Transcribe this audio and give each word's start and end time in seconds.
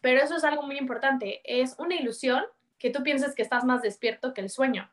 pero 0.00 0.20
eso 0.20 0.36
es 0.36 0.44
algo 0.44 0.62
muy 0.62 0.78
importante. 0.78 1.40
Es 1.44 1.76
una 1.78 1.94
ilusión 1.94 2.42
que 2.78 2.90
tú 2.90 3.02
pienses 3.02 3.34
que 3.34 3.42
estás 3.42 3.64
más 3.64 3.82
despierto 3.82 4.34
que 4.34 4.40
el 4.40 4.50
sueño. 4.50 4.90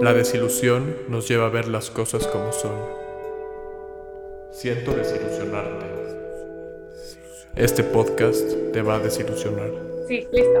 La 0.00 0.12
desilusión 0.12 0.96
nos 1.08 1.28
lleva 1.28 1.46
a 1.46 1.50
ver 1.50 1.68
las 1.68 1.90
cosas 1.90 2.26
como 2.26 2.52
son. 2.52 2.78
Siento 4.52 4.92
desilusionarte. 4.92 5.86
Este 7.56 7.82
podcast 7.84 8.72
te 8.72 8.82
va 8.82 8.96
a 8.96 8.98
desilusionar. 8.98 9.70
Sí, 10.08 10.26
listo. 10.32 10.60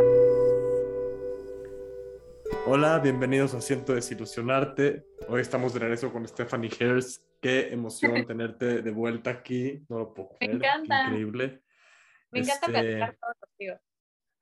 Hola, 2.66 2.98
bienvenidos 3.00 3.54
a 3.54 3.60
Siento 3.60 3.94
desilusionarte. 3.94 5.04
Hoy 5.28 5.40
estamos 5.40 5.74
de 5.74 5.80
regreso 5.80 6.12
con 6.12 6.26
Stephanie 6.26 6.70
Hers. 6.78 7.26
Qué 7.40 7.68
emoción 7.72 8.24
tenerte 8.26 8.80
de 8.82 8.90
vuelta 8.90 9.30
aquí. 9.30 9.84
No 9.88 9.98
lo 9.98 10.14
puedo 10.14 10.30
creer. 10.38 10.56
Me 10.56 10.66
encanta. 10.66 11.04
Increíble. 11.04 11.63
Me 12.34 12.40
encanta 12.40 12.66
este, 12.66 12.72
platicar 12.72 13.16
todo 13.20 13.32
contigo. 13.40 13.76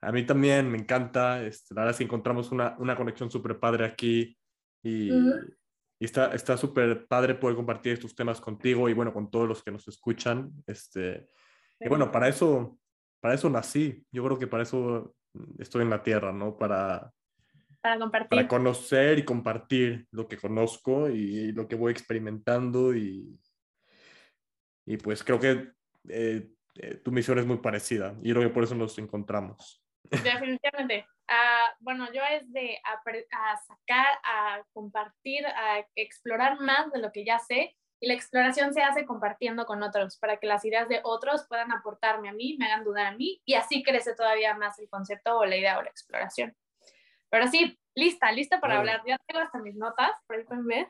A 0.00 0.12
mí 0.12 0.26
también 0.26 0.70
me 0.70 0.78
encanta. 0.78 1.44
Este, 1.44 1.74
la 1.74 1.82
verdad 1.82 1.92
es 1.92 1.98
que 1.98 2.04
encontramos 2.04 2.50
una, 2.50 2.76
una 2.78 2.96
conexión 2.96 3.30
súper 3.30 3.60
padre 3.60 3.84
aquí 3.84 4.36
y, 4.82 5.12
y 5.12 6.04
está 6.04 6.56
súper 6.56 7.06
padre 7.06 7.36
poder 7.36 7.54
compartir 7.54 7.92
estos 7.92 8.14
temas 8.14 8.40
contigo 8.40 8.88
y 8.88 8.94
bueno, 8.94 9.12
con 9.12 9.30
todos 9.30 9.48
los 9.48 9.62
que 9.62 9.70
nos 9.70 9.86
escuchan. 9.86 10.50
Este, 10.66 11.28
Y 11.78 11.88
bueno, 11.88 12.10
para 12.10 12.28
eso, 12.28 12.78
para 13.20 13.34
eso 13.34 13.48
nací. 13.48 14.04
Yo 14.10 14.24
creo 14.24 14.38
que 14.38 14.46
para 14.48 14.64
eso 14.64 15.14
estoy 15.58 15.82
en 15.82 15.90
la 15.90 16.02
tierra, 16.02 16.32
¿no? 16.32 16.56
Para, 16.56 17.12
para 17.80 17.98
compartir. 17.98 18.28
Para 18.30 18.48
conocer 18.48 19.18
y 19.18 19.24
compartir 19.24 20.06
lo 20.10 20.26
que 20.26 20.36
conozco 20.36 21.08
y 21.08 21.52
lo 21.52 21.68
que 21.68 21.76
voy 21.76 21.92
experimentando 21.92 22.94
y, 22.94 23.38
y 24.86 24.96
pues 24.96 25.22
creo 25.22 25.38
que 25.38 25.72
eh, 26.08 26.50
eh, 26.74 26.96
tu 26.96 27.12
misión 27.12 27.38
es 27.38 27.46
muy 27.46 27.58
parecida 27.58 28.14
y 28.22 28.32
creo 28.32 28.42
que 28.42 28.54
por 28.54 28.64
eso 28.64 28.74
nos 28.74 28.98
encontramos. 28.98 29.82
Definitivamente. 30.04 31.06
Uh, 31.28 31.72
bueno, 31.80 32.12
yo 32.12 32.20
es 32.30 32.50
de 32.52 32.78
a, 32.84 33.56
sacar, 33.56 34.06
a 34.24 34.62
compartir, 34.72 35.46
a 35.46 35.86
explorar 35.94 36.60
más 36.60 36.90
de 36.92 36.98
lo 37.00 37.12
que 37.12 37.24
ya 37.24 37.38
sé 37.38 37.76
y 38.00 38.08
la 38.08 38.14
exploración 38.14 38.74
se 38.74 38.82
hace 38.82 39.06
compartiendo 39.06 39.64
con 39.64 39.82
otros 39.82 40.18
para 40.18 40.38
que 40.38 40.46
las 40.46 40.64
ideas 40.64 40.88
de 40.88 41.00
otros 41.04 41.46
puedan 41.48 41.72
aportarme 41.72 42.28
a 42.28 42.32
mí, 42.32 42.56
me 42.58 42.66
hagan 42.66 42.84
dudar 42.84 43.06
a 43.06 43.16
mí 43.16 43.40
y 43.44 43.54
así 43.54 43.82
crece 43.82 44.14
todavía 44.14 44.54
más 44.54 44.78
el 44.78 44.88
concepto 44.88 45.38
o 45.38 45.46
la 45.46 45.56
idea 45.56 45.78
o 45.78 45.82
la 45.82 45.90
exploración. 45.90 46.54
Pero 47.30 47.46
sí, 47.46 47.78
lista, 47.94 48.30
lista 48.32 48.60
para 48.60 48.78
hablar. 48.78 49.02
Ya 49.06 49.16
tengo 49.26 49.40
hasta 49.40 49.58
mis 49.58 49.76
notas, 49.76 50.10
por 50.26 50.36
ahí 50.36 50.44
pueden 50.44 50.66
ver. 50.66 50.88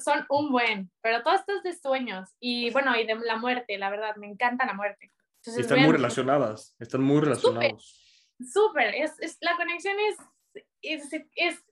Son 0.00 0.26
un 0.28 0.50
buen, 0.50 0.90
pero 1.00 1.22
todo 1.22 1.34
esto 1.34 1.52
es 1.56 1.62
de 1.62 1.74
sueños 1.74 2.30
y 2.40 2.70
bueno, 2.70 2.96
y 2.96 3.06
de 3.06 3.14
la 3.16 3.36
muerte, 3.36 3.78
la 3.78 3.90
verdad, 3.90 4.16
me 4.16 4.26
encanta 4.26 4.66
la 4.66 4.74
muerte 4.74 5.12
están 5.56 5.80
muy 5.80 5.92
relacionadas, 5.92 6.74
están 6.78 7.02
muy 7.02 7.20
relacionados. 7.20 8.04
Súper, 8.52 8.94
es, 8.94 9.18
es, 9.20 9.38
la 9.40 9.56
conexión 9.56 9.96
es, 10.00 10.62
es, 10.82 11.24
es, 11.34 11.64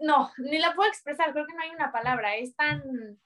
no, 0.00 0.30
ni 0.38 0.58
la 0.58 0.74
puedo 0.74 0.88
expresar, 0.88 1.32
creo 1.32 1.46
que 1.46 1.54
no 1.54 1.62
hay 1.62 1.70
una 1.70 1.90
palabra, 1.90 2.36
es 2.36 2.54
tan, 2.54 3.18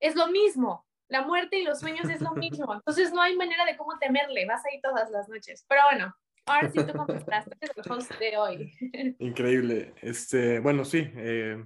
es 0.00 0.14
lo 0.14 0.28
mismo, 0.28 0.86
la 1.08 1.22
muerte 1.22 1.58
y 1.58 1.64
los 1.64 1.80
sueños 1.80 2.08
es 2.08 2.20
lo 2.20 2.32
mismo, 2.34 2.72
entonces 2.74 3.12
no 3.12 3.22
hay 3.22 3.36
manera 3.36 3.64
de 3.64 3.76
cómo 3.76 3.98
temerle, 3.98 4.46
vas 4.46 4.62
ahí 4.66 4.80
todas 4.80 5.10
las 5.10 5.28
noches, 5.28 5.64
pero 5.68 5.82
bueno, 5.90 6.14
ahora 6.46 6.70
sí 6.70 6.78
tú 6.84 6.92
contestaste, 6.92 7.56
el 7.60 7.92
host 7.92 8.12
de 8.18 8.36
hoy. 8.36 8.72
Increíble, 9.18 9.94
este, 10.00 10.60
bueno, 10.60 10.84
sí, 10.84 11.10
eh, 11.16 11.64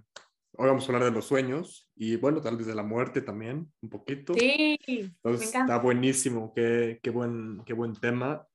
Hoy 0.59 0.69
vamos 0.69 0.85
a 0.85 0.87
hablar 0.87 1.05
de 1.05 1.11
los 1.11 1.27
sueños 1.27 1.91
y 1.95 2.17
bueno, 2.17 2.41
tal 2.41 2.57
vez 2.57 2.67
de 2.67 2.75
la 2.75 2.83
muerte 2.83 3.21
también, 3.21 3.71
un 3.83 3.91
poquito. 3.91 4.33
Sí, 4.33 4.79
Entonces 4.87 5.55
está 5.55 5.79
buenísimo, 5.79 6.55
qué, 6.55 6.99
qué, 7.03 7.11
buen, 7.11 7.63
qué 7.67 7.75
buen 7.75 7.93
tema. 7.95 8.47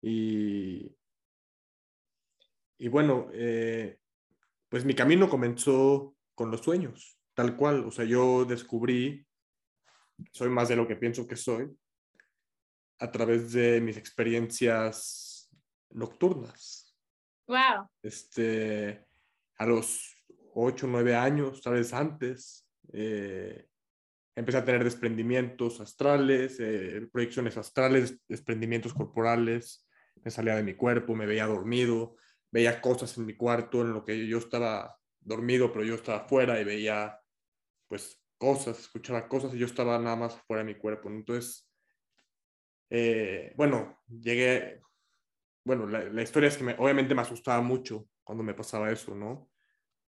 Y, 0.00 0.94
y 2.78 2.88
bueno, 2.88 3.28
eh, 3.32 3.98
pues 4.68 4.84
mi 4.84 4.94
camino 4.94 5.28
comenzó 5.28 6.14
con 6.36 6.52
los 6.52 6.60
sueños, 6.60 7.18
tal 7.34 7.56
cual. 7.56 7.84
O 7.84 7.90
sea, 7.90 8.04
yo 8.04 8.44
descubrí, 8.44 9.26
soy 10.32 10.50
más 10.50 10.68
de 10.68 10.76
lo 10.76 10.86
que 10.86 10.94
pienso 10.94 11.26
que 11.26 11.36
soy, 11.36 11.68
a 13.00 13.10
través 13.10 13.52
de 13.52 13.80
mis 13.80 13.96
experiencias 13.96 15.50
nocturnas. 15.90 16.96
Wow. 17.48 17.88
Este, 18.02 19.04
a 19.56 19.66
los 19.66 20.13
ocho, 20.54 20.86
nueve 20.86 21.14
años, 21.14 21.62
tal 21.62 21.74
vez 21.74 21.92
antes, 21.92 22.68
eh, 22.92 23.66
empecé 24.36 24.58
a 24.58 24.64
tener 24.64 24.82
desprendimientos 24.84 25.80
astrales, 25.80 26.58
eh, 26.60 27.08
proyecciones 27.12 27.56
astrales, 27.56 28.20
desprendimientos 28.28 28.94
corporales, 28.94 29.86
me 30.24 30.30
salía 30.30 30.56
de 30.56 30.62
mi 30.62 30.74
cuerpo, 30.74 31.14
me 31.14 31.26
veía 31.26 31.46
dormido, 31.46 32.16
veía 32.50 32.80
cosas 32.80 33.16
en 33.18 33.26
mi 33.26 33.36
cuarto 33.36 33.82
en 33.82 33.92
lo 33.92 34.04
que 34.04 34.26
yo 34.26 34.38
estaba 34.38 34.96
dormido, 35.20 35.72
pero 35.72 35.84
yo 35.84 35.94
estaba 35.94 36.18
afuera 36.18 36.60
y 36.60 36.64
veía 36.64 37.18
pues 37.88 38.20
cosas, 38.38 38.78
escuchaba 38.78 39.28
cosas 39.28 39.54
y 39.54 39.58
yo 39.58 39.66
estaba 39.66 39.98
nada 39.98 40.16
más 40.16 40.40
fuera 40.46 40.62
de 40.64 40.72
mi 40.72 40.78
cuerpo. 40.78 41.08
Entonces, 41.08 41.68
eh, 42.90 43.52
bueno, 43.56 44.00
llegué, 44.08 44.80
bueno, 45.64 45.86
la, 45.86 46.04
la 46.04 46.22
historia 46.22 46.48
es 46.48 46.56
que 46.56 46.64
me, 46.64 46.74
obviamente 46.78 47.14
me 47.14 47.22
asustaba 47.22 47.60
mucho 47.62 48.08
cuando 48.22 48.44
me 48.44 48.54
pasaba 48.54 48.90
eso, 48.90 49.14
¿no? 49.14 49.50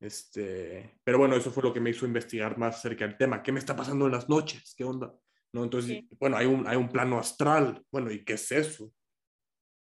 Este, 0.03 0.99
pero 1.01 1.17
bueno, 1.17 1.37
eso 1.37 1.49
fue 1.49 1.63
lo 1.63 1.73
que 1.73 1.79
me 1.79 1.91
hizo 1.91 2.05
investigar 2.05 2.57
más 2.57 2.75
acerca 2.75 3.07
del 3.07 3.15
tema. 3.15 3.41
¿Qué 3.41 3.53
me 3.53 3.59
está 3.59 3.73
pasando 3.73 4.05
en 4.05 4.11
las 4.11 4.27
noches? 4.27 4.73
¿Qué 4.75 4.83
onda? 4.83 5.15
¿No? 5.53 5.63
Entonces, 5.63 6.03
bueno, 6.19 6.35
hay 6.35 6.45
un, 6.45 6.67
hay 6.67 6.75
un 6.75 6.89
plano 6.89 7.17
astral. 7.17 7.81
Bueno, 7.89 8.11
¿y 8.11 8.25
qué 8.25 8.33
es 8.33 8.51
eso? 8.51 8.91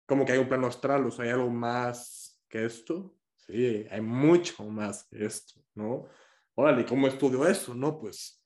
¿Cómo 0.06 0.26
que 0.26 0.34
hay 0.34 0.40
un 0.40 0.50
plano 0.50 0.68
astral? 0.68 1.06
O 1.06 1.12
sea, 1.12 1.24
¿hay 1.24 1.32
algo 1.32 1.50
más 1.50 2.44
que 2.50 2.66
esto? 2.66 3.16
Sí, 3.38 3.88
hay 3.90 4.02
mucho 4.02 4.66
más 4.66 5.06
que 5.06 5.24
esto, 5.24 5.64
¿no? 5.76 6.10
Órale, 6.56 6.86
¿cómo 6.86 7.08
estudio 7.08 7.48
eso? 7.48 7.74
No, 7.74 7.98
pues 7.98 8.44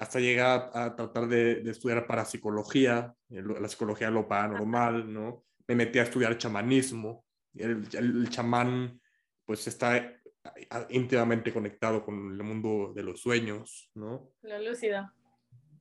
hasta 0.00 0.20
llegar 0.20 0.70
a, 0.74 0.94
tratar 0.94 1.28
de, 1.28 1.62
de, 1.62 1.70
estudiar 1.70 2.06
parapsicología, 2.06 3.14
la 3.30 3.68
psicología 3.68 4.10
lo 4.10 4.28
paranormal, 4.28 5.10
¿no? 5.10 5.46
Me 5.66 5.76
metí 5.76 5.98
a 5.98 6.02
estudiar 6.02 6.36
chamanismo. 6.36 7.24
El, 7.54 7.88
el, 7.94 8.22
el 8.22 8.28
chamán, 8.28 9.00
pues 9.46 9.66
está 9.66 10.21
íntimamente 10.90 11.52
conectado 11.52 12.04
con 12.04 12.32
el 12.32 12.42
mundo 12.42 12.92
de 12.94 13.02
los 13.02 13.20
sueños, 13.20 13.90
¿no? 13.94 14.32
Lo 14.42 14.58
lúcido. 14.58 15.10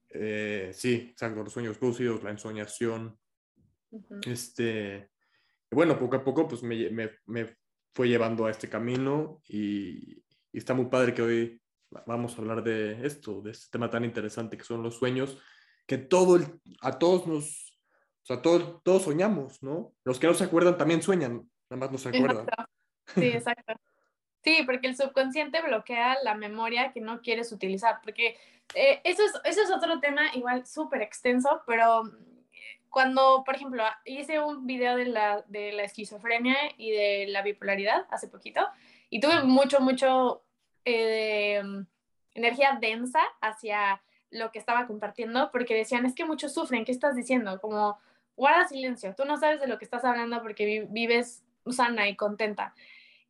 Eh, 0.09 0.71
sí, 0.73 1.09
exacto, 1.11 1.43
los 1.43 1.53
sueños 1.53 1.81
lúcidos, 1.81 2.23
la 2.23 2.31
ensoñación. 2.31 3.17
Este, 4.25 5.09
bueno, 5.69 5.97
poco 5.97 6.15
a 6.15 6.23
poco 6.23 6.47
pues 6.47 6.63
me, 6.63 6.89
me, 6.89 7.11
me, 7.25 7.57
fue 7.93 8.07
llevando 8.07 8.45
a 8.45 8.51
este 8.51 8.69
camino 8.69 9.41
y, 9.47 10.17
y, 10.51 10.57
está 10.57 10.73
muy 10.73 10.85
padre 10.85 11.13
que 11.13 11.21
hoy 11.21 11.61
vamos 12.05 12.33
a 12.33 12.41
hablar 12.41 12.63
de 12.63 13.05
esto, 13.05 13.41
de 13.41 13.51
este 13.51 13.67
tema 13.71 13.89
tan 13.89 14.05
interesante 14.05 14.57
que 14.57 14.63
son 14.63 14.81
los 14.81 14.95
sueños, 14.95 15.37
que 15.85 15.97
todo 15.97 16.37
el, 16.37 16.45
a 16.81 16.97
todos 16.97 17.27
nos, 17.27 17.77
o 18.23 18.25
sea, 18.25 18.41
todos, 18.41 18.81
todos 18.83 19.03
soñamos, 19.03 19.61
¿no? 19.61 19.93
Los 20.05 20.19
que 20.19 20.27
no 20.27 20.33
se 20.33 20.45
acuerdan 20.45 20.77
también 20.77 21.01
sueñan, 21.01 21.49
nada 21.69 21.79
más 21.79 21.91
no 21.91 21.97
se 21.97 22.09
acuerdan. 22.09 22.47
Sí, 23.15 23.25
exacto. 23.27 23.73
Sí, 24.43 24.63
porque 24.65 24.87
el 24.87 24.95
subconsciente 24.95 25.61
bloquea 25.61 26.17
la 26.23 26.33
memoria 26.33 26.91
que 26.91 27.01
no 27.01 27.21
quieres 27.21 27.51
utilizar, 27.51 27.99
porque 28.03 28.37
eh, 28.73 29.01
eso, 29.03 29.23
es, 29.23 29.33
eso 29.43 29.61
es 29.61 29.71
otro 29.71 29.99
tema 29.99 30.33
igual 30.33 30.65
súper 30.65 31.01
extenso, 31.01 31.61
pero 31.67 32.03
cuando, 32.89 33.43
por 33.45 33.55
ejemplo, 33.55 33.83
hice 34.05 34.39
un 34.39 34.65
video 34.65 34.95
de 34.95 35.05
la, 35.05 35.43
de 35.47 35.71
la 35.71 35.83
esquizofrenia 35.83 36.57
y 36.77 36.91
de 36.91 37.27
la 37.29 37.41
bipolaridad 37.41 38.05
hace 38.09 38.27
poquito, 38.27 38.67
y 39.09 39.19
tuve 39.19 39.43
mucho, 39.43 39.79
mucho 39.79 40.43
eh, 40.85 41.61
energía 42.33 42.77
densa 42.81 43.21
hacia 43.41 44.01
lo 44.31 44.51
que 44.51 44.59
estaba 44.59 44.87
compartiendo, 44.87 45.51
porque 45.51 45.75
decían, 45.75 46.05
es 46.05 46.15
que 46.15 46.25
muchos 46.25 46.53
sufren, 46.53 46.85
¿qué 46.85 46.91
estás 46.91 47.15
diciendo? 47.15 47.59
Como, 47.61 47.99
guarda 48.35 48.67
silencio, 48.67 49.13
tú 49.15 49.25
no 49.25 49.37
sabes 49.37 49.59
de 49.61 49.67
lo 49.67 49.77
que 49.77 49.85
estás 49.85 50.03
hablando 50.03 50.41
porque 50.41 50.87
vives 50.89 51.43
sana 51.69 52.09
y 52.09 52.15
contenta. 52.15 52.73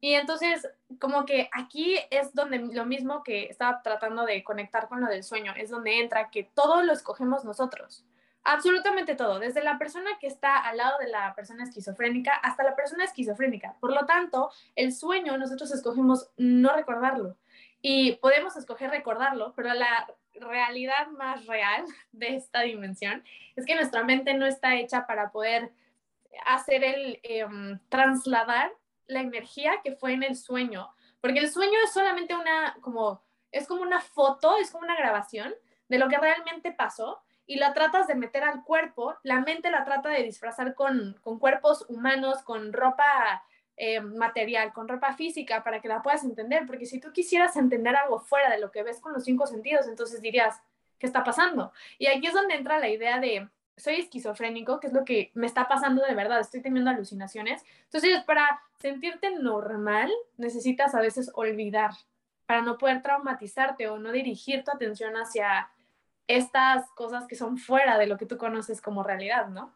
Y 0.01 0.15
entonces, 0.15 0.68
como 1.00 1.25
que 1.25 1.48
aquí 1.53 1.95
es 2.09 2.33
donde 2.33 2.57
lo 2.57 2.86
mismo 2.86 3.24
que 3.24 3.44
estaba 3.44 3.83
tratando 3.83 4.25
de 4.25 4.44
conectar 4.44 4.89
con 4.89 5.00
lo 5.00 5.07
del 5.07 5.24
sueño, 5.24 5.53
es 5.56 5.69
donde 5.69 6.00
entra 6.00 6.31
que 6.31 6.44
todo 6.44 6.81
lo 6.81 6.92
escogemos 6.92 7.45
nosotros. 7.45 8.03
Absolutamente 8.44 9.15
todo, 9.15 9.38
desde 9.38 9.63
la 9.63 9.77
persona 9.77 10.09
que 10.19 10.25
está 10.25 10.57
al 10.57 10.77
lado 10.77 10.98
de 10.98 11.07
la 11.07 11.36
persona 11.36 11.63
esquizofrénica 11.63 12.33
hasta 12.33 12.63
la 12.63 12.75
persona 12.75 13.03
esquizofrénica. 13.03 13.75
Por 13.80 13.94
lo 13.94 14.07
tanto, 14.07 14.50
el 14.75 14.92
sueño 14.92 15.38
nosotros 15.38 15.71
escogimos 15.71 16.31
no 16.36 16.74
recordarlo 16.74 17.38
y 17.83 18.13
podemos 18.13 18.56
escoger 18.57 18.89
recordarlo, 18.89 19.53
pero 19.56 19.71
la 19.75 20.07
realidad 20.33 21.07
más 21.09 21.45
real 21.45 21.86
de 22.12 22.36
esta 22.36 22.62
dimensión 22.62 23.24
es 23.56 23.68
que 23.68 23.75
nuestra 23.75 24.03
mente 24.03 24.33
no 24.33 24.48
está 24.48 24.75
hecha 24.75 25.06
para 25.06 25.31
poder 25.31 25.71
hacer 26.48 26.83
el 26.83 27.19
em, 27.21 27.80
trasladar 27.89 28.71
la 29.11 29.21
energía 29.21 29.81
que 29.83 29.95
fue 29.95 30.13
en 30.13 30.23
el 30.23 30.35
sueño, 30.35 30.89
porque 31.19 31.39
el 31.39 31.51
sueño 31.51 31.77
es 31.83 31.93
solamente 31.93 32.35
una, 32.35 32.77
como, 32.81 33.21
es 33.51 33.67
como 33.67 33.81
una 33.81 34.01
foto, 34.01 34.57
es 34.57 34.71
como 34.71 34.85
una 34.85 34.95
grabación 34.95 35.53
de 35.87 35.99
lo 35.99 36.07
que 36.07 36.17
realmente 36.17 36.71
pasó 36.71 37.21
y 37.45 37.57
la 37.57 37.73
tratas 37.73 38.07
de 38.07 38.15
meter 38.15 38.43
al 38.43 38.63
cuerpo, 38.63 39.15
la 39.23 39.41
mente 39.41 39.69
la 39.69 39.83
trata 39.83 40.09
de 40.09 40.23
disfrazar 40.23 40.73
con, 40.73 41.19
con 41.21 41.37
cuerpos 41.37 41.85
humanos, 41.89 42.41
con 42.43 42.71
ropa 42.71 43.43
eh, 43.75 43.99
material, 43.99 44.71
con 44.73 44.87
ropa 44.87 45.13
física, 45.13 45.63
para 45.63 45.81
que 45.81 45.89
la 45.89 46.01
puedas 46.01 46.23
entender, 46.23 46.65
porque 46.65 46.85
si 46.85 46.99
tú 46.99 47.11
quisieras 47.11 47.57
entender 47.57 47.95
algo 47.95 48.19
fuera 48.19 48.49
de 48.49 48.59
lo 48.59 48.71
que 48.71 48.83
ves 48.83 49.01
con 49.01 49.11
los 49.11 49.25
cinco 49.25 49.47
sentidos, 49.47 49.87
entonces 49.87 50.21
dirías, 50.21 50.61
¿qué 50.97 51.07
está 51.07 51.23
pasando? 51.23 51.73
Y 51.97 52.07
aquí 52.07 52.27
es 52.27 52.33
donde 52.33 52.55
entra 52.55 52.79
la 52.79 52.89
idea 52.89 53.19
de, 53.19 53.49
soy 53.81 53.95
esquizofrénico, 53.95 54.79
que 54.79 54.87
es 54.87 54.93
lo 54.93 55.03
que 55.03 55.31
me 55.33 55.47
está 55.47 55.67
pasando 55.67 56.05
de 56.05 56.13
verdad, 56.13 56.39
estoy 56.39 56.61
teniendo 56.61 56.91
alucinaciones. 56.91 57.63
Entonces, 57.85 58.23
para 58.25 58.61
sentirte 58.79 59.31
normal, 59.31 60.11
necesitas 60.37 60.93
a 60.93 61.01
veces 61.01 61.31
olvidar, 61.33 61.91
para 62.45 62.61
no 62.61 62.77
poder 62.77 63.01
traumatizarte 63.01 63.87
o 63.87 63.97
no 63.97 64.11
dirigir 64.11 64.63
tu 64.63 64.71
atención 64.71 65.15
hacia 65.15 65.69
estas 66.27 66.89
cosas 66.91 67.25
que 67.27 67.35
son 67.35 67.57
fuera 67.57 67.97
de 67.97 68.07
lo 68.07 68.17
que 68.17 68.25
tú 68.25 68.37
conoces 68.37 68.81
como 68.81 69.03
realidad, 69.03 69.47
¿no? 69.47 69.73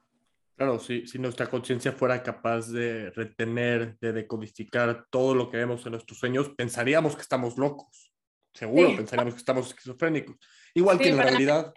Claro, 0.56 0.80
si, 0.80 1.06
si 1.08 1.18
nuestra 1.18 1.48
conciencia 1.48 1.92
fuera 1.92 2.22
capaz 2.22 2.72
de 2.72 3.10
retener, 3.10 3.98
de 4.00 4.14
decodificar 4.14 5.06
todo 5.10 5.36
lo 5.36 5.50
que 5.50 5.58
vemos 5.58 5.86
en 5.86 5.94
nuestros 5.94 6.20
sueños, 6.20 6.50
pensaríamos 6.56 7.16
que 7.16 7.24
estamos 7.24 7.58
locos. 7.58 8.14
Seguro, 8.54 8.96
pensaríamos 8.96 9.34
que 9.34 9.40
estamos 9.40 9.68
esquizofrénicos. 9.68 10.38
Igual 10.74 10.98
que 10.98 11.10
en 11.10 11.18
la 11.18 11.24
realidad, 11.24 11.74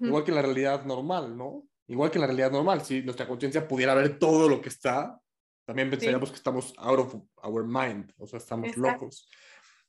igual 0.00 0.24
que 0.24 0.32
la 0.32 0.42
realidad 0.42 0.84
normal, 0.84 1.36
¿no? 1.36 1.66
Igual 1.86 2.10
que 2.10 2.18
la 2.18 2.26
realidad 2.26 2.52
normal, 2.52 2.82
si 2.82 3.02
nuestra 3.02 3.26
conciencia 3.26 3.66
pudiera 3.66 3.94
ver 3.94 4.18
todo 4.18 4.48
lo 4.48 4.60
que 4.60 4.68
está, 4.68 5.20
también 5.64 5.90
pensaríamos 5.90 6.30
que 6.30 6.36
estamos 6.36 6.72
out 6.78 6.98
of 6.98 7.14
our 7.42 7.64
mind, 7.64 8.12
o 8.18 8.26
sea, 8.26 8.38
estamos 8.38 8.76
locos. 8.76 9.28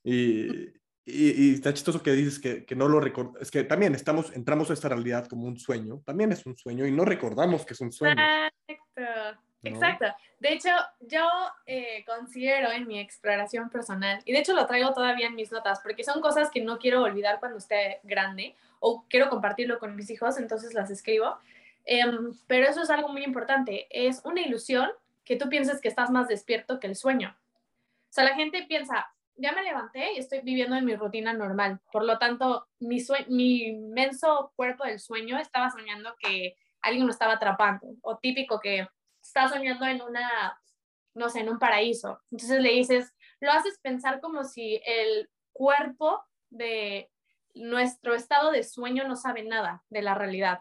Y, 0.02 0.68
y, 1.04 1.54
está 1.54 1.72
chistoso 1.72 2.02
que 2.02 2.12
dices 2.12 2.38
que, 2.38 2.64
que 2.64 2.76
no 2.76 2.88
lo 2.88 3.00
recordas. 3.00 3.42
Es 3.42 3.50
que 3.50 3.64
también 3.64 3.94
estamos, 3.94 4.32
entramos 4.34 4.70
a 4.70 4.74
esta 4.74 4.88
realidad 4.88 5.26
como 5.26 5.46
un 5.46 5.58
sueño. 5.58 6.02
También 6.04 6.32
es 6.32 6.44
un 6.46 6.56
sueño 6.56 6.86
y 6.86 6.92
no 6.92 7.04
recordamos 7.04 7.64
que 7.64 7.74
es 7.74 7.80
un 7.80 7.92
sueño. 7.92 8.20
Exacto. 8.66 9.51
Exacto. 9.62 10.06
De 10.40 10.52
hecho, 10.52 10.70
yo 11.00 11.28
eh, 11.66 12.04
considero 12.04 12.72
en 12.72 12.86
mi 12.86 12.98
exploración 12.98 13.70
personal, 13.70 14.20
y 14.24 14.32
de 14.32 14.40
hecho 14.40 14.54
lo 14.54 14.66
traigo 14.66 14.92
todavía 14.92 15.28
en 15.28 15.36
mis 15.36 15.52
notas, 15.52 15.80
porque 15.80 16.02
son 16.02 16.20
cosas 16.20 16.50
que 16.50 16.60
no 16.60 16.78
quiero 16.78 17.02
olvidar 17.02 17.38
cuando 17.38 17.58
esté 17.58 18.00
grande 18.02 18.56
o 18.80 19.04
quiero 19.08 19.28
compartirlo 19.28 19.78
con 19.78 19.94
mis 19.94 20.10
hijos, 20.10 20.38
entonces 20.38 20.74
las 20.74 20.90
escribo. 20.90 21.38
Em, 21.84 22.36
pero 22.46 22.68
eso 22.68 22.82
es 22.82 22.90
algo 22.90 23.08
muy 23.08 23.22
importante. 23.24 23.86
Es 23.90 24.22
una 24.24 24.40
ilusión 24.40 24.90
que 25.24 25.36
tú 25.36 25.48
pienses 25.48 25.80
que 25.80 25.88
estás 25.88 26.10
más 26.10 26.28
despierto 26.28 26.80
que 26.80 26.88
el 26.88 26.96
sueño. 26.96 27.36
O 27.38 28.12
sea, 28.12 28.24
la 28.24 28.34
gente 28.34 28.64
piensa, 28.64 29.06
ya 29.36 29.52
me 29.52 29.62
levanté 29.62 30.14
y 30.14 30.18
estoy 30.18 30.40
viviendo 30.40 30.76
en 30.76 30.84
mi 30.84 30.96
rutina 30.96 31.32
normal. 31.32 31.80
Por 31.92 32.04
lo 32.04 32.18
tanto, 32.18 32.66
mi, 32.80 32.98
mi 33.28 33.62
inmenso 33.64 34.52
cuerpo 34.56 34.84
del 34.84 34.98
sueño 34.98 35.38
estaba 35.38 35.70
soñando 35.70 36.14
que 36.18 36.56
alguien 36.80 37.06
lo 37.06 37.12
estaba 37.12 37.34
atrapando. 37.34 37.86
O 38.02 38.18
típico 38.18 38.60
que 38.60 38.88
está 39.32 39.48
soñando 39.48 39.86
en 39.86 40.02
una, 40.02 40.60
no 41.14 41.30
sé, 41.30 41.40
en 41.40 41.48
un 41.48 41.58
paraíso. 41.58 42.20
Entonces 42.30 42.60
le 42.60 42.70
dices, 42.70 43.12
lo 43.40 43.50
haces 43.50 43.78
pensar 43.80 44.20
como 44.20 44.44
si 44.44 44.80
el 44.84 45.30
cuerpo 45.52 46.22
de 46.50 47.10
nuestro 47.54 48.14
estado 48.14 48.50
de 48.50 48.62
sueño 48.62 49.08
no 49.08 49.16
sabe 49.16 49.42
nada 49.42 49.84
de 49.88 50.02
la 50.02 50.14
realidad. 50.14 50.60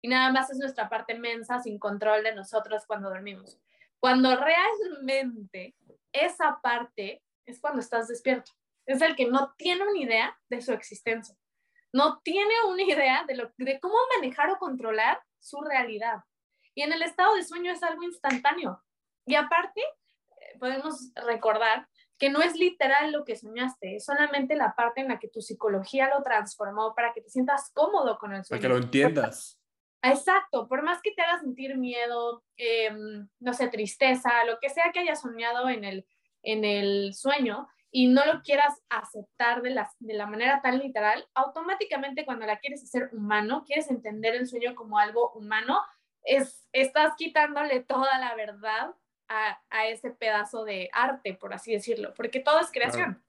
Y 0.00 0.08
nada 0.08 0.32
más 0.32 0.50
es 0.50 0.58
nuestra 0.58 0.88
parte 0.88 1.18
mensa 1.18 1.60
sin 1.60 1.78
control 1.78 2.22
de 2.22 2.34
nosotros 2.34 2.84
cuando 2.86 3.10
dormimos. 3.10 3.58
Cuando 3.98 4.36
realmente 4.36 5.74
esa 6.12 6.60
parte 6.62 7.22
es 7.44 7.60
cuando 7.60 7.80
estás 7.80 8.08
despierto. 8.08 8.52
Es 8.86 9.00
el 9.02 9.16
que 9.16 9.26
no 9.26 9.54
tiene 9.56 9.82
una 9.82 9.98
idea 9.98 10.38
de 10.48 10.60
su 10.60 10.72
existencia. 10.72 11.36
No 11.92 12.20
tiene 12.20 12.54
una 12.68 12.82
idea 12.82 13.24
de, 13.26 13.36
lo, 13.36 13.52
de 13.58 13.78
cómo 13.80 13.94
manejar 14.16 14.50
o 14.50 14.58
controlar 14.58 15.20
su 15.38 15.60
realidad. 15.60 16.24
Y 16.74 16.82
en 16.82 16.92
el 16.92 17.02
estado 17.02 17.34
de 17.34 17.44
sueño 17.44 17.72
es 17.72 17.82
algo 17.82 18.02
instantáneo. 18.02 18.82
Y 19.26 19.34
aparte, 19.34 19.80
eh, 19.80 20.58
podemos 20.58 21.12
recordar 21.14 21.88
que 22.18 22.30
no 22.30 22.40
es 22.40 22.54
literal 22.54 23.10
lo 23.10 23.24
que 23.24 23.36
soñaste, 23.36 23.96
es 23.96 24.04
solamente 24.04 24.54
la 24.54 24.74
parte 24.76 25.00
en 25.00 25.08
la 25.08 25.18
que 25.18 25.28
tu 25.28 25.40
psicología 25.40 26.08
lo 26.08 26.22
transformó 26.22 26.94
para 26.94 27.12
que 27.12 27.20
te 27.20 27.30
sientas 27.30 27.70
cómodo 27.74 28.16
con 28.18 28.32
el 28.32 28.44
sueño. 28.44 28.60
Para 28.60 28.74
que 28.74 28.80
lo 28.80 28.84
entiendas. 28.84 29.60
Exacto, 30.02 30.68
por 30.68 30.82
más 30.82 31.00
que 31.02 31.12
te 31.12 31.22
haga 31.22 31.40
sentir 31.40 31.76
miedo, 31.76 32.44
em, 32.56 33.28
no 33.38 33.52
sé, 33.52 33.68
tristeza, 33.68 34.44
lo 34.44 34.58
que 34.60 34.68
sea 34.68 34.90
que 34.92 35.00
hayas 35.00 35.20
soñado 35.20 35.68
en 35.68 35.84
el, 35.84 36.06
en 36.42 36.64
el 36.64 37.14
sueño 37.14 37.68
y 37.90 38.08
no 38.08 38.24
lo 38.24 38.42
quieras 38.42 38.82
aceptar 38.88 39.62
de 39.62 39.70
la, 39.70 39.90
de 40.00 40.14
la 40.14 40.26
manera 40.26 40.60
tan 40.62 40.78
literal, 40.78 41.26
automáticamente 41.34 42.24
cuando 42.24 42.46
la 42.46 42.58
quieres 42.58 42.82
hacer 42.82 43.10
humano, 43.12 43.64
quieres 43.66 43.90
entender 43.90 44.34
el 44.34 44.48
sueño 44.48 44.74
como 44.74 44.98
algo 44.98 45.30
humano, 45.32 45.80
es, 46.24 46.68
estás 46.72 47.14
quitándole 47.16 47.80
toda 47.80 48.18
la 48.18 48.34
verdad 48.34 48.94
a, 49.28 49.60
a 49.70 49.86
ese 49.88 50.10
pedazo 50.10 50.64
de 50.64 50.90
arte, 50.92 51.34
por 51.34 51.54
así 51.54 51.72
decirlo, 51.72 52.12
porque 52.14 52.40
todo 52.40 52.60
es 52.60 52.70
creación. 52.70 53.22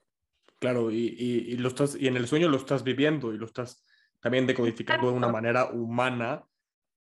Claro, 0.60 0.92
y, 0.92 1.16
y, 1.18 1.58
lo 1.58 1.68
estás, 1.68 1.96
y 1.96 2.08
en 2.08 2.16
el 2.16 2.28
sueño 2.28 2.48
lo 2.48 2.58
estás 2.58 2.84
viviendo 2.84 3.34
y 3.34 3.38
lo 3.38 3.46
estás 3.46 3.86
también 4.22 4.48
decodificando 4.48 5.12
de 5.12 5.18
una 5.18 5.28
manera 5.28 5.66
humana, 5.66 6.46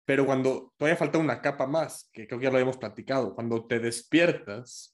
pero 0.04 0.26
cuando 0.26 0.74
todavía 0.76 0.98
falta 0.98 1.18
una 1.18 1.40
capa 1.40 1.66
más, 1.66 2.10
que 2.12 2.26
creo 2.26 2.38
que 2.38 2.44
ya 2.44 2.50
lo 2.50 2.56
habíamos 2.56 2.76
platicado, 2.76 3.34
cuando 3.34 3.66
te 3.66 3.80
despiertas, 3.80 4.92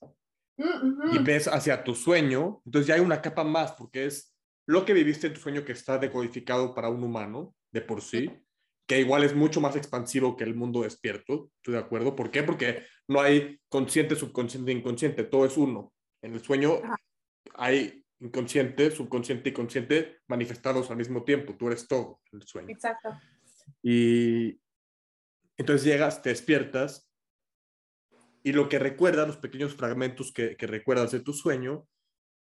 y 0.55 1.17
ves 1.19 1.47
hacia 1.47 1.83
tu 1.83 1.95
sueño, 1.95 2.61
entonces 2.65 2.87
ya 2.87 2.95
hay 2.95 3.01
una 3.01 3.21
capa 3.21 3.43
más, 3.43 3.73
porque 3.73 4.05
es 4.05 4.33
lo 4.65 4.85
que 4.85 4.93
viviste 4.93 5.27
en 5.27 5.33
tu 5.33 5.41
sueño 5.41 5.65
que 5.65 5.73
está 5.73 5.97
decodificado 5.97 6.73
para 6.73 6.89
un 6.89 7.03
humano 7.03 7.53
de 7.71 7.81
por 7.81 8.01
sí, 8.01 8.31
que 8.85 8.99
igual 8.99 9.23
es 9.23 9.35
mucho 9.35 9.61
más 9.61 9.75
expansivo 9.75 10.35
que 10.35 10.43
el 10.43 10.55
mundo 10.55 10.81
despierto, 10.81 11.49
¿estoy 11.57 11.75
de 11.75 11.79
acuerdo? 11.79 12.15
¿Por 12.15 12.31
qué? 12.31 12.43
Porque 12.43 12.83
no 13.07 13.21
hay 13.21 13.59
consciente, 13.69 14.15
subconsciente, 14.15 14.71
inconsciente, 14.71 15.23
todo 15.23 15.45
es 15.45 15.57
uno. 15.57 15.93
En 16.21 16.33
el 16.33 16.41
sueño 16.41 16.81
hay 17.55 18.03
inconsciente, 18.19 18.91
subconsciente 18.91 19.49
y 19.49 19.53
consciente 19.53 20.17
manifestados 20.27 20.89
al 20.89 20.97
mismo 20.97 21.23
tiempo, 21.23 21.55
tú 21.55 21.67
eres 21.67 21.87
todo 21.87 22.21
en 22.31 22.41
el 22.41 22.47
sueño. 22.47 22.69
Exacto. 22.69 23.09
Y 23.81 24.59
entonces 25.57 25.85
llegas, 25.85 26.21
te 26.21 26.29
despiertas 26.29 27.09
y 28.43 28.51
lo 28.51 28.67
que 28.67 28.79
recuerdas, 28.79 29.27
los 29.27 29.37
pequeños 29.37 29.73
fragmentos 29.75 30.33
que, 30.33 30.55
recuerdas 30.59 31.11
de 31.11 31.21
tu 31.21 31.31
sueño, 31.31 31.87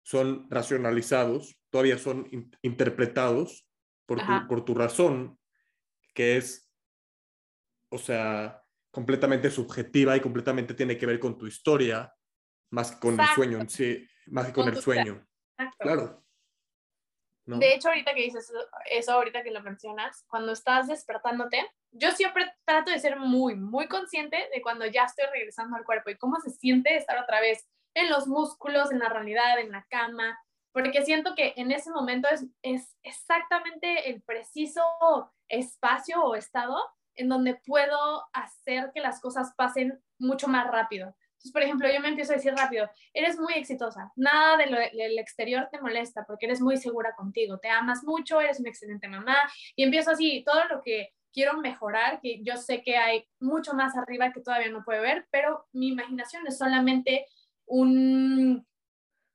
son 0.03 0.49
racionalizados, 0.49 1.59
todavía 1.69 1.97
son 1.97 2.27
interpretados 2.61 3.67
por 4.05 4.19
tu, 4.19 4.47
por 4.47 4.65
tu 4.65 4.73
razón, 4.73 5.37
que 6.13 6.37
es, 6.37 6.71
o 7.89 7.97
sea, 7.97 8.63
completamente 8.91 9.49
subjetiva 9.49 10.15
y 10.15 10.21
completamente 10.21 10.73
tiene 10.73 10.97
que 10.97 11.05
ver 11.05 11.19
con 11.19 11.37
tu 11.37 11.47
historia, 11.47 12.13
más 12.69 12.91
que 12.91 12.99
con 12.99 13.19
el 13.19 13.27
sueño 13.35 13.59
en 13.59 13.69
sí, 13.69 14.07
más 14.27 14.47
que 14.47 14.53
con, 14.53 14.67
el 14.67 14.77
sueño. 14.77 15.25
Claro. 15.79 16.23
De 17.45 17.73
hecho, 17.73 17.89
ahorita 17.89 18.13
que 18.13 18.21
dices 18.21 18.51
eso, 18.89 19.11
ahorita 19.13 19.43
que 19.43 19.51
lo 19.51 19.61
mencionas, 19.61 20.23
cuando 20.27 20.51
estás 20.51 20.87
despertándote, 20.87 21.65
yo 21.91 22.11
siempre 22.11 22.53
trato 22.65 22.91
de 22.91 22.99
ser 22.99 23.17
muy, 23.17 23.55
muy 23.55 23.87
consciente 23.87 24.37
de 24.53 24.61
cuando 24.61 24.85
ya 24.85 25.03
estoy 25.03 25.25
regresando 25.31 25.75
al 25.75 25.83
cuerpo 25.83 26.09
y 26.09 26.17
cómo 26.17 26.39
se 26.39 26.51
siente 26.51 26.95
estar 26.95 27.17
otra 27.21 27.41
vez 27.41 27.67
en 27.93 28.09
los 28.09 28.27
músculos, 28.27 28.91
en 28.91 28.99
la 28.99 29.09
realidad, 29.09 29.59
en 29.59 29.71
la 29.71 29.85
cama, 29.89 30.39
porque 30.71 31.03
siento 31.03 31.35
que 31.35 31.53
en 31.57 31.71
ese 31.71 31.91
momento 31.91 32.27
es, 32.29 32.45
es 32.61 32.95
exactamente 33.03 34.09
el 34.09 34.21
preciso 34.21 34.81
espacio 35.47 36.23
o 36.23 36.35
estado 36.35 36.77
en 37.15 37.29
donde 37.29 37.55
puedo 37.55 38.25
hacer 38.33 38.91
que 38.93 39.01
las 39.01 39.19
cosas 39.19 39.53
pasen 39.55 40.01
mucho 40.17 40.47
más 40.47 40.67
rápido. 40.67 41.15
Entonces, 41.41 41.51
por 41.53 41.63
ejemplo, 41.63 41.89
yo 41.91 41.99
me 41.99 42.09
empiezo 42.09 42.33
a 42.33 42.35
decir 42.35 42.53
rápido, 42.53 42.87
eres 43.13 43.39
muy 43.39 43.53
exitosa, 43.53 44.11
nada 44.15 44.57
de 44.57 44.91
del 44.93 45.17
exterior 45.17 45.67
te 45.71 45.81
molesta 45.81 46.23
porque 46.25 46.45
eres 46.45 46.61
muy 46.61 46.77
segura 46.77 47.15
contigo, 47.15 47.57
te 47.57 47.67
amas 47.67 48.03
mucho, 48.03 48.39
eres 48.39 48.59
una 48.59 48.69
excelente 48.69 49.07
mamá 49.07 49.37
y 49.75 49.83
empiezo 49.83 50.11
así, 50.11 50.43
todo 50.45 50.63
lo 50.65 50.83
que 50.83 51.09
quiero 51.33 51.57
mejorar, 51.57 52.19
que 52.21 52.43
yo 52.43 52.57
sé 52.57 52.83
que 52.83 52.95
hay 52.95 53.27
mucho 53.39 53.73
más 53.73 53.97
arriba 53.97 54.31
que 54.31 54.41
todavía 54.41 54.69
no 54.69 54.83
puedo 54.83 55.01
ver, 55.01 55.27
pero 55.31 55.65
mi 55.71 55.87
imaginación 55.87 56.45
es 56.45 56.59
solamente 56.59 57.25
un, 57.65 58.67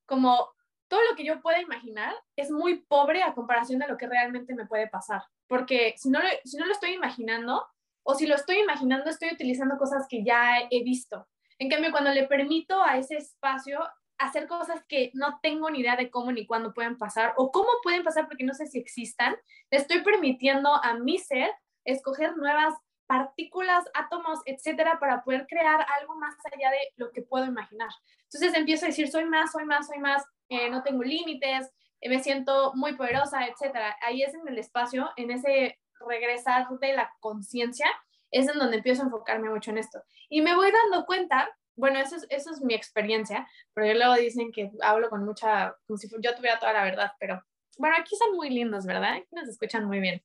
como 0.04 0.55
todo 0.88 1.00
lo 1.08 1.16
que 1.16 1.24
yo 1.24 1.40
pueda 1.40 1.60
imaginar 1.60 2.14
es 2.36 2.50
muy 2.50 2.80
pobre 2.82 3.22
a 3.22 3.34
comparación 3.34 3.78
de 3.78 3.88
lo 3.88 3.96
que 3.96 4.06
realmente 4.06 4.54
me 4.54 4.66
puede 4.66 4.88
pasar, 4.88 5.22
porque 5.46 5.94
si 5.96 6.10
no, 6.10 6.20
si 6.44 6.56
no 6.56 6.66
lo 6.66 6.72
estoy 6.72 6.92
imaginando, 6.92 7.66
o 8.02 8.14
si 8.14 8.26
lo 8.26 8.36
estoy 8.36 8.60
imaginando, 8.60 9.10
estoy 9.10 9.30
utilizando 9.32 9.76
cosas 9.76 10.06
que 10.08 10.22
ya 10.24 10.60
he 10.70 10.84
visto. 10.84 11.26
En 11.58 11.68
cambio, 11.68 11.90
cuando 11.90 12.12
le 12.12 12.28
permito 12.28 12.80
a 12.82 12.98
ese 12.98 13.16
espacio 13.16 13.80
hacer 14.18 14.46
cosas 14.46 14.84
que 14.88 15.10
no 15.14 15.40
tengo 15.42 15.70
ni 15.70 15.80
idea 15.80 15.96
de 15.96 16.10
cómo 16.10 16.32
ni 16.32 16.46
cuándo 16.46 16.72
pueden 16.72 16.96
pasar 16.96 17.34
o 17.36 17.50
cómo 17.50 17.68
pueden 17.82 18.02
pasar 18.02 18.28
porque 18.28 18.44
no 18.44 18.54
sé 18.54 18.66
si 18.66 18.78
existan, 18.78 19.36
le 19.70 19.78
estoy 19.78 20.02
permitiendo 20.02 20.72
a 20.72 20.94
mi 20.94 21.18
ser 21.18 21.50
escoger 21.84 22.36
nuevas 22.36 22.74
partículas, 23.06 23.84
átomos, 23.94 24.40
etcétera, 24.46 24.98
para 24.98 25.22
poder 25.22 25.46
crear 25.46 25.84
algo 26.00 26.16
más 26.16 26.34
allá 26.52 26.70
de 26.70 26.78
lo 26.96 27.12
que 27.12 27.22
puedo 27.22 27.44
imaginar. 27.44 27.90
Entonces 28.24 28.54
empiezo 28.54 28.84
a 28.84 28.88
decir, 28.88 29.08
soy 29.08 29.24
más, 29.24 29.52
soy 29.52 29.64
más, 29.64 29.86
soy 29.86 29.98
más, 29.98 30.24
eh, 30.48 30.70
no 30.70 30.82
tengo 30.82 31.02
límites, 31.02 31.70
eh, 32.00 32.08
me 32.08 32.22
siento 32.22 32.72
muy 32.74 32.94
poderosa, 32.94 33.46
etcétera. 33.46 33.96
Ahí 34.02 34.22
es 34.22 34.34
en 34.34 34.46
el 34.46 34.58
espacio, 34.58 35.10
en 35.16 35.30
ese 35.30 35.78
regresar 36.00 36.68
de 36.80 36.92
la 36.92 37.10
conciencia, 37.20 37.86
es 38.30 38.48
en 38.48 38.58
donde 38.58 38.76
empiezo 38.76 39.02
a 39.02 39.06
enfocarme 39.06 39.50
mucho 39.50 39.70
en 39.70 39.78
esto. 39.78 40.02
Y 40.28 40.42
me 40.42 40.54
voy 40.54 40.70
dando 40.70 41.06
cuenta, 41.06 41.48
bueno, 41.74 41.98
eso 41.98 42.16
es, 42.16 42.26
eso 42.30 42.50
es 42.50 42.60
mi 42.60 42.74
experiencia, 42.74 43.46
porque 43.74 43.94
luego 43.94 44.14
dicen 44.14 44.52
que 44.52 44.70
hablo 44.82 45.08
con 45.08 45.24
mucha, 45.24 45.74
como 45.86 45.96
si 45.96 46.08
yo 46.20 46.34
tuviera 46.34 46.58
toda 46.58 46.72
la 46.72 46.84
verdad, 46.84 47.12
pero 47.18 47.42
bueno, 47.78 47.96
aquí 47.98 48.16
son 48.16 48.34
muy 48.34 48.50
lindos, 48.50 48.86
¿verdad? 48.86 49.14
Aquí 49.14 49.28
nos 49.32 49.48
escuchan 49.48 49.84
muy 49.84 50.00
bien. 50.00 50.22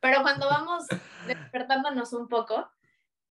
Pero 0.00 0.22
cuando 0.22 0.46
vamos 0.46 0.84
despertándonos 1.26 2.12
un 2.12 2.28
poco, 2.28 2.68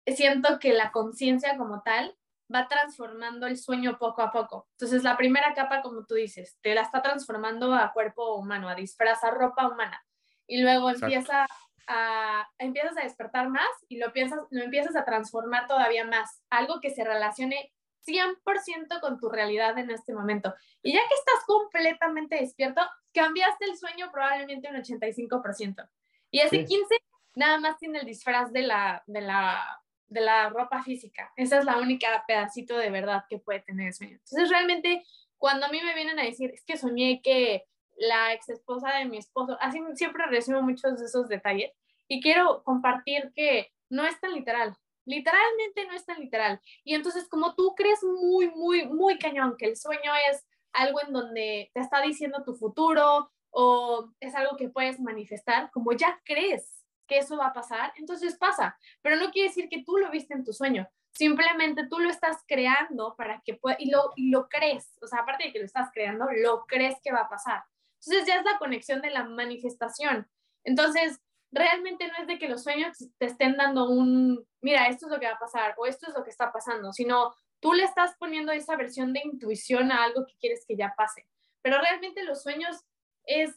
siento 0.07 0.59
que 0.59 0.73
la 0.73 0.93
conciencia 0.93 1.57
como 1.57 1.83
tal 1.83 2.17
va 2.53 2.69
transformando 2.69 3.47
el 3.47 3.57
sueño 3.57 3.99
poco 3.99 4.23
a 4.23 4.31
poco. 4.31 4.69
Entonces, 4.73 5.03
la 5.03 5.17
primera 5.17 5.55
capa, 5.55 5.83
como 5.83 6.05
tú 6.05 6.15
dices, 6.15 6.59
te 6.61 6.75
la 6.75 6.83
está 6.83 7.03
transformando 7.03 7.75
a 7.75 7.93
cuerpo 7.93 8.37
humano, 8.37 8.69
a 8.69 8.75
disfraz, 8.75 9.23
a 9.25 9.31
ropa 9.31 9.69
humana. 9.69 10.03
Y 10.47 10.63
luego 10.63 10.91
empieza 10.91 11.47
a, 11.89 12.49
empiezas 12.59 12.97
a 12.97 13.03
despertar 13.03 13.49
más 13.49 13.69
y 13.89 13.99
lo, 13.99 14.13
piensas, 14.13 14.41
lo 14.51 14.63
empiezas 14.63 14.97
a 14.97 15.05
transformar 15.05 15.67
todavía 15.67 16.05
más. 16.05 16.43
Algo 16.51 16.81
que 16.81 16.91
se 16.91 17.05
relacione 17.05 17.73
100% 18.07 19.01
con 19.01 19.19
tu 19.19 19.29
realidad 19.29 19.77
en 19.79 19.91
este 19.91 20.15
momento. 20.15 20.55
Y 20.83 20.93
ya 20.93 21.01
que 21.01 21.15
estás 21.15 21.45
completamente 21.47 22.37
despierto, 22.37 22.83
cambiaste 23.13 23.65
el 23.65 23.77
sueño 23.77 24.11
probablemente 24.13 24.69
un 24.69 24.77
85%. 24.77 25.89
Y 26.31 26.41
ese 26.41 26.65
15 26.65 26.97
nada 27.35 27.59
más 27.59 27.79
tiene 27.79 27.99
el 27.99 28.07
disfraz 28.07 28.53
de 28.53 28.63
la, 28.63 29.03
de 29.07 29.21
la 29.21 29.81
de 30.09 30.21
la 30.21 30.49
ropa 30.49 30.83
física. 30.83 31.33
Esa 31.37 31.59
es 31.59 31.65
la 31.65 31.79
única 31.79 32.25
pedacito 32.27 32.77
de 32.77 32.91
verdad 32.91 33.25
que 33.29 33.39
puede 33.39 33.61
tener 33.61 33.89
el 33.89 33.95
sueño. 33.95 34.13
Entonces, 34.13 34.49
realmente, 34.49 35.05
cuando 35.39 35.67
a 35.67 35.69
mí 35.69 35.81
me 35.83 35.95
vienen 35.95 36.19
a 36.19 36.25
decir, 36.25 36.51
es 36.53 36.65
que 36.65 36.77
soñé 36.77 37.21
que 37.23 37.65
la 37.97 38.33
ex 38.35 38.49
esposa 38.49 38.95
de 38.99 39.07
mi 39.07 39.19
esposo, 39.19 39.57
así 39.61 39.81
siempre 39.95 40.27
recibo 40.27 40.63
muchos 40.63 40.99
de 40.99 41.07
esos 41.07 41.29
detalles 41.29 41.73
y 42.09 42.21
quiero 42.21 42.63
compartir 42.63 43.33
que 43.35 43.73
no 43.89 44.05
es 44.07 44.19
tan 44.21 44.33
literal. 44.33 44.77
Literalmente 45.05 45.87
no 45.87 45.95
es 45.95 46.05
tan 46.05 46.21
literal. 46.21 46.61
Y 46.85 46.95
entonces, 46.95 47.29
como 47.29 47.55
tú 47.55 47.75
crees 47.77 48.03
muy, 48.03 48.51
muy, 48.51 48.87
muy 48.87 49.19
cañón 49.19 49.57
que 49.57 49.67
el 49.67 49.77
sueño 49.77 50.13
es 50.31 50.45
algo 50.73 51.01
en 51.03 51.13
donde 51.13 51.71
te 51.73 51.81
está 51.81 52.03
diciendo 52.03 52.45
tu 52.45 52.55
futuro 52.55 53.31
o 53.51 54.11
es 54.21 54.35
algo 54.35 54.57
que 54.57 54.69
puedes 54.69 55.01
manifestar, 55.01 55.71
como 55.71 55.93
ya 55.93 56.21
crees 56.25 56.76
que 57.07 57.19
eso 57.19 57.37
va 57.37 57.49
a 57.49 57.53
pasar, 57.53 57.93
entonces 57.97 58.37
pasa. 58.37 58.79
Pero 59.03 59.17
no 59.17 59.31
quiere 59.31 59.49
decir 59.49 59.69
que 59.69 59.83
tú 59.85 59.97
lo 59.99 60.11
viste 60.11 60.35
en 60.35 60.45
tu 60.45 60.53
sueño. 60.53 60.89
Simplemente 61.13 61.87
tú 61.89 61.99
lo 61.99 62.11
estás 62.11 62.45
creando 62.47 63.15
para 63.17 63.41
que 63.45 63.55
pueda, 63.55 63.77
y 63.79 63.91
lo, 63.91 64.13
y 64.17 64.31
lo 64.31 64.49
crees. 64.49 64.99
O 65.03 65.07
sea, 65.07 65.21
aparte 65.21 65.45
de 65.45 65.53
que 65.53 65.59
lo 65.61 65.65
estás 65.65 65.91
creando, 65.93 66.27
lo 66.43 66.67
crees 66.67 66.97
que 67.03 67.13
va 67.13 67.21
a 67.21 67.29
pasar. 67.29 67.65
Entonces 68.05 68.27
ya 68.27 68.37
es 68.37 68.45
la 68.45 68.59
conexión 68.59 69.01
de 69.01 69.11
la 69.11 69.25
manifestación. 69.25 70.29
Entonces, 70.65 71.21
realmente 71.53 72.07
no 72.09 72.15
es 72.21 72.27
de 72.27 72.39
que 72.39 72.49
los 72.49 72.63
sueños 72.63 72.97
te 73.19 73.27
estén 73.27 73.57
dando 73.57 73.89
un, 73.89 74.47
mira, 74.61 74.89
esto 74.89 75.07
es 75.07 75.13
lo 75.13 75.21
que 75.21 75.27
va 75.27 75.35
a 75.35 75.39
pasar 75.39 75.75
o 75.79 75.87
esto 75.87 76.09
es 76.09 76.15
lo 76.15 76.23
que 76.23 76.31
está 76.31 76.53
pasando, 76.53 76.93
sino 76.93 77.35
tú 77.61 77.73
le 77.73 77.85
estás 77.85 78.15
poniendo 78.19 78.53
esa 78.53 78.77
versión 78.77 79.13
de 79.13 79.23
intuición 79.25 79.91
a 79.91 80.05
algo 80.05 80.27
que 80.27 80.35
quieres 80.39 80.65
que 80.67 80.77
ya 80.77 80.95
pase. 80.97 81.27
Pero 81.63 81.81
realmente 81.81 82.25
los 82.25 82.43
sueños 82.43 82.85
es 83.25 83.55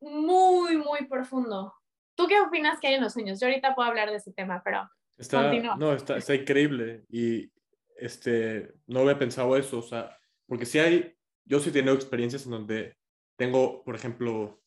muy, 0.00 0.76
muy 0.76 1.06
profundo. 1.06 1.74
¿Tú 2.18 2.26
qué 2.26 2.40
opinas 2.40 2.80
que 2.80 2.88
hay 2.88 2.94
en 2.94 3.02
los 3.02 3.12
sueños? 3.12 3.38
Yo 3.38 3.46
ahorita 3.46 3.76
puedo 3.76 3.88
hablar 3.88 4.10
de 4.10 4.16
ese 4.16 4.32
tema, 4.32 4.60
pero 4.64 4.90
está, 5.16 5.52
No, 5.76 5.92
está, 5.92 6.16
está, 6.16 6.34
increíble 6.34 7.04
y 7.08 7.52
este, 7.96 8.74
no 8.88 9.00
había 9.00 9.16
pensado 9.16 9.56
eso, 9.56 9.78
o 9.78 9.82
sea, 9.82 10.18
porque 10.48 10.66
si 10.66 10.80
hay, 10.80 11.16
yo 11.44 11.60
sí 11.60 11.68
he 11.68 11.72
tenido 11.72 11.94
experiencias 11.94 12.44
en 12.44 12.50
donde 12.50 12.96
tengo, 13.36 13.84
por 13.84 13.94
ejemplo, 13.94 14.60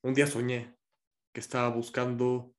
un 0.00 0.14
día 0.14 0.26
soñé 0.26 0.74
que 1.34 1.40
estaba 1.40 1.68
buscando 1.68 2.54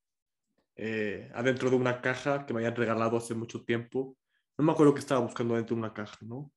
eh, 0.75 1.31
adentro 1.33 1.71
de 1.71 1.75
una 1.75 2.01
caja 2.01 2.45
que 2.45 2.53
me 2.53 2.59
habían 2.59 2.75
regalado 2.75 3.17
hace 3.17 3.33
mucho 3.33 3.63
tiempo. 3.63 4.15
No 4.59 4.63
me 4.63 4.73
acuerdo 4.73 4.93
que 4.93 4.99
estaba 4.99 5.21
buscando 5.21 5.55
adentro 5.55 5.75
de 5.75 5.79
una 5.79 5.93
caja, 5.93 6.19
¿no? 6.21 6.53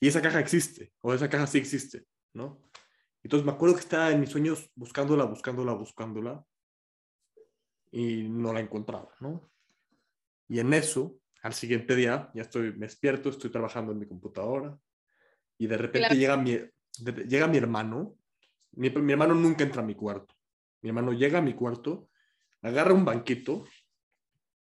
Y 0.00 0.08
esa 0.08 0.20
caja 0.20 0.40
existe, 0.40 0.92
o 1.00 1.14
esa 1.14 1.30
caja 1.30 1.46
sí 1.46 1.58
existe, 1.58 2.06
¿no? 2.32 2.60
Entonces 3.22 3.46
me 3.46 3.52
acuerdo 3.52 3.76
que 3.76 3.82
estaba 3.82 4.10
en 4.10 4.18
mis 4.18 4.30
sueños 4.30 4.68
buscándola, 4.74 5.26
buscándola, 5.26 5.72
buscándola 5.72 6.44
y 7.90 8.28
no 8.28 8.52
la 8.52 8.60
encontraba, 8.60 9.10
¿no? 9.20 9.50
Y 10.48 10.60
en 10.60 10.72
eso, 10.74 11.18
al 11.42 11.54
siguiente 11.54 11.96
día, 11.96 12.30
ya 12.34 12.42
estoy, 12.42 12.72
me 12.72 12.86
despierto, 12.86 13.30
estoy 13.30 13.50
trabajando 13.50 13.92
en 13.92 13.98
mi 13.98 14.06
computadora 14.06 14.78
y 15.58 15.66
de 15.66 15.76
repente 15.76 16.14
llega, 16.14 16.36
mi, 16.36 16.58
llega 17.26 17.46
mi 17.46 17.56
hermano, 17.56 18.16
mi, 18.72 18.90
mi, 18.90 19.12
hermano 19.12 19.34
nunca 19.34 19.64
entra 19.64 19.82
a 19.82 19.84
mi 19.84 19.94
cuarto, 19.94 20.34
mi 20.82 20.90
hermano 20.90 21.12
llega 21.12 21.38
a 21.38 21.42
mi 21.42 21.54
cuarto, 21.54 22.08
agarra 22.62 22.92
un 22.92 23.04
banquito, 23.04 23.64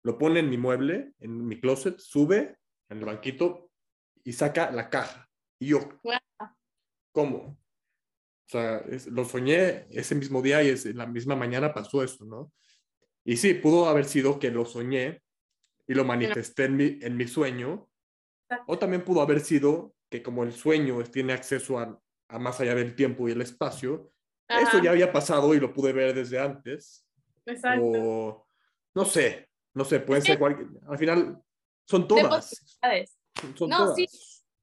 lo 0.02 0.18
pone 0.18 0.40
en 0.40 0.50
mi 0.50 0.58
mueble, 0.58 1.14
en 1.20 1.46
mi 1.46 1.60
closet, 1.60 1.98
sube 1.98 2.58
en 2.88 2.98
el 2.98 3.04
banquito 3.04 3.70
y 4.22 4.32
saca 4.32 4.70
la 4.70 4.90
caja. 4.90 5.28
Y 5.58 5.68
yo, 5.68 5.80
¿cómo? 7.12 7.58
O 8.46 8.48
sea, 8.48 8.84
lo 9.10 9.24
soñé 9.24 9.86
ese 9.90 10.14
mismo 10.14 10.42
día 10.42 10.62
y 10.62 10.68
es, 10.68 10.84
la 10.94 11.06
misma 11.06 11.34
mañana 11.34 11.72
pasó 11.72 12.02
eso, 12.02 12.24
¿no? 12.24 12.52
Y 13.24 13.36
sí, 13.36 13.54
pudo 13.54 13.88
haber 13.88 14.04
sido 14.04 14.38
que 14.38 14.50
lo 14.50 14.64
soñé 14.64 15.22
y 15.86 15.94
lo 15.94 16.04
manifesté 16.04 16.64
en 16.64 16.76
mi, 16.76 16.98
en 17.02 17.16
mi 17.16 17.26
sueño, 17.26 17.88
o 18.66 18.78
también 18.78 19.04
pudo 19.04 19.22
haber 19.22 19.40
sido 19.40 19.94
que 20.10 20.22
como 20.22 20.44
el 20.44 20.52
sueño 20.52 21.02
tiene 21.04 21.32
acceso 21.32 21.78
a, 21.78 22.00
a 22.28 22.38
más 22.38 22.60
allá 22.60 22.74
del 22.74 22.94
tiempo 22.94 23.28
y 23.28 23.32
el 23.32 23.40
espacio, 23.40 24.12
eso 24.48 24.82
ya 24.82 24.90
había 24.90 25.12
pasado 25.12 25.54
y 25.54 25.60
lo 25.60 25.72
pude 25.72 25.92
ver 25.92 26.14
desde 26.14 26.38
antes. 26.38 27.06
Exacto. 27.46 27.84
O 27.84 28.46
no 28.94 29.04
sé, 29.04 29.48
no 29.74 29.84
sé, 29.84 30.00
pueden 30.00 30.22
ser 30.22 30.38
cualquier, 30.38 30.68
al 30.86 30.98
final 30.98 31.42
son 31.86 32.06
todas. 32.06 32.78
Son, 33.56 33.68
no, 33.68 33.76
todas. 33.78 33.96
sí. 33.96 34.06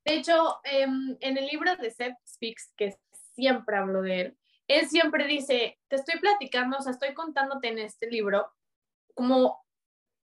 De 0.03 0.15
hecho, 0.15 0.59
em, 0.63 1.15
en 1.19 1.37
el 1.37 1.45
libro 1.45 1.75
de 1.75 1.91
Seth 1.91 2.15
Speaks, 2.27 2.73
que 2.75 2.97
siempre 3.35 3.77
hablo 3.77 4.01
de 4.01 4.21
él, 4.21 4.37
él 4.79 4.87
siempre 4.87 5.25
dice, 5.25 5.79
te 5.87 5.95
estoy 5.95 6.19
platicando, 6.19 6.77
o 6.77 6.81
sea, 6.81 6.91
estoy 6.91 7.13
contándote 7.13 7.67
en 7.69 7.79
este 7.79 8.07
libro 8.09 8.51
como 9.13 9.63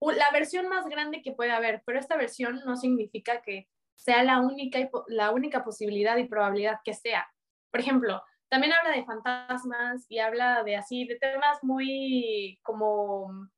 la 0.01 0.29
versión 0.31 0.69
más 0.69 0.85
grande 0.87 1.21
que 1.21 1.31
puede 1.31 1.51
haber, 1.51 1.81
pero 1.85 1.99
esta 1.99 2.17
versión 2.17 2.61
no 2.65 2.77
significa 2.77 3.41
que 3.41 3.67
sea 3.95 4.23
la 4.23 4.39
única, 4.39 4.79
la 5.07 5.31
única 5.31 5.63
posibilidad 5.63 6.17
y 6.17 6.27
probabilidad 6.27 6.79
que 6.83 6.93
sea. 6.93 7.27
Por 7.71 7.79
ejemplo, 7.79 8.21
también 8.47 8.73
habla 8.73 8.95
de 8.95 9.05
fantasmas 9.05 10.05
y 10.07 10.19
habla 10.19 10.63
de 10.63 10.75
así, 10.75 11.05
de 11.05 11.17
temas 11.17 11.63
muy 11.63 12.59
como, 12.61 13.49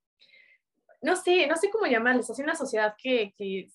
no 1.02 1.16
sé, 1.16 1.46
no 1.48 1.58
sé 1.58 1.70
cómo 1.70 1.86
llamarles, 1.86 2.30
así 2.30 2.42
una 2.42 2.56
sociedad 2.56 2.96
que, 2.98 3.34
que 3.38 3.70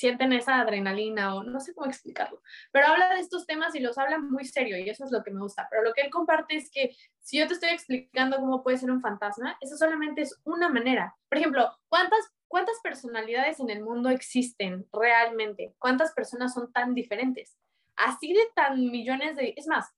sienten 0.00 0.32
esa 0.32 0.60
adrenalina 0.60 1.34
o 1.34 1.42
no 1.42 1.60
sé 1.60 1.74
cómo 1.74 1.86
explicarlo, 1.86 2.40
pero 2.72 2.86
habla 2.86 3.10
de 3.10 3.20
estos 3.20 3.46
temas 3.46 3.74
y 3.74 3.80
los 3.80 3.98
habla 3.98 4.18
muy 4.18 4.46
serio 4.46 4.78
y 4.78 4.88
eso 4.88 5.04
es 5.04 5.12
lo 5.12 5.22
que 5.22 5.30
me 5.30 5.40
gusta, 5.40 5.68
pero 5.70 5.82
lo 5.82 5.92
que 5.92 6.00
él 6.00 6.10
comparte 6.10 6.56
es 6.56 6.70
que 6.70 6.96
si 7.20 7.38
yo 7.38 7.46
te 7.46 7.52
estoy 7.52 7.68
explicando 7.68 8.38
cómo 8.38 8.62
puede 8.62 8.78
ser 8.78 8.90
un 8.90 9.02
fantasma, 9.02 9.58
eso 9.60 9.76
solamente 9.76 10.22
es 10.22 10.40
una 10.44 10.70
manera. 10.70 11.14
Por 11.28 11.36
ejemplo, 11.36 11.70
¿cuántas, 11.88 12.32
cuántas 12.48 12.80
personalidades 12.82 13.60
en 13.60 13.68
el 13.68 13.82
mundo 13.82 14.08
existen 14.08 14.88
realmente? 14.90 15.74
¿Cuántas 15.78 16.12
personas 16.12 16.54
son 16.54 16.72
tan 16.72 16.94
diferentes? 16.94 17.58
Así 17.94 18.32
de 18.32 18.48
tan 18.54 18.90
millones 18.90 19.36
de... 19.36 19.52
Es 19.54 19.66
más, 19.66 19.92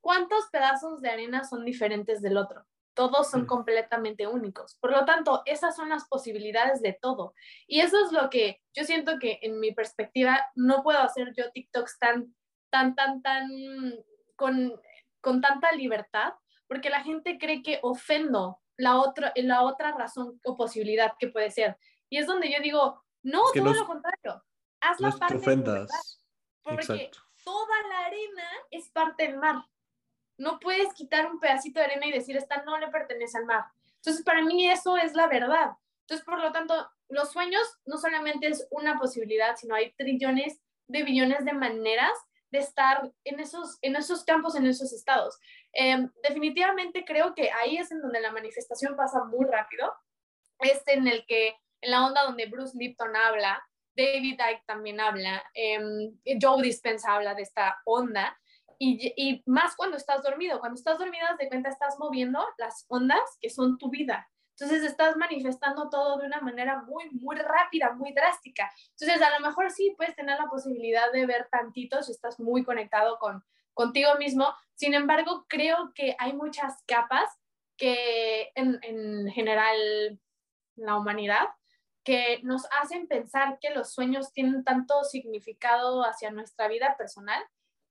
¿cuántos 0.00 0.48
pedazos 0.50 1.00
de 1.00 1.10
arena 1.10 1.44
son 1.44 1.64
diferentes 1.64 2.22
del 2.22 2.36
otro? 2.36 2.66
Todos 2.94 3.30
son 3.30 3.42
mm. 3.42 3.46
completamente 3.46 4.26
únicos. 4.26 4.76
Por 4.80 4.92
lo 4.92 5.04
tanto, 5.04 5.42
esas 5.46 5.74
son 5.76 5.88
las 5.88 6.06
posibilidades 6.08 6.82
de 6.82 6.92
todo. 6.92 7.34
Y 7.66 7.80
eso 7.80 8.04
es 8.04 8.12
lo 8.12 8.28
que 8.30 8.62
yo 8.74 8.84
siento 8.84 9.18
que 9.18 9.38
en 9.42 9.60
mi 9.60 9.72
perspectiva 9.72 10.50
no 10.54 10.82
puedo 10.82 10.98
hacer 10.98 11.32
yo 11.36 11.50
TikToks 11.50 11.98
tan, 11.98 12.34
tan, 12.70 12.94
tan, 12.94 13.22
tan, 13.22 13.48
con, 14.36 14.80
con 15.20 15.40
tanta 15.40 15.72
libertad, 15.72 16.34
porque 16.66 16.90
la 16.90 17.02
gente 17.02 17.38
cree 17.38 17.62
que 17.62 17.80
ofendo 17.82 18.60
la 18.76 18.96
otra, 18.98 19.32
la 19.36 19.62
otra 19.62 19.92
razón 19.92 20.40
o 20.44 20.56
posibilidad 20.56 21.14
que 21.18 21.28
puede 21.28 21.50
ser. 21.50 21.78
Y 22.08 22.18
es 22.18 22.26
donde 22.26 22.50
yo 22.50 22.60
digo, 22.62 23.02
no, 23.22 23.42
todo 23.54 23.72
lo 23.72 23.86
contrario. 23.86 24.44
Haz 24.80 25.00
la 25.00 25.12
parte 25.12 25.36
ofendas. 25.36 26.20
porque 26.62 27.10
toda 27.44 27.88
la 27.88 28.06
arena 28.06 28.48
es 28.70 28.90
parte 28.90 29.28
del 29.28 29.38
mar 29.38 29.64
no 30.38 30.58
puedes 30.58 30.92
quitar 30.94 31.30
un 31.30 31.40
pedacito 31.40 31.80
de 31.80 31.86
arena 31.86 32.06
y 32.06 32.12
decir, 32.12 32.36
esta 32.36 32.62
no 32.62 32.78
le 32.78 32.88
pertenece 32.88 33.38
al 33.38 33.46
mar. 33.46 33.64
Entonces, 33.96 34.24
para 34.24 34.42
mí 34.42 34.68
eso 34.68 34.96
es 34.96 35.14
la 35.14 35.28
verdad. 35.28 35.72
Entonces, 36.00 36.24
por 36.24 36.40
lo 36.40 36.52
tanto, 36.52 36.74
los 37.08 37.30
sueños 37.30 37.62
no 37.84 37.98
solamente 37.98 38.48
es 38.48 38.66
una 38.70 38.98
posibilidad, 38.98 39.56
sino 39.56 39.74
hay 39.74 39.92
trillones 39.92 40.60
de 40.88 41.02
billones 41.04 41.44
de 41.44 41.52
maneras 41.52 42.12
de 42.50 42.58
estar 42.58 43.10
en 43.24 43.40
esos, 43.40 43.78
en 43.80 43.96
esos 43.96 44.24
campos, 44.24 44.54
en 44.56 44.66
esos 44.66 44.92
estados. 44.92 45.38
Em, 45.72 46.10
definitivamente 46.22 47.04
creo 47.04 47.34
que 47.34 47.50
ahí 47.50 47.78
es 47.78 47.90
en 47.90 48.02
donde 48.02 48.20
la 48.20 48.30
manifestación 48.30 48.94
pasa 48.94 49.24
muy 49.24 49.46
rápido. 49.46 49.92
Es 50.58 50.82
en 50.86 51.06
el 51.06 51.24
que, 51.26 51.56
en 51.80 51.90
la 51.90 52.06
onda 52.06 52.24
donde 52.24 52.46
Bruce 52.46 52.76
Lipton 52.76 53.16
habla, 53.16 53.62
David 53.96 54.34
Icke 54.34 54.64
también 54.66 55.00
habla, 55.00 55.42
eh, 55.54 55.80
Joe 56.40 56.62
Dispenza 56.62 57.14
habla 57.14 57.34
de 57.34 57.42
esta 57.42 57.80
onda, 57.84 58.38
Y, 58.84 59.12
y, 59.16 59.42
más 59.46 59.76
cuando 59.76 59.96
estás 59.96 60.24
dormido. 60.24 60.58
Cuando 60.58 60.76
estás 60.76 60.98
dormido, 60.98 61.24
de 61.38 61.48
cuenta, 61.48 61.68
estás 61.68 62.00
moviendo 62.00 62.44
las 62.58 62.84
ondas 62.88 63.38
que 63.40 63.48
son 63.48 63.78
tu 63.78 63.90
vida. 63.90 64.28
Entonces 64.58 64.82
estás 64.82 65.16
manifestando 65.16 65.88
todo 65.88 66.18
de 66.18 66.26
una 66.26 66.40
manera 66.40 66.82
muy, 66.82 67.08
muy 67.10 67.36
rápida, 67.36 67.92
muy 67.92 68.12
drástica. 68.12 68.72
Entonces 68.90 69.22
a 69.22 69.38
lo 69.38 69.46
mejor 69.46 69.70
sí 69.70 69.94
puedes 69.96 70.16
tener 70.16 70.36
la 70.36 70.48
posibilidad 70.48 71.12
de 71.12 71.26
ver 71.26 71.48
tantito 71.48 72.02
si 72.02 72.10
estás 72.10 72.40
muy 72.40 72.64
conectado 72.64 73.18
con 73.20 73.44
contigo 73.72 74.16
mismo. 74.18 74.52
Sin 74.74 74.94
embargo, 74.94 75.46
creo 75.48 75.92
que 75.94 76.16
hay 76.18 76.32
muchas 76.32 76.82
capas 76.86 77.30
que 77.76 78.50
en, 78.56 78.80
en 78.82 79.28
general 79.30 80.20
la 80.74 80.96
humanidad 80.96 81.48
que 82.04 82.40
nos 82.42 82.66
hacen 82.80 83.06
pensar 83.06 83.58
que 83.60 83.70
los 83.70 83.92
sueños 83.92 84.32
tienen 84.32 84.64
tanto 84.64 85.04
significado 85.04 86.02
hacia 86.02 86.32
nuestra 86.32 86.66
vida 86.66 86.96
personal 86.98 87.42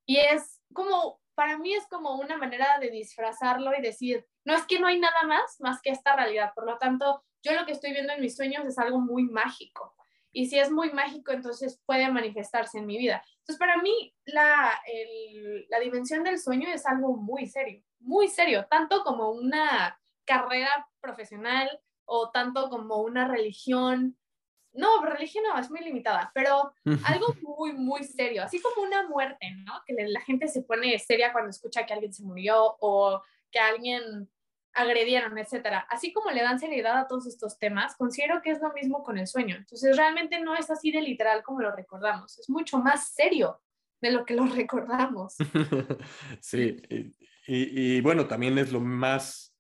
y 0.06 0.18
es 0.18 0.61
como, 0.74 1.22
para 1.36 1.58
mí 1.58 1.74
es 1.74 1.88
como 1.88 2.16
una 2.16 2.38
manera 2.38 2.80
de 2.80 2.90
disfrazarlo 2.90 3.72
y 3.78 3.82
decir, 3.82 4.26
no 4.46 4.56
es 4.56 4.66
que 4.66 4.80
no 4.80 4.88
hay 4.88 5.00
nada 5.00 5.24
más 5.26 5.60
más 5.60 5.82
que 5.82 5.92
esta 5.92 6.16
realidad, 6.16 6.52
por 6.54 6.66
lo 6.66 6.78
tanto, 6.78 7.24
yo 7.44 7.54
lo 7.54 7.66
que 7.66 7.72
estoy 7.72 7.92
viendo 7.92 8.14
en 8.14 8.22
mis 8.22 8.36
sueños 8.36 8.66
es 8.66 8.78
algo 8.78 9.00
muy 9.00 9.24
mágico. 9.24 9.96
Y 10.34 10.48
si 10.48 10.60
es 10.60 10.72
muy 10.72 10.92
mágico, 10.92 11.32
entonces 11.32 11.82
puede 11.86 12.10
manifestarse 12.10 12.78
en 12.78 12.86
mi 12.86 12.98
vida. 12.98 13.24
Entonces, 13.40 13.60
para 13.60 13.78
mí, 13.82 14.16
la, 14.26 14.80
la 15.70 15.80
dimensión 15.80 16.24
del 16.24 16.40
sueño 16.40 16.70
es 16.70 16.86
algo 16.86 17.18
muy 17.18 17.48
serio, 17.48 17.84
muy 18.00 18.30
serio, 18.30 18.66
tanto 18.70 19.04
como 19.04 19.32
una 19.32 20.00
carrera 20.24 20.88
profesional 21.02 21.82
o 22.06 22.30
tanto 22.32 22.70
como 22.70 23.02
una 23.02 23.28
religión. 23.28 24.18
No, 24.74 25.04
religión 25.04 25.44
no, 25.44 25.60
es 25.60 25.70
muy 25.70 25.82
limitada, 25.82 26.32
pero 26.34 26.74
algo 27.06 27.36
muy, 27.42 27.74
muy 27.74 28.04
serio, 28.04 28.44
así 28.44 28.62
como 28.62 28.88
una 28.88 29.08
muerte, 29.08 29.52
¿no? 29.66 29.74
Que 29.86 29.94
la 30.08 30.22
gente 30.22 30.48
se 30.48 30.62
pone 30.62 30.98
seria 31.00 31.34
cuando 31.34 31.50
escucha 31.50 31.86
que 31.86 31.94
alguien 31.94 32.14
se 32.14 32.24
murió 32.24 32.78
o 32.80 33.22
que 33.52 33.60
alguien 33.60 34.30
agredieron, 34.74 35.38
etcétera. 35.38 35.86
Así 35.90 36.14
como 36.14 36.32
le 36.32 36.42
dan 36.42 36.60
seriedad 36.60 36.98
a 36.98 37.08
todos 37.08 37.28
estos 37.28 37.58
temas, 37.60 37.96
considero 37.98 38.42
que 38.42 38.52
es 38.52 38.62
lo 38.62 38.72
mismo 38.74 39.04
con 39.04 39.18
el 39.18 39.28
sueño. 39.28 39.56
Entonces, 39.56 39.98
realmente 39.98 40.40
no 40.40 40.56
es 40.56 40.70
así 40.70 40.92
de 40.92 41.02
literal 41.02 41.44
como 41.44 41.62
lo 41.62 41.76
recordamos, 41.76 42.40
es 42.40 42.50
mucho 42.50 42.78
más 42.78 43.10
serio 43.14 43.62
de 44.02 44.12
lo 44.12 44.26
que 44.26 44.34
lo 44.34 44.46
recordamos. 44.46 45.36
sí, 46.42 46.82
y, 46.90 47.98
y, 47.98 48.02
bueno, 48.02 48.28
también 48.28 48.58
es 48.58 48.72
lo 48.72 48.80
más, 48.80 49.54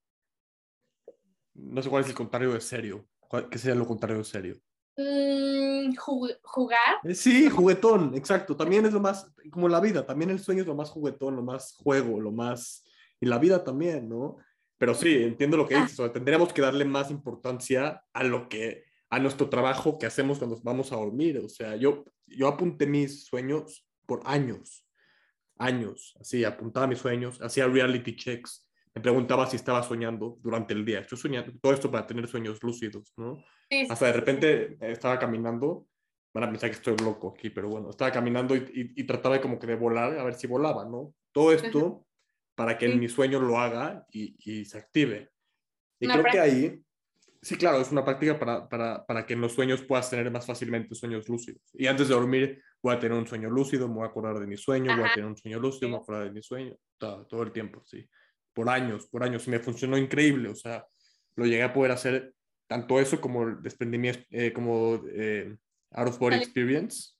no 1.54 1.82
sé 1.82 1.90
cuál 1.90 2.04
es 2.04 2.10
el 2.10 2.16
contrario 2.16 2.54
de 2.54 2.62
serio, 2.62 3.08
¿qué 3.50 3.58
sería 3.58 3.76
lo 3.76 3.86
contrario 3.86 4.20
de 4.20 4.24
serio? 4.24 4.62
Mm, 4.98 5.96
jugar. 5.96 7.00
Eh, 7.04 7.16
sí, 7.16 7.50
juguetón, 7.50 8.14
exacto. 8.16 8.56
También 8.56 8.86
es 8.86 8.94
lo 8.94 9.00
más, 9.00 9.32
como 9.50 9.70
la 9.70 9.80
vida, 9.80 10.06
también 10.06 10.30
el 10.30 10.40
sueño 10.40 10.62
es 10.62 10.68
lo 10.68 10.76
más 10.76 10.90
juguetón, 10.90 11.36
lo 11.36 11.44
más 11.44 11.74
juego, 11.74 12.20
lo 12.20 12.32
más, 12.32 12.84
y 13.20 13.26
la 13.26 13.38
vida 13.38 13.64
también, 13.64 14.10
¿no? 14.10 14.38
Pero 14.78 14.96
sí, 14.96 15.16
entiendo 15.24 15.58
lo 15.58 15.68
que 15.68 15.76
dices. 15.76 16.00
O 16.00 16.12
tendríamos 16.12 16.54
que 16.54 16.62
darle 16.62 16.86
más 16.86 17.12
importancia 17.12 18.04
a 18.14 18.24
lo 18.24 18.50
que, 18.50 18.86
a 19.10 19.20
nuestro 19.20 19.48
trabajo 19.48 20.00
que 20.00 20.08
hacemos 20.08 20.40
cuando 20.40 20.60
vamos 20.64 20.92
a 20.92 20.96
dormir. 20.96 21.38
O 21.38 21.50
sea, 21.50 21.76
yo, 21.76 22.04
yo 22.26 22.48
apunté 22.48 22.88
mis 22.88 23.26
sueños 23.26 23.88
por 24.08 24.22
años, 24.26 24.88
años, 25.58 26.18
así, 26.20 26.44
apuntaba 26.44 26.88
mis 26.88 27.00
sueños, 27.00 27.40
hacía 27.42 27.68
reality 27.68 28.16
checks, 28.16 28.68
me 28.94 29.02
preguntaba 29.02 29.48
si 29.48 29.56
estaba 29.56 29.84
soñando 29.84 30.38
durante 30.42 30.74
el 30.74 30.84
día. 30.84 31.00
Estoy 31.00 31.18
soñando, 31.18 31.54
todo 31.62 31.74
esto 31.74 31.90
para 31.90 32.06
tener 32.06 32.28
sueños 32.28 32.62
lúcidos, 32.62 33.14
¿no? 33.18 33.44
Hasta 33.90 34.08
de 34.08 34.14
repente 34.14 34.78
estaba 34.82 35.18
caminando, 35.18 35.88
van 36.34 36.44
a 36.46 36.50
pensar 36.50 36.70
que 36.70 36.76
estoy 36.76 36.98
loco 36.98 37.34
aquí, 37.36 37.50
pero 37.50 37.70
bueno, 37.70 37.90
estaba 37.90 38.12
caminando 38.12 38.56
y, 38.56 38.94
y, 38.96 39.04
trataba 39.06 39.40
como 39.40 39.58
que 39.58 39.68
de 39.68 39.76
volar, 39.76 40.18
a 40.20 40.24
ver 40.24 40.34
si 40.34 40.48
volaba, 40.48 40.84
¿no? 40.86 41.14
Todo 41.32 41.54
esto 41.54 42.06
para 42.56 42.78
que 42.78 42.86
en 42.86 43.00
mi 43.00 43.08
sueño 43.08 43.40
lo 43.40 43.58
haga 43.58 44.06
y, 44.12 44.36
y 44.40 44.66
se 44.66 44.78
active. 44.78 45.30
Y 46.00 46.08
creo 46.08 46.24
que 46.24 46.40
ahí, 46.40 46.84
sí, 47.42 47.56
claro, 47.56 47.80
es 47.80 47.92
una 47.92 48.04
práctica 48.04 48.38
para, 48.38 48.68
para, 48.68 49.06
para, 49.06 49.26
que 49.26 49.34
en 49.34 49.42
los 49.42 49.54
sueños 49.54 49.84
puedas 49.84 50.10
tener 50.10 50.30
más 50.32 50.46
fácilmente 50.46 50.94
sueños 50.96 51.30
lúcidos. 51.30 51.62
Y 51.74 51.88
antes 51.88 52.10
de 52.10 52.14
dormir 52.14 52.62
voy 52.84 52.94
a 52.94 53.00
tener 53.00 53.18
un 53.18 53.26
sueño 53.26 53.50
lúcido, 53.50 53.88
me 53.88 53.96
voy 53.96 54.04
a 54.04 54.08
acordar 54.08 54.38
de 54.38 54.48
mi 54.48 54.58
sueño, 54.58 54.96
voy 54.98 55.10
a 55.10 55.14
tener 55.14 55.30
un 55.30 55.38
sueño 55.38 55.60
lúcido, 55.60 55.88
me 55.88 55.94
voy 55.94 56.00
a 56.00 56.04
acordar 56.04 56.24
de 56.26 56.32
mi 56.32 56.44
sueño, 56.44 56.76
todo, 56.98 57.26
todo 57.26 57.44
el 57.44 57.54
tiempo, 57.54 57.82
sí. 57.86 58.06
Por 58.54 58.70
años, 58.70 59.08
por 59.08 59.24
años. 59.24 59.48
Y 59.48 59.52
me 59.52 59.60
funcionó 59.60 59.98
increíble, 59.98 60.50
o 60.50 60.56
sea, 60.56 60.86
lo 61.36 61.46
llegué 61.46 61.64
a 61.64 61.74
poder 61.74 61.92
hacer 61.92 62.34
tanto 62.68 63.00
eso 63.00 63.20
como 63.20 63.56
desprendimiento, 63.56 64.22
eh, 64.32 64.54
como 64.54 65.02
eh, 65.14 65.58
out 65.92 66.10
of 66.10 66.20
body 66.20 66.38
experience. 66.38 67.16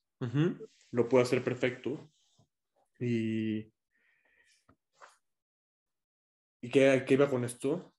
Lo 0.92 1.08
puedo 1.10 1.24
hacer 1.24 1.44
perfecto. 1.44 2.12
Y, 3.00 3.72
¿Y 6.62 6.70
qué, 6.70 7.04
qué, 7.08 7.14
iba 7.16 7.30
con 7.30 7.44
esto? 7.44 7.94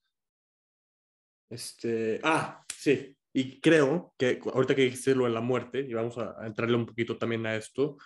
Este, 1.50 2.20
ah, 2.22 2.64
sí, 2.74 3.16
y 3.34 3.60
creo 3.60 4.14
que 4.16 4.40
ahorita 4.52 4.74
que 4.74 4.82
dijiste 4.82 5.14
lo 5.14 5.24
de 5.24 5.30
la 5.30 5.40
muerte, 5.40 5.80
y 5.80 5.92
vamos 5.92 6.16
a, 6.18 6.46
entrarle 6.46 6.76
un 6.76 6.86
poquito 6.86 7.18
también 7.18 7.44
a 7.46 7.56
esto, 7.56 7.96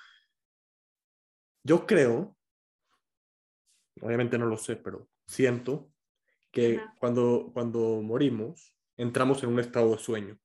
yo 1.63 1.87
creo, 1.87 2.37
obviamente 4.01 4.39
no 4.39 4.47
lo 4.47 4.57
sé, 4.57 4.77
pero 4.77 5.09
siento 5.27 5.91
que 6.51 6.81
cuando, 6.99 7.51
cuando 7.53 8.01
morimos 8.03 8.75
entramos 8.97 9.43
en 9.43 9.51
un 9.51 9.61
estado 9.61 9.93
de 9.93 9.99
sueño 9.99 10.39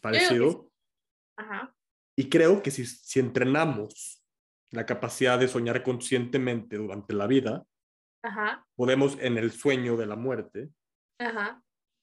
parecido. 0.00 0.70
Ajá. 1.36 1.74
Y 2.16 2.28
creo 2.28 2.62
que 2.62 2.70
si, 2.70 2.84
si 2.84 3.20
entrenamos 3.20 4.22
la 4.70 4.86
capacidad 4.86 5.38
de 5.38 5.48
soñar 5.48 5.82
conscientemente 5.82 6.76
durante 6.76 7.14
la 7.14 7.26
vida, 7.26 7.64
podemos 8.74 9.16
en 9.20 9.38
el 9.38 9.52
sueño 9.52 9.96
de 9.96 10.06
la 10.06 10.16
muerte 10.16 10.70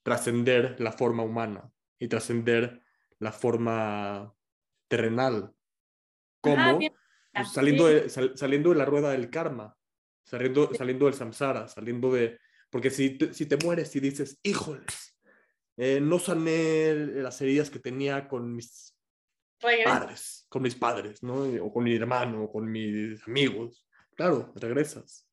trascender 0.04 0.80
la 0.80 0.92
forma 0.92 1.24
humana 1.24 1.70
y 2.00 2.08
trascender 2.08 2.82
la 3.20 3.32
forma 3.32 4.34
terrenal. 4.88 5.54
como 6.42 6.80
pues, 7.34 7.52
saliendo, 7.52 7.88
de, 7.88 8.10
saliendo 8.10 8.70
de 8.70 8.76
la 8.76 8.86
rueda 8.86 9.12
del 9.12 9.30
karma, 9.30 9.78
saliendo, 10.26 10.74
saliendo 10.74 11.06
del 11.06 11.14
samsara, 11.14 11.68
saliendo 11.68 12.12
de... 12.12 12.38
Porque 12.70 12.90
si 12.90 13.12
te, 13.12 13.34
si 13.34 13.46
te 13.46 13.58
mueres 13.58 13.96
y 13.96 14.02
dices, 14.02 14.40
híjoles, 14.44 15.18
eh, 15.78 16.02
no 16.02 16.20
sané 16.20 16.94
las 16.94 17.40
heridas 17.42 17.70
que 17.70 17.80
tenía 17.80 18.28
con 18.28 18.54
mis 18.54 18.94
padres, 19.60 20.46
con 20.50 20.62
mis 20.64 20.76
padres, 20.76 21.24
¿no? 21.24 21.44
O 21.62 21.72
con 21.72 21.86
mi 21.86 21.96
hermano, 21.96 22.44
o 22.44 22.52
con 22.52 22.70
mis 22.70 23.26
amigos. 23.26 23.88
Claro, 24.16 24.52
regresas 24.56 25.26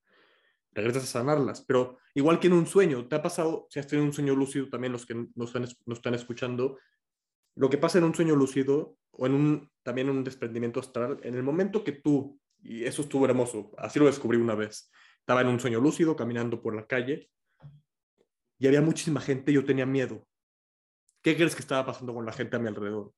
regresas 0.74 1.05
a 1.05 1.07
sanarlas. 1.07 1.62
Pero 1.62 1.98
igual 2.14 2.40
que 2.40 2.48
en 2.48 2.55
un 2.55 2.66
sueño, 2.66 3.07
¿te 3.07 3.16
ha 3.16 3.22
pasado, 3.22 3.66
si 3.70 3.78
has 3.78 3.87
tenido 3.87 4.07
un 4.07 4.12
sueño 4.12 4.35
lúcido, 4.35 4.68
también 4.68 4.92
los 4.92 5.07
que 5.07 5.14
nos 5.14 5.48
están, 5.48 5.62
nos 5.87 5.98
están 5.98 6.14
escuchando, 6.14 6.78
lo 7.55 7.68
que 7.68 7.78
pasa 7.78 7.98
en 7.98 8.05
un 8.05 8.14
sueño 8.14 8.35
lúcido 8.35 8.96
o 9.12 9.26
en 9.26 9.35
un, 9.35 9.70
también 9.83 10.09
un 10.09 10.24
desprendimiento 10.24 10.81
astral, 10.81 11.18
en 11.22 11.35
el 11.35 11.42
momento 11.42 11.85
que 11.85 11.92
tú, 11.92 12.40
y 12.62 12.85
eso 12.85 13.03
estuvo 13.03 13.25
hermoso, 13.27 13.72
así 13.79 13.98
lo 13.98 14.07
descubrí 14.07 14.38
una 14.38 14.55
vez, 14.55 14.90
estaba 15.18 15.40
en 15.40 15.48
un 15.48 15.61
sueño 15.61 15.81
lúcido 15.81 16.16
caminando 16.16 16.62
por 16.62 16.75
la 16.75 16.87
calle 16.87 17.31
y 18.59 18.66
había 18.66 18.81
muchísima 18.81 19.20
gente 19.20 19.51
y 19.51 19.55
yo 19.55 19.64
tenía 19.64 19.87
miedo. 19.87 20.27
¿Qué 21.20 21.37
crees 21.37 21.55
que 21.55 21.62
estaba 21.62 21.87
pasando 21.87 22.14
con 22.14 22.27
la 22.27 22.33
gente 22.33 22.57
a 22.57 22.59
mi 22.59 22.68
alrededor? 22.68 23.12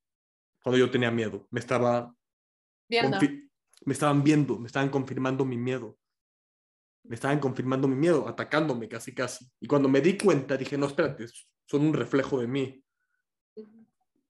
Cuando 0.63 0.79
yo 0.79 0.91
tenía 0.91 1.11
miedo, 1.11 1.47
me 1.51 1.61
estaba... 1.61 2.15
Me 3.87 3.93
estaban 3.93 4.23
viendo, 4.23 4.59
me 4.59 4.67
estaban 4.67 4.89
confirmando 4.89 5.45
mi 5.45 5.57
miedo 5.57 5.99
me 7.05 7.15
estaban 7.15 7.39
confirmando 7.39 7.87
mi 7.87 7.97
miedo, 7.97 8.27
atacándome 8.27 8.89
casi 8.89 9.15
casi. 9.15 9.51
Y 9.61 9.67
cuando 9.67 9.89
me 9.89 10.01
di 10.01 10.17
cuenta, 10.17 10.57
dije, 10.57 10.79
no, 10.79 10.87
espérate, 10.87 11.27
son 11.67 11.83
un 11.83 11.93
reflejo 11.93 12.41
de 12.41 12.47
mí. 12.47 12.84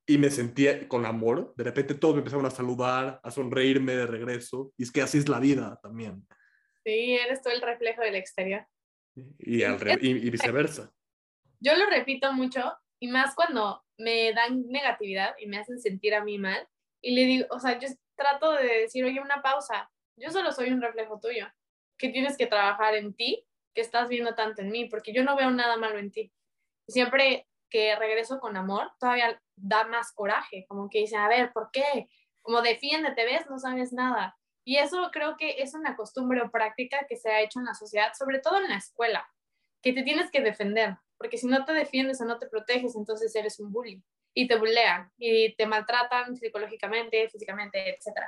Y 0.07 0.19
me 0.19 0.31
sentía 0.31 0.87
con 0.89 1.07
amor. 1.07 1.55
De 1.57 1.65
repente 1.65 1.95
todos 1.95 2.15
me 2.15 2.21
empezaron 2.21 2.47
a 2.47 2.51
saludar, 2.51 3.21
a 3.23 3.31
sonreírme 3.31 3.95
de 3.95 4.07
regreso. 4.07 4.73
Y 4.77 4.83
es 4.83 4.93
que 4.93 5.03
así 5.03 5.19
es 5.19 5.29
la 5.29 5.41
vida 5.41 5.79
también. 5.83 6.27
Sí, 6.85 7.15
eres 7.15 7.41
tú 7.43 7.49
el 7.49 7.63
reflejo 7.63 8.03
del 8.03 8.17
exterior. 8.17 8.67
Y, 9.39 9.63
y, 9.65 10.31
viceversa. 10.31 10.93
Yo 11.61 11.75
lo 11.77 11.87
repito 11.87 12.33
mucho, 12.33 12.77
y 13.01 13.09
más 13.09 13.35
cuando 13.35 13.83
me 13.97 14.33
dan 14.33 14.67
negatividad 14.67 15.35
y 15.39 15.47
me 15.47 15.59
hacen 15.59 15.81
sentir 15.81 16.15
a 16.15 16.25
mí 16.25 16.39
mal. 16.39 16.69
Y 17.01 17.15
le 17.15 17.25
digo, 17.25 17.47
o 17.51 17.61
sea, 17.61 17.79
yo 17.79 17.89
trato 18.17 18.53
de 18.53 18.81
decir, 18.81 19.05
oye, 19.05 19.21
una 19.21 19.41
pausa. 19.41 19.91
Yo 20.17 20.31
solo 20.31 20.53
soy 20.53 20.71
un 20.71 20.83
reflejo 20.83 21.19
tuyo 21.21 21.47
que 21.97 22.09
tienes 22.09 22.37
que 22.37 22.47
trabajar 22.47 22.95
en 22.95 23.15
ti, 23.15 23.47
que 23.75 23.81
estás 23.81 24.09
viendo 24.09 24.35
tanto 24.35 24.63
en 24.63 24.71
mí, 24.71 24.87
porque 24.87 25.13
yo 25.13 25.25
no 25.25 25.37
veo 25.37 25.51
nada 25.51 25.77
malo 25.77 25.99
en 25.99 26.11
ti. 26.11 26.33
siempre 26.89 27.47
que 27.75 27.97
regreso 27.97 28.39
con 28.39 28.57
amor, 28.57 28.93
todavía 29.01 29.43
da 29.57 29.85
más 29.89 30.13
coraje, 30.13 30.65
como 30.69 30.89
que 30.89 31.01
dice, 31.01 31.17
a 31.17 31.27
ver, 31.27 31.53
¿por 31.53 31.73
qué? 31.73 32.09
Como 32.41 32.63
defiéndete, 32.63 33.25
ves, 33.25 33.51
no 33.51 33.59
sabes 33.59 33.93
nada. 33.93 34.39
Y 34.63 34.77
eso 34.77 35.11
creo 35.13 35.37
que 35.37 35.61
es 35.61 35.75
una 35.75 35.97
costumbre 35.97 36.41
o 36.41 36.53
práctica 36.53 37.05
que 37.09 37.17
se 37.17 37.33
ha 37.33 37.41
hecho 37.41 37.59
en 37.59 37.65
la 37.65 37.75
sociedad, 37.75 38.13
sobre 38.17 38.39
todo 38.39 38.59
en 38.59 38.69
la 38.69 38.77
escuela, 38.77 39.29
que 39.83 39.93
te 39.93 40.05
tienes 40.05 40.31
que 40.31 40.41
defender, 40.41 40.99
porque 41.19 41.37
si 41.37 41.49
no 41.49 41.65
te 41.65 41.73
defiendes 41.73 42.21
o 42.21 42.25
no 42.25 42.39
te 42.39 42.47
proteges, 42.47 42.95
entonces 42.95 43.35
eres 43.35 43.59
un 43.59 43.73
bully 43.73 44.01
y 44.33 44.47
te 44.47 44.57
bullean 44.57 45.11
y 45.19 45.57
te 45.57 45.67
maltratan 45.67 46.37
psicológicamente, 46.37 47.29
físicamente, 47.29 47.91
etc. 47.91 48.21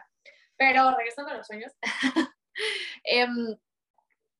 Pero 0.56 0.90
regresando 0.96 1.30
a 1.30 1.36
los 1.36 1.46
sueños, 1.46 1.72
Em, 3.04 3.56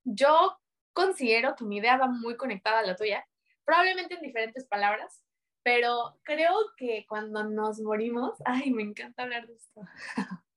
yo 0.05 0.59
considero 0.93 1.55
que 1.55 1.65
mi 1.65 1.79
idea 1.79 1.97
va 1.97 2.09
muy 2.09 2.37
conectada 2.37 2.81
a 2.81 2.87
la 2.87 2.97
tuya, 2.97 3.27
probablemente 3.67 4.15
en 4.15 4.23
diferentes 4.23 4.65
palabras, 4.67 5.23
pero 5.63 6.19
creo 6.23 6.55
que 6.77 7.05
cuando 7.09 7.45
nos 7.45 7.81
morimos, 7.81 8.35
ay, 8.45 8.71
me 8.71 8.83
encanta 8.83 9.25
hablar 9.25 9.47
de 9.47 9.55
esto, 9.55 9.81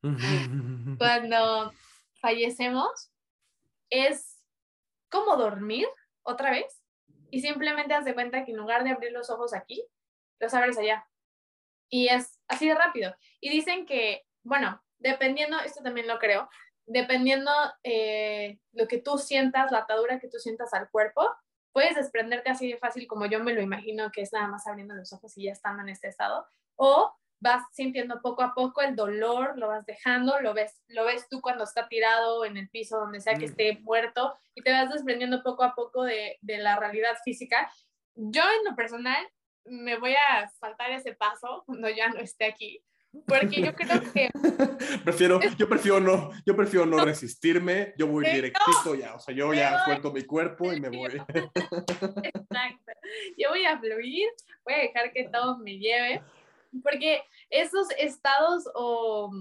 cuando 1.00 1.74
fallecemos, 2.22 3.12
es 3.90 4.46
como 5.10 5.36
dormir 5.36 5.88
otra 6.24 6.52
vez 6.52 6.84
y 7.32 7.42
simplemente 7.42 7.94
haz 7.94 8.06
de 8.06 8.14
cuenta 8.14 8.46
que 8.46 8.52
en 8.52 8.58
lugar 8.58 8.84
de 8.84 8.92
abrir 8.92 9.12
los 9.12 9.30
ojos 9.30 9.54
aquí, 9.54 9.84
los 10.40 10.54
abres 10.54 10.78
allá. 10.78 11.08
Y 11.90 12.08
es 12.10 12.40
así 12.48 12.68
de 12.68 12.76
rápido. 12.76 13.16
Y 13.42 13.50
dicen 13.50 13.86
que, 13.86 14.24
bueno, 14.44 14.82
dependiendo, 15.00 15.60
esto 15.60 15.82
también 15.82 16.08
lo 16.08 16.20
creo, 16.20 16.50
dependiendo 16.86 17.52
eh, 17.84 18.60
lo 18.74 18.88
que 18.88 19.00
tú 19.00 19.18
sientas, 19.18 19.72
la 19.72 19.80
atadura 19.80 20.20
que 20.20 20.30
tú 20.30 20.38
sientas 20.38 20.74
al 20.74 20.90
cuerpo, 20.90 21.28
puedes 21.72 21.96
desprenderte 21.96 22.50
así 22.50 22.72
de 22.72 22.78
fácil 22.78 23.08
como 23.08 23.26
yo 23.26 23.44
me 23.44 23.54
lo 23.54 23.62
imagino 23.62 24.12
que 24.12 24.22
es 24.22 24.34
nada 24.34 24.48
más 24.48 24.68
abriendo 24.68 24.96
los 24.96 25.14
ojos 25.14 25.38
y 25.38 25.44
ya 25.44 25.52
estando 25.52 25.84
en 25.84 25.90
este 25.90 26.08
estado, 26.08 26.46
o 26.76 27.14
vas 27.42 27.64
sintiendo 27.72 28.22
poco 28.22 28.42
a 28.42 28.54
poco 28.54 28.82
el 28.82 28.96
dolor, 28.96 29.58
lo 29.58 29.70
vas 29.70 29.86
dejando, 29.86 30.40
lo 30.42 30.54
ves, 30.54 30.82
lo 30.88 31.06
ves 31.06 31.28
tú 31.30 31.42
cuando 31.42 31.64
está 31.64 31.88
tirado 31.88 32.44
en 32.44 32.58
el 32.58 32.70
piso, 32.70 33.00
donde 33.00 33.22
sea 33.22 33.36
que 33.36 33.48
mm. 33.48 33.50
esté 33.50 33.80
muerto, 33.80 34.38
y 34.56 34.62
te 34.62 34.72
vas 34.72 34.90
desprendiendo 34.90 35.42
poco 35.42 35.64
a 35.64 35.74
poco 35.74 36.04
de, 36.04 36.38
de 36.42 36.58
la 36.58 36.78
realidad 36.78 37.16
física. 37.24 37.72
Yo 38.16 38.42
en 38.42 38.70
lo 38.70 38.76
personal 38.76 39.26
me 39.64 39.98
voy 39.98 40.16
a 40.16 40.50
saltar 40.50 40.92
ese 40.92 41.14
paso 41.14 41.64
cuando 41.66 41.90
ya 41.90 42.10
no 42.10 42.20
esté 42.20 42.46
aquí, 42.46 42.84
porque 43.26 43.62
yo 43.62 43.74
creo 43.74 44.02
que 44.14 44.30
prefiero 45.04 45.40
yo 45.58 45.68
prefiero 45.68 46.00
no 46.00 46.32
yo 46.46 46.56
prefiero 46.56 46.86
no, 46.86 47.04
resistirme 47.04 47.94
yo 47.98 48.08
voy 48.08 48.26
directito 48.26 48.96
ya 48.96 49.16
o 49.16 49.20
sea 49.20 49.34
yo 49.34 49.54
ya 49.54 49.84
suelto 49.86 50.12
mi 50.12 50.24
cuerpo 50.24 50.72
y 50.74 50.80
me 50.80 50.90
voy. 50.90 51.16
Exacto. 52.24 52.92
Yo 53.38 53.50
voy 53.50 53.66
a 53.66 53.80
fluir 53.80 54.30
voy 54.64 54.74
a 54.74 54.78
dejar 54.78 55.12
que 55.12 55.28
todo 55.28 55.58
me 55.58 55.80
lleve 55.80 56.22
porque 56.84 57.24
esos 57.50 57.88
estados 57.98 58.70
o 58.76 59.32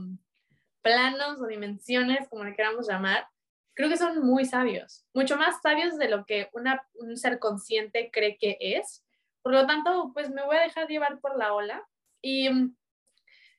planos 0.81 1.41
o 1.41 1.47
dimensiones 1.47 2.27
como 2.29 2.45
le 2.45 2.55
queramos 2.55 2.89
llamar 2.89 3.27
creo 3.75 3.91
que 3.91 3.99
son 3.99 4.25
muy 4.25 4.47
sabios 4.47 5.05
mucho 5.13 5.37
más 5.37 5.61
sabios 5.61 5.99
de 5.99 6.09
lo 6.09 6.25
que 6.25 6.49
una, 6.53 6.87
un 6.95 7.17
ser 7.17 7.39
consciente 7.39 8.11
cree 8.11 8.39
que 8.39 8.57
es. 8.61 9.05
Por 9.43 9.53
lo 9.53 9.67
tanto 9.67 10.11
pues 10.15 10.31
me 10.31 10.45
voy 10.45 10.57
a 10.57 10.63
dejar 10.63 10.89
llevar 10.89 11.21
por 11.21 11.37
la 11.37 11.53
ola 11.53 11.87
y 12.23 12.49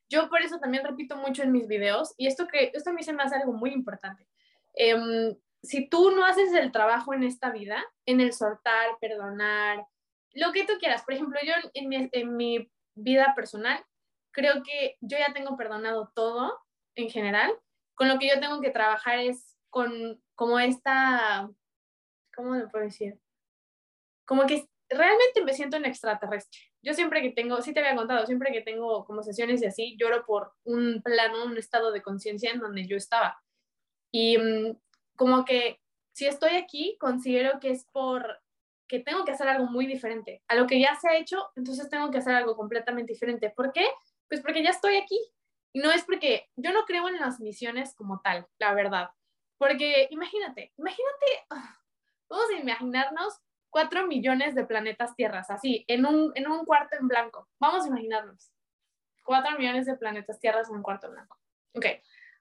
yo 0.09 0.29
por 0.29 0.41
eso 0.41 0.59
también 0.59 0.83
repito 0.83 1.15
mucho 1.15 1.43
en 1.43 1.51
mis 1.51 1.67
videos, 1.67 2.13
y 2.17 2.27
esto, 2.27 2.47
que, 2.47 2.71
esto 2.73 2.89
a 2.89 2.93
mí 2.93 3.03
se 3.03 3.13
me 3.13 3.23
hace 3.23 3.35
algo 3.35 3.53
muy 3.53 3.71
importante. 3.71 4.27
Em, 4.73 5.35
si 5.61 5.89
tú 5.89 6.11
no 6.11 6.25
haces 6.25 6.53
el 6.53 6.71
trabajo 6.71 7.13
en 7.13 7.23
esta 7.23 7.51
vida, 7.51 7.83
en 8.05 8.21
el 8.21 8.33
soltar, 8.33 8.97
perdonar, 8.99 9.85
lo 10.33 10.51
que 10.51 10.65
tú 10.65 10.73
quieras, 10.79 11.03
por 11.03 11.13
ejemplo, 11.13 11.39
yo 11.43 11.53
en 11.73 11.89
mi, 11.89 12.09
en 12.11 12.37
mi 12.37 12.71
vida 12.95 13.33
personal, 13.35 13.83
creo 14.31 14.63
que 14.63 14.97
yo 15.01 15.17
ya 15.17 15.33
tengo 15.33 15.57
perdonado 15.57 16.11
todo 16.15 16.59
en 16.95 17.09
general, 17.09 17.51
con 17.95 18.07
lo 18.07 18.17
que 18.19 18.29
yo 18.29 18.39
tengo 18.39 18.61
que 18.61 18.69
trabajar 18.69 19.19
es 19.19 19.57
con 19.69 20.21
como 20.35 20.59
esta, 20.59 21.49
¿cómo 22.33 22.55
lo 22.55 22.69
puedo 22.69 22.85
decir? 22.85 23.19
Como 24.25 24.45
que 24.45 24.65
realmente 24.89 25.43
me 25.43 25.53
siento 25.53 25.77
un 25.77 25.85
extraterrestre. 25.85 26.59
Yo 26.81 26.93
siempre 26.93 27.21
que 27.21 27.31
tengo, 27.31 27.61
sí 27.61 27.73
te 27.73 27.79
había 27.81 27.95
contado, 27.95 28.25
siempre 28.25 28.51
que 28.51 28.61
tengo 28.61 29.05
como 29.05 29.21
sesiones 29.23 29.61
y 29.61 29.65
así, 29.65 29.97
lloro 29.97 30.25
por 30.25 30.53
un 30.63 31.01
plano, 31.01 31.45
un 31.45 31.57
estado 31.57 31.91
de 31.91 32.01
conciencia 32.01 32.51
en 32.51 32.59
donde 32.59 32.87
yo 32.87 32.95
estaba. 32.95 33.41
Y 34.11 34.37
mm, 34.37 34.77
como 35.15 35.45
que 35.45 35.79
si 36.13 36.25
estoy 36.25 36.55
aquí, 36.55 36.97
considero 36.99 37.59
que 37.59 37.71
es 37.71 37.85
por 37.85 38.39
que 38.87 38.99
tengo 38.99 39.23
que 39.23 39.31
hacer 39.31 39.47
algo 39.47 39.67
muy 39.67 39.85
diferente. 39.85 40.41
A 40.47 40.55
lo 40.55 40.65
que 40.65 40.81
ya 40.81 40.95
se 40.95 41.07
ha 41.07 41.17
hecho, 41.17 41.51
entonces 41.55 41.89
tengo 41.89 42.09
que 42.09 42.17
hacer 42.17 42.33
algo 42.33 42.57
completamente 42.57 43.13
diferente. 43.13 43.51
¿Por 43.51 43.71
qué? 43.71 43.87
Pues 44.27 44.41
porque 44.41 44.63
ya 44.63 44.71
estoy 44.71 44.97
aquí. 44.97 45.19
Y 45.71 45.79
no 45.79 45.91
es 45.91 46.03
porque 46.03 46.49
yo 46.55 46.73
no 46.73 46.85
creo 46.85 47.07
en 47.07 47.19
las 47.19 47.39
misiones 47.39 47.93
como 47.95 48.19
tal, 48.21 48.47
la 48.57 48.73
verdad. 48.73 49.11
Porque 49.59 50.07
imagínate, 50.09 50.73
imagínate, 50.77 51.45
ah, 51.51 51.77
vamos 52.27 52.49
a 52.49 52.59
imaginarnos 52.59 53.39
cuatro 53.69 54.08
millones 54.08 54.55
de 54.55 54.65
planetas 54.65 55.15
tierras, 55.15 55.49
así, 55.49 55.86
en 55.88 56.05
un, 56.05 56.32
en 56.36 56.49
un 56.49 56.65
cuarto 56.65 56.97
en 56.99 57.08
blanco. 57.08 57.47
Vamos 57.60 57.86
a 57.86 57.88
imaginarnos. 57.88 58.51
Cuatro 59.23 59.58
millones 59.58 59.86
de 59.86 59.95
planetas 59.95 60.39
tierras 60.39 60.69
en 60.69 60.77
un 60.77 60.84
cuarto 60.84 61.08
en 61.08 61.13
blanco. 61.13 61.38
Ok, 61.73 61.86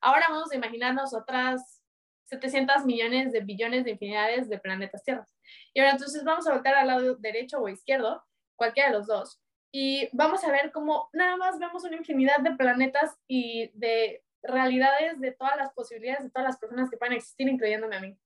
ahora 0.00 0.26
vamos 0.30 0.50
a 0.52 0.56
imaginarnos 0.56 1.14
otras 1.14 1.82
700 2.24 2.84
millones 2.84 3.32
de 3.32 3.40
billones 3.40 3.84
de 3.84 3.92
infinidades 3.92 4.48
de 4.48 4.58
planetas 4.58 5.02
tierras. 5.02 5.34
Y 5.72 5.80
ahora 5.80 5.92
entonces 5.92 6.24
vamos 6.24 6.46
a 6.46 6.52
voltear 6.52 6.74
al 6.74 6.86
lado 6.86 7.16
derecho 7.16 7.58
o 7.58 7.68
izquierdo, 7.68 8.24
cualquiera 8.56 8.90
de 8.90 8.96
los 8.96 9.06
dos, 9.06 9.40
y 9.70 10.08
vamos 10.12 10.44
a 10.44 10.50
ver 10.50 10.72
cómo 10.72 11.10
nada 11.12 11.36
más 11.36 11.58
vemos 11.58 11.84
una 11.84 11.96
infinidad 11.96 12.40
de 12.40 12.52
planetas 12.52 13.18
y 13.26 13.70
de 13.74 14.22
realidades 14.42 15.20
de 15.20 15.32
todas 15.32 15.56
las 15.56 15.72
posibilidades 15.72 16.24
de 16.24 16.30
todas 16.30 16.48
las 16.48 16.58
personas 16.58 16.88
que 16.90 16.96
pueden 16.96 17.14
existir, 17.14 17.48
incluyéndome 17.48 17.96
a 17.96 18.00
mí. 18.00 18.18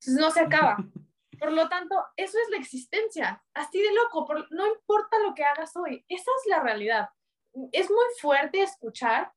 Entonces 0.00 0.14
no 0.14 0.30
se 0.30 0.40
acaba. 0.40 0.76
Por 1.40 1.52
lo 1.52 1.70
tanto, 1.70 1.96
eso 2.16 2.38
es 2.38 2.50
la 2.50 2.58
existencia, 2.58 3.42
así 3.54 3.80
de 3.80 3.94
loco, 3.94 4.28
no 4.50 4.66
importa 4.66 5.18
lo 5.20 5.34
que 5.34 5.42
hagas 5.42 5.74
hoy, 5.74 6.04
esa 6.06 6.30
es 6.38 6.50
la 6.50 6.60
realidad. 6.60 7.08
Es 7.72 7.88
muy 7.90 8.04
fuerte 8.20 8.60
escuchar 8.60 9.32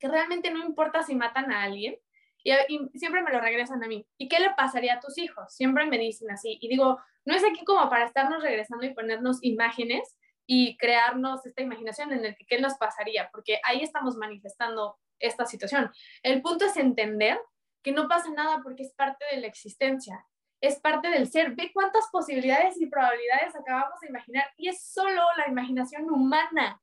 que 0.00 0.08
realmente 0.08 0.50
no 0.50 0.64
importa 0.64 1.02
si 1.02 1.14
matan 1.14 1.52
a 1.52 1.64
alguien 1.64 1.98
y, 2.42 2.54
siempre 2.98 3.22
me 3.22 3.30
lo 3.30 3.40
regresan 3.40 3.84
a 3.84 3.88
mí. 3.88 4.06
¿Y 4.16 4.28
qué 4.28 4.40
le 4.40 4.54
pasaría 4.54 4.94
a 4.94 5.00
tus 5.00 5.18
hijos? 5.18 5.54
Siempre 5.54 5.84
me 5.86 5.98
dicen 5.98 6.30
así. 6.30 6.56
Y 6.62 6.68
digo, 6.68 6.98
no 7.26 7.34
es 7.34 7.44
aquí 7.44 7.62
como 7.62 7.90
para 7.90 8.06
estarnos 8.06 8.42
regresando 8.42 8.86
y 8.86 8.94
ponernos 8.94 9.38
imágenes 9.42 10.16
y 10.46 10.78
crearnos 10.78 11.44
esta 11.44 11.60
imaginación 11.60 12.10
en 12.12 12.24
el 12.24 12.36
que 12.36 12.46
qué 12.46 12.58
nos 12.58 12.74
pasaría, 12.78 13.28
porque 13.30 13.60
ahí 13.64 13.82
estamos 13.82 14.16
manifestando 14.16 14.96
esta 15.18 15.44
situación. 15.44 15.90
El 16.22 16.40
punto 16.40 16.64
es 16.64 16.76
entender 16.78 17.38
que 17.82 17.92
no 17.92 18.08
pasa 18.08 18.30
nada 18.30 18.60
porque 18.62 18.84
es 18.84 18.94
parte 18.94 19.26
de 19.30 19.42
la 19.42 19.46
existencia 19.46 20.24
es 20.60 20.78
parte 20.80 21.08
del 21.08 21.28
ser. 21.28 21.54
Ve 21.54 21.70
cuántas 21.72 22.08
posibilidades 22.10 22.80
y 22.80 22.86
probabilidades 22.86 23.54
acabamos 23.54 24.00
de 24.00 24.08
imaginar 24.08 24.44
y 24.56 24.68
es 24.68 24.82
solo 24.82 25.22
la 25.36 25.48
imaginación 25.48 26.10
humana. 26.10 26.80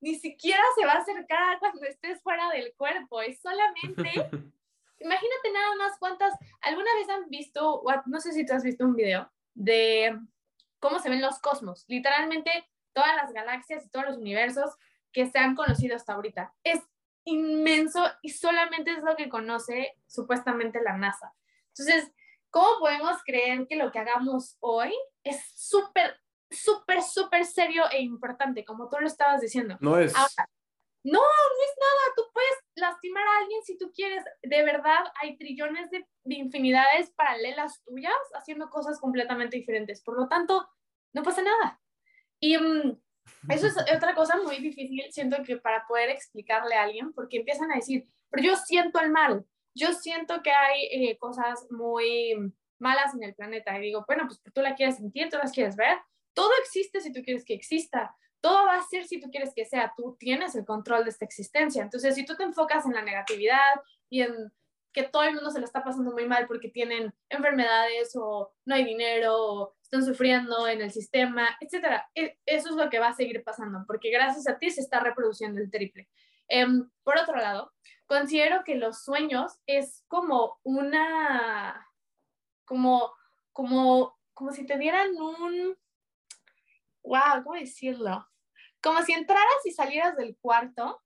Ni 0.00 0.16
siquiera 0.16 0.62
se 0.76 0.84
va 0.84 0.92
a 0.92 0.98
acercar 0.98 1.58
cuando 1.60 1.86
estés 1.86 2.22
fuera 2.22 2.48
del 2.50 2.74
cuerpo, 2.76 3.20
es 3.20 3.40
solamente... 3.40 4.10
Imagínate 5.00 5.52
nada 5.52 5.74
más 5.76 5.98
cuántas, 5.98 6.32
alguna 6.62 6.88
vez 6.94 7.08
han 7.10 7.28
visto, 7.28 7.82
no 8.06 8.20
sé 8.20 8.32
si 8.32 8.46
tú 8.46 8.54
has 8.54 8.62
visto 8.62 8.86
un 8.86 8.94
video 8.94 9.30
de 9.52 10.18
cómo 10.78 10.98
se 10.98 11.10
ven 11.10 11.20
los 11.20 11.40
cosmos, 11.40 11.84
literalmente 11.88 12.50
todas 12.94 13.14
las 13.16 13.32
galaxias 13.32 13.84
y 13.84 13.90
todos 13.90 14.06
los 14.06 14.16
universos 14.16 14.70
que 15.12 15.26
se 15.26 15.38
han 15.38 15.56
conocido 15.56 15.96
hasta 15.96 16.14
ahorita. 16.14 16.54
Es 16.62 16.80
inmenso 17.24 18.02
y 18.22 18.30
solamente 18.30 18.92
es 18.92 19.02
lo 19.02 19.16
que 19.16 19.28
conoce 19.28 19.94
supuestamente 20.06 20.80
la 20.80 20.96
NASA. 20.96 21.34
Entonces, 21.68 22.12
¿Cómo 22.54 22.78
podemos 22.78 23.16
creer 23.24 23.66
que 23.66 23.74
lo 23.74 23.90
que 23.90 23.98
hagamos 23.98 24.56
hoy 24.60 24.94
es 25.24 25.44
súper, 25.56 26.20
súper, 26.48 27.02
súper 27.02 27.44
serio 27.44 27.82
e 27.90 28.00
importante, 28.00 28.64
como 28.64 28.88
tú 28.88 28.96
lo 29.00 29.08
estabas 29.08 29.40
diciendo? 29.40 29.76
No 29.80 29.98
es. 29.98 30.14
Ahora, 30.14 30.48
no, 31.02 31.18
no 31.18 31.64
es 31.64 31.74
nada. 31.80 32.14
Tú 32.14 32.22
puedes 32.32 32.54
lastimar 32.76 33.26
a 33.26 33.38
alguien 33.38 33.60
si 33.64 33.76
tú 33.76 33.90
quieres. 33.92 34.22
De 34.40 34.62
verdad, 34.62 35.00
hay 35.20 35.36
trillones 35.36 35.90
de, 35.90 36.06
infinidades 36.26 37.10
paralelas 37.16 37.82
tuyas 37.82 38.14
haciendo 38.34 38.70
cosas 38.70 39.00
completamente 39.00 39.56
diferentes. 39.56 40.00
Por 40.04 40.16
lo 40.16 40.28
tanto, 40.28 40.64
no 41.12 41.24
pasa 41.24 41.42
nada. 41.42 41.80
Y 42.38 42.56
mm, 42.56 43.02
eso 43.48 43.66
es 43.66 43.76
otra 43.96 44.14
cosa 44.14 44.36
muy 44.36 44.58
difícil, 44.58 45.02
siento 45.10 45.42
que 45.42 45.56
para 45.56 45.88
poder 45.88 46.08
explicarle 46.10 46.76
a 46.76 46.84
alguien, 46.84 47.12
porque 47.14 47.38
empiezan 47.38 47.72
a 47.72 47.76
decir, 47.76 48.06
pero 48.30 48.44
yo 48.44 48.54
siento 48.54 49.00
el 49.00 49.10
mal 49.10 49.44
yo 49.74 49.92
siento 49.92 50.42
que 50.42 50.52
hay 50.52 50.86
eh, 50.90 51.18
cosas 51.18 51.66
muy 51.70 52.52
malas 52.78 53.14
en 53.14 53.22
el 53.22 53.34
planeta 53.34 53.76
y 53.78 53.82
digo, 53.82 54.04
bueno, 54.06 54.24
pues 54.26 54.40
tú 54.52 54.60
la 54.60 54.74
quieres 54.74 54.96
sentir, 54.96 55.28
tú 55.28 55.38
las 55.38 55.52
quieres 55.52 55.76
ver, 55.76 55.98
todo 56.32 56.50
existe 56.60 57.00
si 57.00 57.12
tú 57.12 57.22
quieres 57.22 57.44
que 57.44 57.54
exista, 57.54 58.16
todo 58.40 58.66
va 58.66 58.76
a 58.76 58.82
ser 58.82 59.06
si 59.06 59.20
tú 59.20 59.30
quieres 59.30 59.54
que 59.54 59.64
sea, 59.64 59.94
tú 59.96 60.16
tienes 60.18 60.54
el 60.54 60.66
control 60.66 61.04
de 61.04 61.10
esta 61.10 61.24
existencia. 61.24 61.82
Entonces, 61.82 62.14
si 62.14 62.26
tú 62.26 62.36
te 62.36 62.42
enfocas 62.42 62.84
en 62.84 62.92
la 62.92 63.02
negatividad 63.02 63.80
y 64.10 64.20
en 64.20 64.52
que 64.92 65.02
todo 65.02 65.24
el 65.24 65.34
mundo 65.34 65.50
se 65.50 65.58
lo 65.58 65.64
está 65.64 65.82
pasando 65.82 66.12
muy 66.12 66.26
mal 66.26 66.46
porque 66.46 66.68
tienen 66.68 67.12
enfermedades 67.28 68.14
o 68.14 68.52
no 68.64 68.74
hay 68.74 68.84
dinero 68.84 69.34
o 69.34 69.74
están 69.82 70.04
sufriendo 70.04 70.68
en 70.68 70.82
el 70.82 70.92
sistema, 70.92 71.56
etcétera, 71.60 72.08
e, 72.14 72.38
eso 72.46 72.68
es 72.68 72.76
lo 72.76 72.88
que 72.90 73.00
va 73.00 73.08
a 73.08 73.14
seguir 73.14 73.42
pasando 73.42 73.82
porque 73.86 74.10
gracias 74.10 74.46
a 74.46 74.58
ti 74.58 74.70
se 74.70 74.82
está 74.82 75.00
reproduciendo 75.00 75.60
el 75.60 75.70
triple. 75.70 76.08
Em, 76.46 76.88
por 77.02 77.18
otro 77.18 77.36
lado, 77.36 77.72
considero 78.06 78.64
que 78.64 78.76
los 78.76 79.02
sueños 79.02 79.58
es 79.66 80.04
como 80.08 80.58
una, 80.62 81.88
como, 82.64 83.12
como, 83.52 84.18
como 84.32 84.52
si 84.52 84.66
te 84.66 84.78
dieran 84.78 85.10
un, 85.16 85.76
wow, 87.02 87.42
¿cómo 87.42 87.54
decirlo? 87.54 88.28
Como 88.82 89.02
si 89.02 89.12
entraras 89.12 89.64
y 89.64 89.70
salieras 89.70 90.16
del 90.16 90.36
cuarto, 90.36 91.02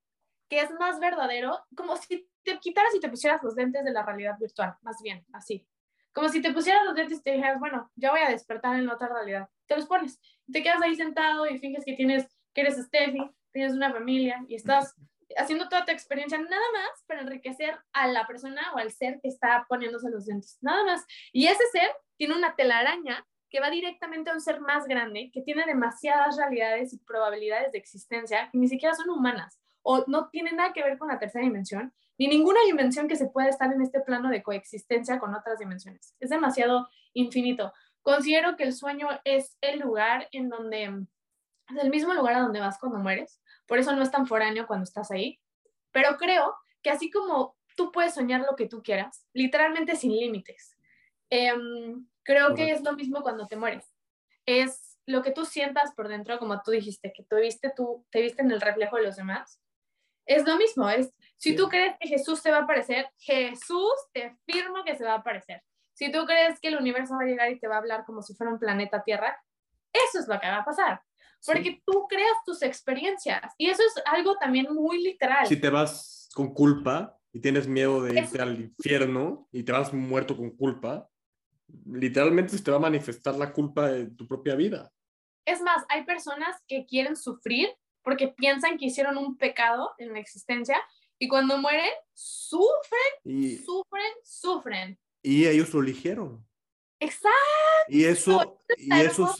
que 0.48 0.60
es 0.60 0.70
más 0.72 0.98
verdadero, 0.98 1.64
como 1.76 1.96
si 1.96 2.28
te 2.42 2.58
quitaras 2.58 2.94
y 2.94 3.00
te 3.00 3.08
pusieras 3.08 3.42
los 3.42 3.54
lentes 3.54 3.84
de 3.84 3.92
la 3.92 4.02
realidad 4.02 4.38
virtual, 4.38 4.76
más 4.82 5.00
bien, 5.02 5.24
así. 5.32 5.66
Como 6.12 6.28
si 6.30 6.40
te 6.40 6.52
pusieras 6.52 6.84
los 6.84 6.94
lentes 6.94 7.18
y 7.18 7.22
te 7.22 7.32
dijeras, 7.32 7.60
bueno, 7.60 7.90
ya 7.94 8.10
voy 8.10 8.20
a 8.20 8.30
despertar 8.30 8.76
en 8.76 8.88
otra 8.88 9.08
realidad. 9.08 9.48
Te 9.66 9.76
los 9.76 9.86
pones, 9.86 10.18
te 10.50 10.62
quedas 10.62 10.80
ahí 10.82 10.96
sentado 10.96 11.46
y 11.46 11.58
finges 11.58 11.84
que 11.84 11.92
tienes, 11.92 12.26
que 12.54 12.62
eres 12.62 12.76
Steffi, 12.76 13.30
tienes 13.52 13.74
una 13.74 13.92
familia 13.92 14.44
y 14.48 14.54
estás 14.54 14.96
haciendo 15.36 15.68
toda 15.68 15.84
tu 15.84 15.92
experiencia 15.92 16.38
nada 16.38 16.66
más 16.72 17.04
para 17.06 17.20
enriquecer 17.20 17.78
a 17.92 18.06
la 18.06 18.26
persona 18.26 18.72
o 18.74 18.78
al 18.78 18.90
ser 18.92 19.20
que 19.20 19.28
está 19.28 19.66
poniéndose 19.68 20.10
los 20.10 20.26
lentes, 20.26 20.58
nada 20.60 20.84
más. 20.84 21.04
Y 21.32 21.46
ese 21.46 21.64
ser 21.72 21.90
tiene 22.16 22.36
una 22.36 22.56
telaraña 22.56 23.26
que 23.50 23.60
va 23.60 23.70
directamente 23.70 24.30
a 24.30 24.34
un 24.34 24.40
ser 24.40 24.60
más 24.60 24.86
grande, 24.86 25.30
que 25.32 25.42
tiene 25.42 25.64
demasiadas 25.64 26.36
realidades 26.36 26.92
y 26.92 26.98
probabilidades 26.98 27.72
de 27.72 27.78
existencia 27.78 28.48
que 28.50 28.58
ni 28.58 28.68
siquiera 28.68 28.94
son 28.94 29.10
humanas 29.10 29.58
o 29.82 30.04
no 30.06 30.28
tienen 30.28 30.56
nada 30.56 30.72
que 30.72 30.82
ver 30.82 30.98
con 30.98 31.08
la 31.08 31.18
tercera 31.18 31.44
dimensión, 31.44 31.94
ni 32.18 32.26
ninguna 32.26 32.60
dimensión 32.66 33.08
que 33.08 33.16
se 33.16 33.28
pueda 33.28 33.48
estar 33.48 33.72
en 33.72 33.80
este 33.80 34.00
plano 34.00 34.28
de 34.28 34.42
coexistencia 34.42 35.18
con 35.18 35.34
otras 35.34 35.58
dimensiones. 35.58 36.14
Es 36.20 36.30
demasiado 36.30 36.88
infinito. 37.14 37.72
Considero 38.02 38.56
que 38.56 38.64
el 38.64 38.74
sueño 38.74 39.08
es 39.24 39.56
el 39.60 39.80
lugar 39.80 40.28
en 40.32 40.48
donde, 40.48 40.84
es 40.84 41.82
el 41.82 41.90
mismo 41.90 42.12
lugar 42.12 42.34
a 42.34 42.40
donde 42.40 42.60
vas 42.60 42.78
cuando 42.78 42.98
mueres, 42.98 43.40
por 43.68 43.78
eso 43.78 43.94
no 43.94 44.02
es 44.02 44.10
tan 44.10 44.26
foráneo 44.26 44.66
cuando 44.66 44.84
estás 44.84 45.10
ahí, 45.12 45.38
pero 45.92 46.16
creo 46.16 46.56
que 46.82 46.90
así 46.90 47.10
como 47.10 47.56
tú 47.76 47.92
puedes 47.92 48.14
soñar 48.14 48.40
lo 48.40 48.56
que 48.56 48.66
tú 48.66 48.82
quieras, 48.82 49.26
literalmente 49.32 49.94
sin 49.94 50.12
límites. 50.12 50.76
Em, 51.30 52.08
creo 52.24 52.54
que 52.54 52.72
es 52.72 52.82
lo 52.82 52.94
mismo 52.94 53.22
cuando 53.22 53.46
te 53.46 53.56
mueres. 53.56 53.94
Es 54.46 54.98
lo 55.06 55.22
que 55.22 55.30
tú 55.30 55.44
sientas 55.44 55.94
por 55.94 56.08
dentro, 56.08 56.38
como 56.38 56.60
tú 56.62 56.72
dijiste, 56.72 57.12
que 57.14 57.24
tú 57.24 57.36
viste, 57.36 57.72
tú 57.76 58.04
te 58.10 58.22
viste 58.22 58.42
en 58.42 58.50
el 58.50 58.60
reflejo 58.60 58.96
de 58.96 59.04
los 59.04 59.16
demás. 59.16 59.60
Es 60.26 60.46
lo 60.46 60.56
mismo, 60.56 60.88
es 60.90 61.12
si 61.36 61.54
tú 61.54 61.68
crees 61.68 61.94
que 62.00 62.08
Jesús 62.08 62.42
te 62.42 62.50
va 62.50 62.58
a 62.58 62.62
aparecer, 62.62 63.08
Jesús 63.18 63.92
te 64.12 64.36
firmo 64.44 64.82
que 64.84 64.96
se 64.96 65.04
va 65.04 65.12
a 65.12 65.18
aparecer. 65.18 65.62
Si 65.94 66.10
tú 66.10 66.26
crees 66.26 66.60
que 66.60 66.68
el 66.68 66.76
universo 66.76 67.14
va 67.14 67.22
a 67.22 67.26
llegar 67.26 67.50
y 67.50 67.58
te 67.58 67.68
va 67.68 67.76
a 67.76 67.78
hablar 67.78 68.04
como 68.04 68.22
si 68.22 68.34
fuera 68.34 68.52
un 68.52 68.58
planeta 68.58 69.02
Tierra, 69.02 69.42
eso 69.92 70.18
es 70.18 70.28
lo 70.28 70.38
que 70.40 70.48
va 70.48 70.58
a 70.58 70.64
pasar. 70.64 71.02
Porque 71.44 71.80
tú 71.86 72.06
creas 72.08 72.36
tus 72.44 72.62
experiencias 72.62 73.52
y 73.56 73.70
eso 73.70 73.82
es 73.82 74.02
algo 74.06 74.36
también 74.38 74.66
muy 74.72 75.02
literal. 75.02 75.46
Si 75.46 75.56
te 75.56 75.70
vas 75.70 76.28
con 76.34 76.52
culpa 76.52 77.18
y 77.32 77.40
tienes 77.40 77.66
miedo 77.66 78.02
de 78.02 78.20
irte 78.20 78.40
al 78.40 78.60
infierno 78.60 79.48
y 79.52 79.62
te 79.62 79.72
vas 79.72 79.92
muerto 79.92 80.36
con 80.36 80.50
culpa, 80.50 81.08
literalmente 81.86 82.56
se 82.56 82.62
te 82.62 82.70
va 82.70 82.78
a 82.78 82.80
manifestar 82.80 83.34
la 83.36 83.52
culpa 83.52 83.88
de 83.88 84.06
tu 84.06 84.26
propia 84.26 84.54
vida. 84.54 84.92
Es 85.44 85.60
más, 85.62 85.84
hay 85.88 86.04
personas 86.04 86.56
que 86.66 86.84
quieren 86.86 87.16
sufrir 87.16 87.68
porque 88.02 88.28
piensan 88.28 88.78
que 88.78 88.86
hicieron 88.86 89.16
un 89.18 89.36
pecado 89.36 89.92
en 89.98 90.12
la 90.12 90.18
existencia 90.18 90.80
y 91.18 91.28
cuando 91.28 91.58
mueren, 91.58 91.90
sufren, 92.14 93.12
y, 93.24 93.56
sufren, 93.56 94.12
sufren. 94.22 94.98
Y 95.22 95.46
ellos 95.46 95.72
lo 95.74 95.80
eligieron. 95.80 96.46
Exacto. 97.00 97.36
Y 97.88 98.04
eso, 98.04 98.60
y 98.76 98.92
eso 98.92 99.34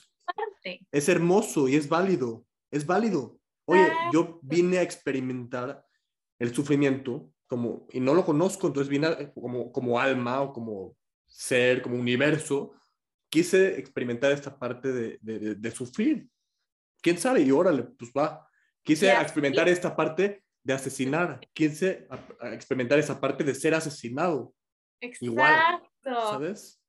es, 0.65 0.79
es, 0.91 1.09
hermoso 1.09 1.69
y 1.69 1.77
es 1.77 1.89
válido. 1.89 2.45
Es 2.71 2.87
válido. 2.87 3.39
Oye, 3.65 3.91
yo 4.13 4.41
vine 4.43 4.79
a 4.79 4.83
experimentar 4.83 5.85
el 6.39 6.55
sufrimiento 6.55 7.31
como, 7.47 7.87
y 7.93 8.01
no 8.01 8.15
lo 8.15 8.25
conozco, 8.25 8.67
entonces 8.67 8.89
vine 8.89 9.33
como, 9.35 9.73
como 9.73 9.99
alma 9.99 10.43
o 10.43 10.53
como 10.53 10.97
ser, 11.27 11.83
como 11.83 11.97
universo, 11.97 12.73
quise 13.31 13.79
experimentar 13.79 14.33
esta 14.33 14.59
parte 14.59 14.93
de, 14.93 15.19
de, 15.21 15.55
de, 15.55 15.71
sufrir. 15.71 16.29
¿Quién 17.03 17.19
sabe? 17.19 17.43
Y 17.43 17.51
órale, 17.51 17.83
pues 17.83 18.11
va. 18.17 18.47
Quise 18.83 19.13
experimentar 19.13 19.69
esta 19.69 19.95
parte 19.95 20.45
de 20.63 20.73
asesinar. 20.73 21.41
Quise 21.53 22.09
experimentar 22.53 22.99
esa 22.99 23.21
parte 23.21 23.45
de 23.45 23.55
ser 23.55 23.75
asesinado. 23.75 24.55
Exacto. 25.01 25.25
Igual, 25.27 25.83
¿Sabes? 26.03 26.81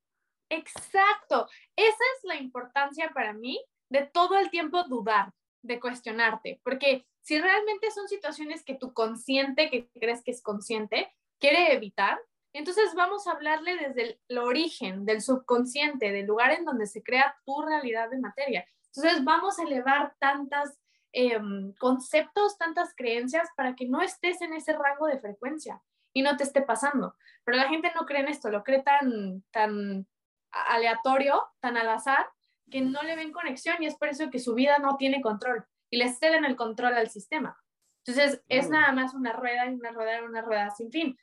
Exacto. 0.50 1.48
Esa 1.76 2.04
es 2.16 2.24
la 2.24 2.36
importancia 2.36 3.10
para 3.14 3.32
mí 3.32 3.64
de 3.88 4.02
todo 4.02 4.38
el 4.38 4.50
tiempo 4.50 4.84
dudar, 4.84 5.32
de 5.62 5.80
cuestionarte, 5.80 6.60
porque 6.62 7.06
si 7.22 7.40
realmente 7.40 7.90
son 7.90 8.08
situaciones 8.08 8.64
que 8.64 8.74
tu 8.74 8.92
consciente, 8.92 9.70
que 9.70 9.88
crees 9.98 10.22
que 10.22 10.30
es 10.30 10.42
consciente, 10.42 11.12
quiere 11.38 11.72
evitar, 11.72 12.20
entonces 12.52 12.94
vamos 12.94 13.26
a 13.26 13.32
hablarle 13.32 13.76
desde 13.76 14.18
el, 14.28 14.38
origen, 14.38 15.04
del 15.04 15.22
subconsciente, 15.22 16.10
del 16.10 16.26
lugar 16.26 16.50
en 16.52 16.64
donde 16.64 16.86
se 16.86 17.02
crea 17.02 17.36
tu 17.44 17.62
realidad 17.62 18.10
de 18.10 18.18
materia. 18.18 18.66
Entonces 18.86 19.24
vamos 19.24 19.58
a 19.58 19.62
elevar 19.62 20.14
tantas 20.18 20.76
em, 21.12 21.72
conceptos, 21.74 22.58
tantas 22.58 22.94
creencias 22.96 23.48
para 23.56 23.76
que 23.76 23.86
no 23.86 24.02
estés 24.02 24.40
en 24.42 24.52
ese 24.52 24.72
rango 24.72 25.06
de 25.06 25.20
frecuencia 25.20 25.80
y 26.12 26.22
no 26.22 26.36
te 26.36 26.42
esté 26.42 26.62
pasando. 26.62 27.14
Pero 27.44 27.56
la 27.56 27.68
gente 27.68 27.92
no 27.94 28.04
cree 28.04 28.20
en 28.20 28.28
esto, 28.28 28.50
lo 28.50 28.64
cree 28.64 28.82
tan, 28.82 29.44
tan 29.52 30.06
aleatorio, 30.52 31.48
tan 31.60 31.76
al 31.76 31.88
azar, 31.88 32.26
que 32.70 32.80
no 32.80 33.02
le 33.02 33.16
ven 33.16 33.32
conexión 33.32 33.82
y 33.82 33.86
es 33.86 33.96
por 33.96 34.08
eso 34.08 34.30
que 34.30 34.38
su 34.38 34.54
vida 34.54 34.78
no 34.78 34.96
tiene 34.96 35.20
control 35.20 35.66
y 35.90 35.98
le 35.98 36.08
ceden 36.08 36.44
el 36.44 36.56
control 36.56 36.94
al 36.94 37.10
sistema. 37.10 37.58
Entonces 38.04 38.42
es 38.48 38.70
nada 38.70 38.92
más 38.92 39.12
una 39.14 39.32
rueda 39.32 39.66
y 39.66 39.74
una 39.74 39.90
rueda 39.90 40.20
y 40.20 40.22
una 40.22 40.42
rueda 40.42 40.70
sin 40.70 40.90
fin. 40.90 41.18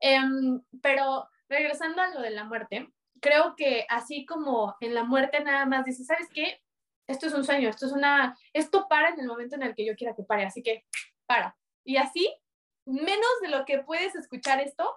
Em, 0.00 0.62
pero 0.82 1.28
regresando 1.48 2.02
a 2.02 2.08
lo 2.08 2.20
de 2.20 2.30
la 2.30 2.44
muerte, 2.44 2.92
creo 3.20 3.54
que 3.56 3.86
así 3.88 4.24
como 4.26 4.76
en 4.80 4.94
la 4.94 5.04
muerte 5.04 5.42
nada 5.42 5.66
más 5.66 5.84
dice, 5.84 6.04
¿sabes 6.04 6.28
qué? 6.32 6.62
Esto 7.06 7.26
es 7.26 7.34
un 7.34 7.44
sueño, 7.44 7.68
esto 7.68 7.86
es 7.86 7.92
una, 7.92 8.36
esto 8.52 8.86
para 8.88 9.08
en 9.08 9.20
el 9.20 9.26
momento 9.26 9.56
en 9.56 9.62
el 9.62 9.74
que 9.74 9.84
yo 9.84 9.96
quiera 9.96 10.14
que 10.14 10.22
pare, 10.22 10.44
así 10.44 10.62
que 10.62 10.84
para. 11.26 11.56
Y 11.84 11.96
así, 11.96 12.32
menos 12.86 13.40
de 13.42 13.48
lo 13.48 13.64
que 13.64 13.80
puedes 13.80 14.14
escuchar 14.14 14.60
esto, 14.60 14.96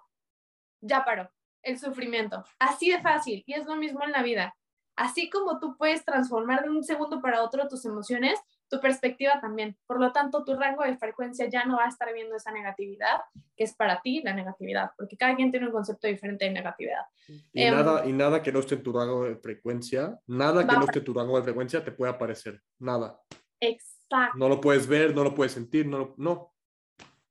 ya 0.82 1.04
paró 1.06 1.32
el 1.64 1.80
sufrimiento. 1.80 2.44
Así 2.60 2.92
de 2.92 3.02
fácil. 3.02 3.44
Y 3.46 3.54
es 3.54 3.66
lo 3.66 3.76
mismo 3.76 4.04
en 4.04 4.12
la 4.12 4.22
vida. 4.22 4.56
Así 4.96 5.30
como 5.30 5.60
tú 5.60 5.76
puedes 5.76 6.06
transformar 6.06 6.64
de 6.64 6.70
un 6.70 6.84
segundo 6.84 7.20
para 7.20 7.44
otro 7.44 7.68
tus 7.68 7.84
emociones, 7.86 8.40
tu 8.70 8.80
perspectiva 8.80 9.40
también. 9.42 9.76
Por 9.88 10.00
lo 10.00 10.12
tanto, 10.12 10.44
tu 10.44 10.56
rango 10.56 10.84
de 10.84 10.98
frecuencia 10.98 11.48
ya 11.48 11.66
no 11.66 11.78
va 11.78 11.86
a 11.86 11.90
estar 11.90 12.14
viendo 12.14 12.36
esa 12.36 12.52
negatividad, 12.52 13.22
que 13.56 13.64
es 13.64 13.74
para 13.76 14.02
ti 14.02 14.22
la 14.24 14.34
negatividad, 14.34 14.92
porque 14.98 15.18
cada 15.18 15.36
quien 15.36 15.52
tiene 15.52 15.68
un 15.68 15.72
concepto 15.72 16.08
diferente 16.08 16.46
de 16.46 16.52
negatividad. 16.52 17.06
Y, 17.28 17.64
em, 17.64 17.74
nada, 17.74 18.06
y 18.06 18.14
nada 18.14 18.44
que 18.44 18.52
no 18.52 18.60
esté 18.60 18.76
en 18.76 18.84
tu 18.84 18.94
rango 18.94 19.26
de 19.26 19.36
frecuencia, 19.38 20.20
nada 20.28 20.68
que 20.68 20.76
no 20.76 20.86
esté 20.86 21.00
en 21.00 21.06
tu 21.06 21.14
rango 21.14 21.38
de 21.38 21.44
frecuencia 21.44 21.84
te 21.84 21.92
puede 21.92 22.12
aparecer, 22.12 22.62
nada. 22.80 23.20
Exacto. 23.60 24.38
No 24.38 24.48
lo 24.48 24.62
puedes 24.62 24.88
ver, 24.88 25.16
no 25.16 25.24
lo 25.24 25.34
puedes 25.34 25.54
sentir, 25.54 25.88
no, 25.88 26.14
no. 26.18 26.54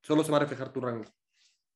Solo 0.01 0.25
se 0.25 0.33
va 0.33 0.38
a 0.38 0.40
reflejar 0.40 0.73
tu 0.73 0.81
rango. 0.81 1.05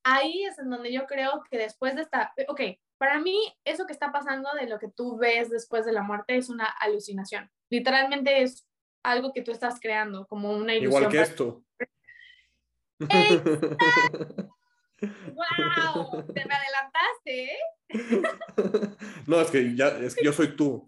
Ahí 0.09 0.45
es 0.45 0.57
en 0.57 0.69
donde 0.69 0.93
yo 0.93 1.05
creo 1.05 1.43
que 1.49 1.57
después 1.57 1.93
de 1.95 2.01
esta, 2.01 2.33
ok, 2.47 2.61
para 2.97 3.19
mí 3.19 3.37
eso 3.65 3.85
que 3.85 3.91
está 3.91 4.13
pasando 4.13 4.49
de 4.53 4.65
lo 4.67 4.79
que 4.79 4.87
tú 4.87 5.17
ves 5.17 5.49
después 5.49 5.85
de 5.85 5.91
la 5.91 6.01
muerte 6.01 6.37
es 6.37 6.47
una 6.49 6.65
alucinación. 6.65 7.51
Literalmente 7.69 8.41
es 8.41 8.65
algo 9.03 9.33
que 9.33 9.41
tú 9.41 9.51
estás 9.51 9.81
creando, 9.81 10.25
como 10.27 10.53
una 10.53 10.73
ilusión. 10.73 11.03
Igual 11.03 11.11
que 11.11 11.21
esto. 11.21 11.61
¡Wow! 14.99 16.25
Te 16.33 16.43
me 16.45 16.55
adelantaste, 16.55 17.43
¿eh? 17.43 17.59
No, 19.27 19.41
es 19.41 19.51
que, 19.51 19.75
ya, 19.75 19.89
es 19.89 20.15
que 20.15 20.23
yo 20.23 20.31
soy 20.31 20.55
tú. 20.55 20.85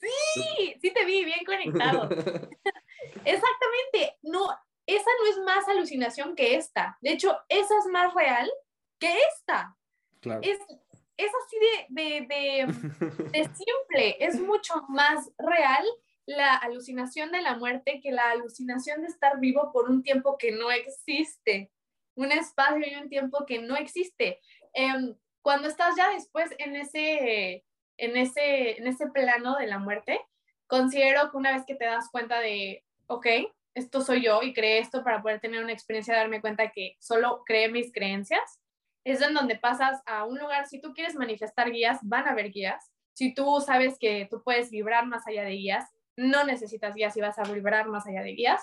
Sí, 0.00 0.74
sí 0.80 0.92
te 0.92 1.04
vi 1.04 1.24
bien 1.24 1.44
conectado. 1.44 2.08
Exactamente. 3.24 4.18
No, 4.22 4.48
esa 4.88 5.10
no 5.20 5.30
es 5.30 5.38
más 5.44 5.68
alucinación 5.68 6.34
que 6.34 6.56
esta. 6.56 6.96
De 7.02 7.12
hecho, 7.12 7.38
esa 7.48 7.78
es 7.78 7.86
más 7.92 8.14
real 8.14 8.50
que 8.98 9.14
esta. 9.34 9.76
Claro. 10.20 10.40
Es, 10.42 10.58
es 11.16 11.30
así 11.44 11.56
de, 11.60 12.02
de, 12.02 12.26
de, 12.26 12.66
de 13.32 13.44
simple. 13.44 14.16
Es 14.18 14.40
mucho 14.40 14.82
más 14.88 15.30
real 15.36 15.84
la 16.24 16.56
alucinación 16.56 17.32
de 17.32 17.42
la 17.42 17.56
muerte 17.56 18.00
que 18.02 18.12
la 18.12 18.30
alucinación 18.30 19.02
de 19.02 19.08
estar 19.08 19.40
vivo 19.40 19.72
por 19.72 19.90
un 19.90 20.02
tiempo 20.02 20.38
que 20.38 20.52
no 20.52 20.70
existe, 20.70 21.70
un 22.14 22.32
espacio 22.32 22.84
y 22.86 22.94
un 22.96 23.08
tiempo 23.08 23.44
que 23.46 23.60
no 23.60 23.76
existe. 23.76 24.40
Em, 24.72 25.14
cuando 25.42 25.68
estás 25.68 25.96
ya 25.96 26.10
después 26.10 26.50
en 26.58 26.76
ese, 26.76 27.64
en, 27.96 28.16
ese, 28.16 28.78
en 28.78 28.86
ese 28.86 29.06
plano 29.08 29.56
de 29.56 29.66
la 29.66 29.78
muerte, 29.78 30.20
considero 30.66 31.30
que 31.30 31.36
una 31.36 31.52
vez 31.52 31.64
que 31.66 31.74
te 31.74 31.86
das 31.86 32.10
cuenta 32.10 32.40
de, 32.40 32.84
ok, 33.06 33.26
esto 33.78 34.02
soy 34.02 34.24
yo 34.24 34.42
y 34.42 34.52
creé 34.52 34.78
esto 34.78 35.02
para 35.02 35.22
poder 35.22 35.40
tener 35.40 35.62
una 35.62 35.72
experiencia, 35.72 36.16
darme 36.16 36.40
cuenta 36.40 36.70
que 36.70 36.96
solo 36.98 37.42
creé 37.46 37.70
mis 37.70 37.92
creencias, 37.92 38.60
es 39.04 39.22
en 39.22 39.34
donde 39.34 39.56
pasas 39.56 40.02
a 40.06 40.24
un 40.24 40.38
lugar, 40.38 40.66
si 40.66 40.80
tú 40.80 40.92
quieres 40.92 41.14
manifestar 41.14 41.70
guías, 41.70 41.98
van 42.02 42.26
a 42.26 42.32
haber 42.32 42.50
guías. 42.50 42.90
Si 43.14 43.32
tú 43.34 43.60
sabes 43.64 43.96
que 43.98 44.28
tú 44.30 44.42
puedes 44.44 44.70
vibrar 44.70 45.06
más 45.06 45.26
allá 45.26 45.44
de 45.44 45.52
guías, 45.52 45.88
no 46.16 46.44
necesitas 46.44 46.94
guías 46.94 47.16
y 47.16 47.20
vas 47.20 47.38
a 47.38 47.44
vibrar 47.44 47.88
más 47.88 48.06
allá 48.06 48.22
de 48.22 48.32
guías. 48.32 48.62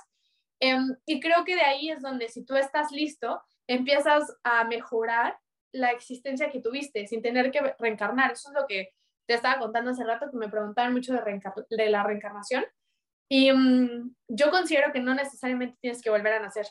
Em, 0.59 0.95
y 1.05 1.19
creo 1.19 1.43
que 1.45 1.55
de 1.55 1.61
ahí 1.61 1.89
es 1.89 2.01
donde 2.01 2.29
si 2.29 2.45
tú 2.45 2.55
estás 2.55 2.91
listo, 2.91 3.41
empiezas 3.67 4.37
a 4.43 4.63
mejorar 4.65 5.37
la 5.71 5.91
existencia 5.91 6.51
que 6.51 6.61
tuviste 6.61 7.07
sin 7.07 7.21
tener 7.21 7.51
que 7.51 7.75
reencarnar. 7.79 8.31
Eso 8.31 8.49
es 8.49 8.55
lo 8.55 8.67
que 8.67 8.93
te 9.27 9.33
estaba 9.33 9.59
contando 9.59 9.91
hace 9.91 10.03
rato, 10.03 10.29
que 10.29 10.37
me 10.37 10.49
preguntaban 10.49 10.93
mucho 10.93 11.13
de, 11.13 11.41
de 11.69 11.89
la 11.89 12.03
reencarnación. 12.03 12.65
Y 13.29 13.51
mm, 13.51 14.15
yo 14.29 14.51
considero 14.51 14.91
que 14.91 14.99
no 14.99 15.13
necesariamente 15.13 15.77
tienes 15.81 16.01
que 16.01 16.09
volver 16.09 16.33
a 16.33 16.39
nacer 16.39 16.67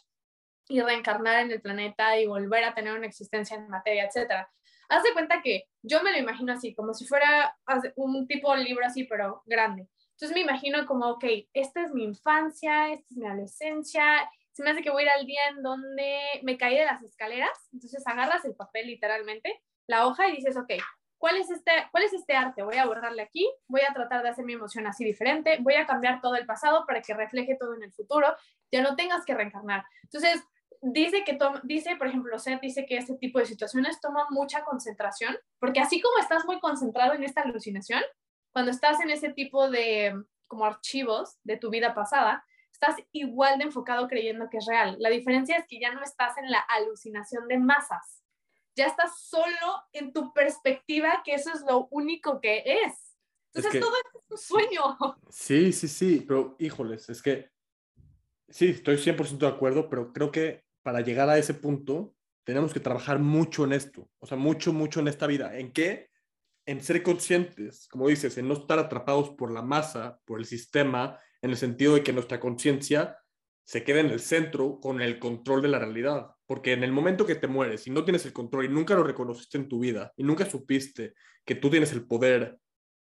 y 0.69 0.81
reencarnar 0.81 1.41
en 1.41 1.51
el 1.51 1.61
planeta 1.61 2.19
y 2.19 2.27
volver 2.27 2.65
a 2.65 2.75
tener 2.75 2.97
una 2.97 3.07
existencia 3.07 3.57
en 3.57 3.69
materia, 3.69 4.05
etc. 4.05 4.47
haz 4.89 5.03
de 5.03 5.13
cuenta 5.13 5.43
que 5.43 5.65
yo 5.83 6.03
me 6.03 6.13
lo 6.13 6.19
imagino 6.19 6.53
así, 6.53 6.75
como 6.75 6.95
si 6.95 7.07
fuera 7.07 7.57
un 7.97 8.27
tipo 8.27 8.55
de 8.55 8.65
libro 8.65 8.87
así, 8.87 9.05
pero 9.05 9.43
grande. 9.47 9.89
Entonces 10.13 10.35
me 10.35 10.43
imagino 10.43 10.87
como, 10.87 11.11
ok, 11.11 11.25
esta 11.53 11.83
es 11.83 11.93
mi 11.93 12.05
infancia, 12.05 12.93
esta 12.93 13.07
es 13.11 13.17
mi 13.17 13.27
adolescencia, 13.27 14.31
se 14.53 14.63
me 14.63 14.71
hace 14.71 14.83
que 14.83 14.91
voy 14.91 15.03
a 15.03 15.07
ir 15.07 15.11
al 15.11 15.27
día 15.27 15.41
en 15.51 15.63
donde 15.63 16.21
me 16.43 16.57
caí 16.57 16.79
de 16.79 16.85
las 16.85 17.03
escaleras, 17.03 17.51
entonces 17.73 18.07
agarras 18.07 18.45
el 18.45 18.55
papel 18.55 18.87
literalmente, 18.87 19.61
la 19.89 20.07
hoja 20.07 20.29
y 20.29 20.37
dices, 20.37 20.57
ok, 20.57 20.75
¿cuál 21.25 21.39
es 21.39 21.51
este, 21.51 21.73
cuál 21.91 22.05
es 22.05 22.13
este 22.13 22.37
arte? 22.37 22.63
Voy 22.63 22.77
a 22.77 22.85
borrarle 22.85 23.23
aquí, 23.23 23.51
voy 23.67 23.81
a 23.81 23.95
tratar 23.95 24.23
de 24.23 24.29
hacer 24.29 24.45
mi 24.45 24.53
emoción 24.53 24.87
así 24.87 25.07
diferente, 25.07 25.57
voy 25.61 25.73
a 25.73 25.87
cambiar 25.87 26.21
todo 26.21 26.35
el 26.35 26.45
pasado 26.45 26.85
para 26.87 27.01
que 27.01 27.15
refleje 27.15 27.57
todo 27.59 27.75
en 27.75 27.83
el 27.83 27.95
futuro, 27.95 28.27
ya 28.71 28.83
no 28.83 28.95
tengas 28.95 29.25
que 29.25 29.33
reencarnar. 29.33 29.87
Entonces, 30.03 30.43
dice 30.83 31.25
que 31.25 31.39
dice, 31.63 31.97
por 31.97 32.09
ejemplo, 32.09 32.39
Seth 32.39 32.61
dice 32.61 32.85
que 32.85 32.99
este 32.99 33.15
tipo 33.15 33.39
de 33.39 33.47
situaciones 33.47 34.03
toma 34.03 34.27
mucha 34.29 34.65
concentración, 34.65 35.35
porque 35.59 35.81
así 35.81 35.99
como 35.99 36.19
estás 36.19 36.45
muy 36.45 36.61
concentrado 36.61 37.15
en 37.15 37.25
esta 37.25 37.41
alucinación, 37.41 38.03
cuando 38.53 38.71
estás 38.71 39.01
en 39.01 39.09
ese 39.09 39.33
tipo 39.33 39.71
de 39.71 40.13
como 40.47 40.67
archivos 40.67 41.39
de 41.43 41.57
tu 41.57 41.71
vida 41.71 41.95
pasada, 41.95 42.45
estás 42.71 42.97
igual 43.13 43.57
de 43.57 43.65
enfocado 43.65 44.09
creyendo 44.09 44.51
que 44.51 44.59
es 44.59 44.67
real. 44.67 44.97
La 44.99 45.09
diferencia 45.09 45.57
es 45.57 45.65
que 45.67 45.81
ya 45.81 45.91
no 45.95 46.03
estás 46.03 46.37
en 46.37 46.51
la 46.51 46.59
alucinación 46.59 47.49
de 47.49 47.59
masas, 47.59 48.24
ya 48.75 48.87
estás 48.87 49.21
solo 49.21 49.83
en 49.93 50.13
tu 50.13 50.33
perspectiva, 50.33 51.23
que 51.25 51.35
eso 51.35 51.53
es 51.53 51.63
lo 51.63 51.89
único 51.91 52.41
que 52.41 52.63
es. 52.67 53.17
Entonces 53.53 53.81
todo 53.81 53.95
es 53.95 54.23
un 54.31 54.39
sueño. 54.39 54.83
Sí, 55.31 55.73
sí, 55.73 55.89
sí, 55.89 56.25
pero 56.27 56.57
híjoles, 56.59 57.09
es 57.09 57.23
que 57.23 57.51
sí, 58.49 58.71
estoy 58.71 58.97
100% 58.97 59.47
de 59.47 59.53
acuerdo, 59.53 59.89
pero 59.89 60.13
creo 60.13 60.31
que 60.31 60.65
para 60.83 61.01
llegar 61.01 61.29
a 61.29 61.39
ese 61.39 61.55
punto 61.55 62.15
tenemos 62.45 62.73
que 62.75 62.81
trabajar 62.81 63.19
mucho 63.19 63.65
en 63.65 63.73
esto, 63.73 64.09
o 64.19 64.27
sea, 64.27 64.37
mucho, 64.37 64.73
mucho 64.73 65.01
en 65.01 65.09
esta 65.09 65.27
vida. 65.27 65.57
¿En 65.57 65.73
qué? 65.73 66.11
En 66.67 66.83
ser 66.83 67.03
conscientes, 67.03 67.89
como 67.89 68.09
dices, 68.09 68.37
en 68.39 68.49
no 68.49 68.55
estar 68.55 68.79
atrapados 68.79 69.31
por 69.31 69.51
la 69.51 69.63
masa, 69.63 70.19
por 70.25 70.39
el 70.39 70.47
sistema, 70.47 71.19
en 71.43 71.51
el 71.51 71.57
sentido 71.57 71.95
de 71.95 72.03
que 72.03 72.13
nuestra 72.13 72.41
conciencia 72.41 73.19
se 73.65 73.83
quede 73.83 74.01
en 74.01 74.11
el 74.11 74.21
centro 74.21 74.79
con 74.81 75.01
el 75.01 75.19
control 75.19 75.63
de 75.63 75.69
la 75.69 75.79
realidad. 75.79 76.31
Porque 76.47 76.73
en 76.73 76.85
el 76.85 76.93
momento 76.93 77.27
que 77.27 77.35
te 77.35 77.47
mueres 77.47 77.87
y 77.87 77.91
no 77.91 78.05
tienes 78.05 78.27
el 78.27 78.33
control 78.33 78.67
y 78.67 78.69
nunca 78.69 78.95
lo 78.95 79.03
reconociste 79.03 79.59
en 79.59 79.69
tu 79.69 79.81
vida 79.81 80.13
y 80.17 80.25
nunca 80.25 80.45
supiste 80.45 81.15
que 81.45 81.55
tú 81.55 81.71
tienes 81.71 81.93
el 81.93 82.07
poder 82.07 82.59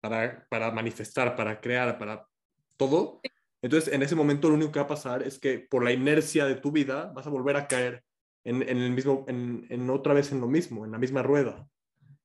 para, 0.01 0.45
para 0.49 0.71
manifestar, 0.71 1.35
para 1.35 1.61
crear, 1.61 1.97
para 1.97 2.27
todo, 2.75 3.21
entonces, 3.61 3.93
en 3.93 4.01
ese 4.01 4.15
momento 4.15 4.49
lo 4.49 4.55
único 4.55 4.71
que 4.71 4.79
va 4.79 4.85
a 4.85 4.89
pasar 4.89 5.23
es 5.23 5.39
que 5.39 5.59
por 5.59 5.83
la 5.83 5.91
inercia 5.91 6.45
de 6.45 6.55
tu 6.55 6.71
vida 6.71 7.11
vas 7.15 7.27
a 7.27 7.29
volver 7.29 7.55
a 7.55 7.67
caer 7.67 8.03
en, 8.43 8.63
en 8.63 8.77
el 8.79 8.91
mismo, 8.91 9.25
en, 9.27 9.67
en, 9.69 9.89
otra 9.89 10.13
vez 10.13 10.31
en 10.31 10.41
lo 10.41 10.47
mismo, 10.47 10.83
en 10.83 10.91
la 10.91 10.97
misma 10.97 11.21
rueda. 11.21 11.67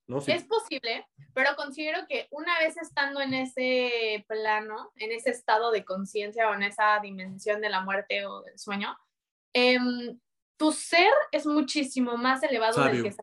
¿No? 0.06 0.18
Es 0.18 0.44
posible, 0.44 1.06
pero 1.34 1.56
considero 1.56 2.06
que 2.08 2.28
una 2.30 2.58
vez 2.58 2.76
estando 2.76 3.20
en 3.20 3.34
ese 3.34 4.24
plano, 4.28 4.92
en 4.96 5.12
ese 5.12 5.30
estado 5.30 5.70
de 5.70 5.84
conciencia 5.84 6.48
o 6.48 6.54
en 6.54 6.62
esa 6.62 6.98
dimensión 7.00 7.60
de 7.60 7.70
la 7.70 7.80
muerte 7.80 8.24
o 8.26 8.42
del 8.42 8.58
sueño, 8.58 8.96
em, 9.52 10.18
tu 10.56 10.72
ser 10.72 11.12
es 11.32 11.46
muchísimo 11.46 12.16
más 12.16 12.42
elevado 12.42 12.82
del 12.84 13.02
que 13.02 13.14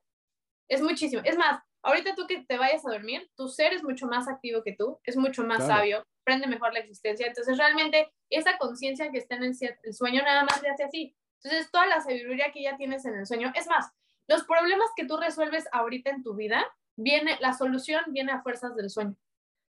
es 0.70 0.82
muchísimo. 0.82 1.22
Es 1.26 1.38
más, 1.38 1.62
ahorita 1.84 2.16
tú 2.16 2.26
que 2.28 2.44
te 2.44 2.58
vayas 2.58 2.86
a 2.86 2.92
dormir, 2.92 3.30
tu 3.36 3.48
ser 3.48 3.74
es 3.74 3.84
mucho 3.84 4.08
más 4.08 4.28
activo 4.28 4.64
que 4.64 4.76
tú, 4.76 5.00
es 5.04 5.18
mucho 5.18 5.44
más 5.44 5.66
sabio, 5.66 6.04
prende 6.24 6.48
mejor 6.48 6.74
la 6.74 6.80
existencia. 6.80 7.28
Entonces, 7.28 7.58
realmente, 7.58 8.12
esa 8.30 8.58
conciencia 8.58 9.12
que 9.12 9.20
está 9.20 9.36
en 9.36 9.44
el, 9.44 9.94
sueño 9.94 10.24
nada 10.24 10.44
más 10.44 10.62
le 10.62 10.70
hace 10.70 10.84
así. 10.84 11.16
Entonces, 11.44 11.70
toda 11.72 11.86
la 11.88 12.02
sabiduría 12.02 12.52
que 12.52 12.64
ya 12.64 12.78
tienes 12.78 13.06
en 13.06 13.16
el 13.16 13.26
sueño, 13.26 13.52
es 13.56 13.68
más, 13.68 13.92
los 14.28 14.44
problemas 14.44 14.90
que 14.96 15.06
tú 15.06 15.18
resuelves 15.18 15.66
ahorita 15.72 16.10
en 16.10 16.24
tu 16.24 16.36
vida, 16.36 16.66
viene, 16.96 17.38
la 17.42 17.54
solución 17.54 18.04
viene 18.08 18.32
a 18.32 18.42
fuerzas 18.42 18.76
del 18.76 18.90
sueño. 18.90 19.16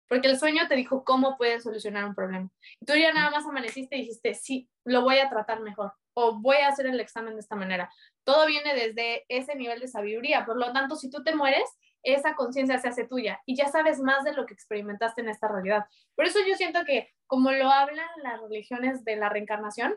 Porque 0.09 0.29
el 0.29 0.39
sueño 0.39 0.69
te 0.69 0.77
dijo 0.77 1.03
cómo 1.05 1.37
puedes 1.37 1.63
solucionar 1.63 2.05
un 2.05 2.15
problema. 2.15 2.51
Y 2.81 2.85
tú 2.85 2.95
ya 2.95 3.13
nada 3.13 3.31
más 3.31 3.47
amaneciste 3.47 3.97
y 3.97 4.01
dijiste, 4.03 4.35
sí, 4.35 4.69
lo 4.85 5.03
voy 5.03 5.19
a 5.19 5.31
tratar 5.31 5.61
mejor 5.61 5.93
o 6.15 6.41
voy 6.41 6.57
a 6.57 6.69
hacer 6.69 6.87
el 6.87 7.01
examen 7.01 7.35
de 7.35 7.41
esta 7.41 7.57
manera. 7.57 7.91
Todo 8.23 8.47
viene 8.47 8.75
desde 8.75 9.25
ese 9.29 9.57
nivel 9.57 9.81
de 9.81 9.89
sabiduría. 9.89 10.47
Por 10.47 10.57
lo 10.57 10.73
tanto, 10.73 10.95
si 10.95 11.11
tú 11.11 11.23
te 11.23 11.35
mueres, 11.35 11.65
esa 12.03 12.35
conciencia 12.35 12.79
se 12.79 12.89
hace 12.89 13.07
tuya 13.07 13.41
y 13.47 13.57
ya 13.57 13.69
sabes 13.69 13.99
más 13.99 14.25
de 14.25 14.35
lo 14.35 14.47
que 14.47 14.55
experimentaste 14.55 15.23
en 15.23 15.29
esta 15.29 15.49
realidad. 15.49 15.87
Por 16.15 16.27
eso 16.27 16.39
yo 16.47 16.55
siento 16.55 16.85
que 16.85 17.11
como 17.27 17.51
lo 17.51 17.71
hablan 17.71 18.07
las 18.23 18.41
religiones 18.41 19.05
de 19.05 19.17
la 19.17 19.31
reencarnación, 19.31 19.97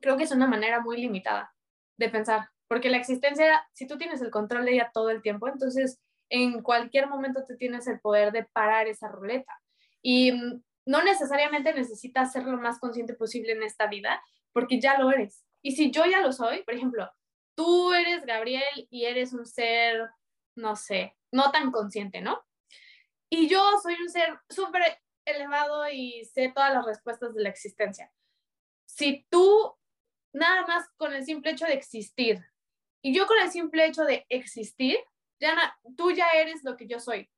creo 0.00 0.16
que 0.16 0.24
es 0.24 0.32
una 0.32 0.46
manera 0.46 0.80
muy 0.80 0.98
limitada 0.98 1.52
de 1.98 2.08
pensar, 2.08 2.48
porque 2.72 2.88
la 2.88 2.96
existencia, 2.96 3.68
si 3.74 3.86
tú 3.86 3.98
tienes 3.98 4.22
el 4.22 4.30
control 4.30 4.64
de 4.64 4.72
ella 4.72 4.90
todo 4.94 5.10
el 5.10 5.20
tiempo, 5.20 5.46
entonces 5.46 6.00
en 6.30 6.62
cualquier 6.62 7.06
momento 7.06 7.44
tú 7.46 7.54
tienes 7.58 7.86
el 7.86 8.00
poder 8.00 8.32
de 8.32 8.44
parar 8.44 8.86
esa 8.88 9.08
ruleta. 9.08 9.52
Y 10.00 10.32
mm, 10.32 10.62
no 10.86 11.04
necesariamente 11.04 11.74
necesitas 11.74 12.32
ser 12.32 12.44
lo 12.44 12.56
más 12.56 12.80
consciente 12.80 13.12
posible 13.12 13.52
en 13.52 13.62
esta 13.62 13.88
vida, 13.88 14.24
porque 14.54 14.80
ya 14.80 14.96
lo 14.96 15.10
eres. 15.10 15.44
Y 15.60 15.72
si 15.72 15.90
yo 15.90 16.06
ya 16.06 16.22
lo 16.22 16.32
soy, 16.32 16.62
por 16.62 16.72
ejemplo, 16.72 17.12
tú 17.54 17.92
eres 17.92 18.24
Gabriel 18.24 18.88
y 18.88 19.04
eres 19.04 19.34
un 19.34 19.44
ser, 19.44 20.08
no 20.56 20.74
sé, 20.74 21.14
no 21.30 21.50
tan 21.50 21.72
consciente, 21.72 22.22
¿no? 22.22 22.42
Y 23.28 23.50
yo 23.50 23.62
soy 23.82 23.96
un 24.00 24.08
ser 24.08 24.40
súper 24.48 24.98
elevado 25.26 25.90
y 25.90 26.24
sé 26.24 26.50
todas 26.54 26.72
las 26.72 26.86
respuestas 26.86 27.34
de 27.34 27.42
la 27.42 27.50
existencia. 27.50 28.10
Si 28.86 29.26
tú, 29.28 29.76
nada 30.32 30.66
más 30.66 30.88
con 30.96 31.12
el 31.12 31.22
simple 31.26 31.50
hecho 31.50 31.66
de 31.66 31.74
existir, 31.74 32.42
y 33.02 33.14
yo 33.14 33.26
con 33.26 33.38
el 33.40 33.50
simple 33.50 33.86
hecho 33.86 34.04
de 34.04 34.24
existir, 34.28 34.96
ya 35.40 35.76
tú 35.96 36.12
ya 36.12 36.28
eres 36.36 36.62
lo 36.62 36.76
que 36.76 36.86
yo 36.86 37.00
soy. 37.00 37.28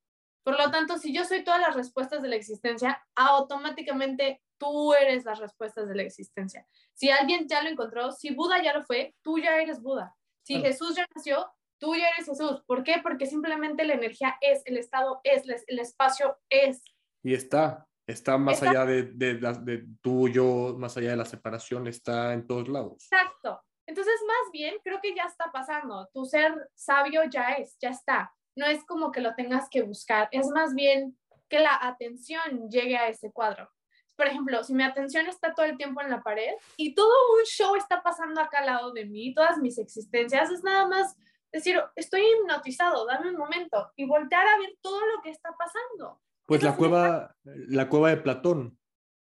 Por 0.43 0.59
lo 0.59 0.69
tanto, 0.69 0.99
si 0.99 1.11
yo 1.11 1.25
soy 1.25 1.43
todas 1.43 1.59
las 1.59 1.75
respuestas 1.75 2.21
de 2.21 2.29
la 2.29 2.35
existencia, 2.35 3.03
automáticamente 3.15 4.43
tú 4.59 4.93
eres 4.93 5.25
las 5.25 5.39
respuestas 5.39 5.87
de 5.87 5.95
la 5.95 6.03
existencia. 6.03 6.67
Si 6.93 7.09
alguien 7.09 7.47
ya 7.47 7.63
lo 7.63 7.69
encontró, 7.69 8.11
si 8.11 8.33
Buda 8.33 8.61
ya 8.61 8.73
lo 8.73 8.83
fue, 8.83 9.15
tú 9.23 9.39
ya 9.39 9.57
eres 9.59 9.81
Buda. 9.81 10.15
Si 10.43 10.61
Jesús 10.61 10.95
ya 10.95 11.07
nació, 11.15 11.51
tú 11.79 11.95
ya 11.95 12.09
eres 12.09 12.27
Jesús. 12.27 12.63
¿Por 12.67 12.83
qué? 12.83 12.97
Porque 13.01 13.25
simplemente 13.25 13.85
la 13.85 13.95
energía 13.95 14.35
es, 14.39 14.61
el 14.65 14.77
estado 14.77 15.19
es, 15.23 15.43
el 15.65 15.79
espacio 15.79 16.37
es. 16.49 16.83
Y 17.23 17.33
está, 17.33 17.87
está 18.05 18.37
más 18.37 18.61
allá 18.61 18.85
de, 18.85 19.03
de, 19.03 19.33
de, 19.33 19.85
tú, 20.01 20.29
yo, 20.29 20.75
más 20.77 20.95
allá 20.95 21.09
de 21.09 21.17
la 21.17 21.25
separación, 21.25 21.87
está 21.87 22.33
en 22.33 22.45
todos 22.45 22.67
lados. 22.67 23.07
Exacto. 23.11 23.63
Entonces, 23.87 24.15
más 24.27 24.51
bien, 24.51 24.75
creo 24.83 24.99
que 25.01 25.15
ya 25.15 25.23
está 25.23 25.51
pasando. 25.51 26.09
Tu 26.13 26.25
ser 26.25 26.69
sabio 26.73 27.23
ya 27.29 27.53
es, 27.53 27.77
ya 27.79 27.89
está. 27.89 28.33
No 28.55 28.65
es 28.65 28.83
como 28.85 29.11
que 29.11 29.21
lo 29.21 29.35
tengas 29.35 29.69
que 29.69 29.81
buscar, 29.81 30.29
es 30.31 30.47
más 30.47 30.73
bien 30.73 31.17
que 31.49 31.59
la 31.59 31.77
atención 31.81 32.69
llegue 32.69 32.97
a 32.97 33.09
ese 33.09 33.31
cuadro. 33.31 33.69
Por 34.15 34.27
ejemplo, 34.27 34.63
si 34.63 34.73
mi 34.73 34.83
atención 34.83 35.27
está 35.27 35.53
todo 35.53 35.65
el 35.65 35.77
tiempo 35.77 36.01
en 36.01 36.09
la 36.09 36.23
pared 36.23 36.53
y 36.77 36.95
todo 36.95 37.13
un 37.37 37.43
show 37.43 37.75
está 37.75 38.01
pasando 38.01 38.39
acá 38.39 38.59
al 38.59 38.67
lado 38.67 38.91
de 38.93 39.05
mí, 39.05 39.33
todas 39.33 39.57
mis 39.57 39.77
existencias, 39.77 40.49
es 40.51 40.63
nada 40.63 40.87
más 40.87 41.17
decir, 41.51 41.81
estoy 41.95 42.21
hipnotizado, 42.21 43.05
dame 43.05 43.29
un 43.29 43.37
momento 43.37 43.91
y 43.95 44.05
voltear 44.05 44.47
a 44.47 44.57
ver 44.57 44.77
todo 44.81 45.05
lo 45.05 45.21
que 45.21 45.31
está 45.31 45.53
pasando. 45.57 46.21
Pues 46.45 46.63
la 46.63 46.75
cueva, 46.75 47.35
la 47.43 47.89
cueva 47.89 48.09
de 48.09 48.17
Platón, 48.17 48.79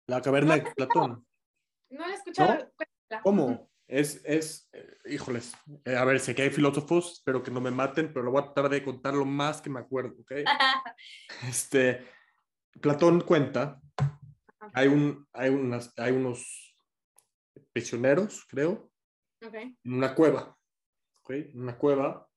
la 0.07 0.23
caverna 0.23 0.55
de 0.55 0.73
Platón. 0.75 1.27
No 1.90 2.07
la 2.07 2.12
he 2.12 2.16
escuchado. 2.16 2.71
¿Cómo? 3.23 3.67
Es, 3.88 4.22
es, 4.24 4.68
eh, 4.72 4.98
híjoles, 5.07 5.55
eh, 5.87 5.96
a 5.96 6.05
ver, 6.05 6.20
sé 6.20 6.35
que 6.35 6.42
hay 6.42 6.51
filósofos, 6.51 7.14
espero 7.14 7.42
que 7.42 7.51
no 7.51 7.61
me 7.61 7.70
maten, 7.70 8.12
pero 8.12 8.22
lo 8.22 8.31
voy 8.31 8.42
a 8.42 8.53
tratar 8.53 8.70
de 8.70 8.85
contar 8.85 9.14
lo 9.14 9.24
más 9.24 9.62
que 9.62 9.70
me 9.70 9.81
acuerdo, 9.81 10.14
¿ok? 10.20 10.33
este, 11.48 12.07
Platón 12.83 13.22
cuenta, 13.22 13.81
hay, 14.74 14.88
un, 14.88 15.27
hay, 15.33 15.48
unas, 15.48 15.98
hay 15.98 16.12
unos 16.12 16.77
prisioneros, 17.72 18.44
creo, 18.46 18.90
en 19.40 19.77
una 19.85 20.14
cueva, 20.14 20.59
una 21.55 21.77
cueva. 21.77 22.29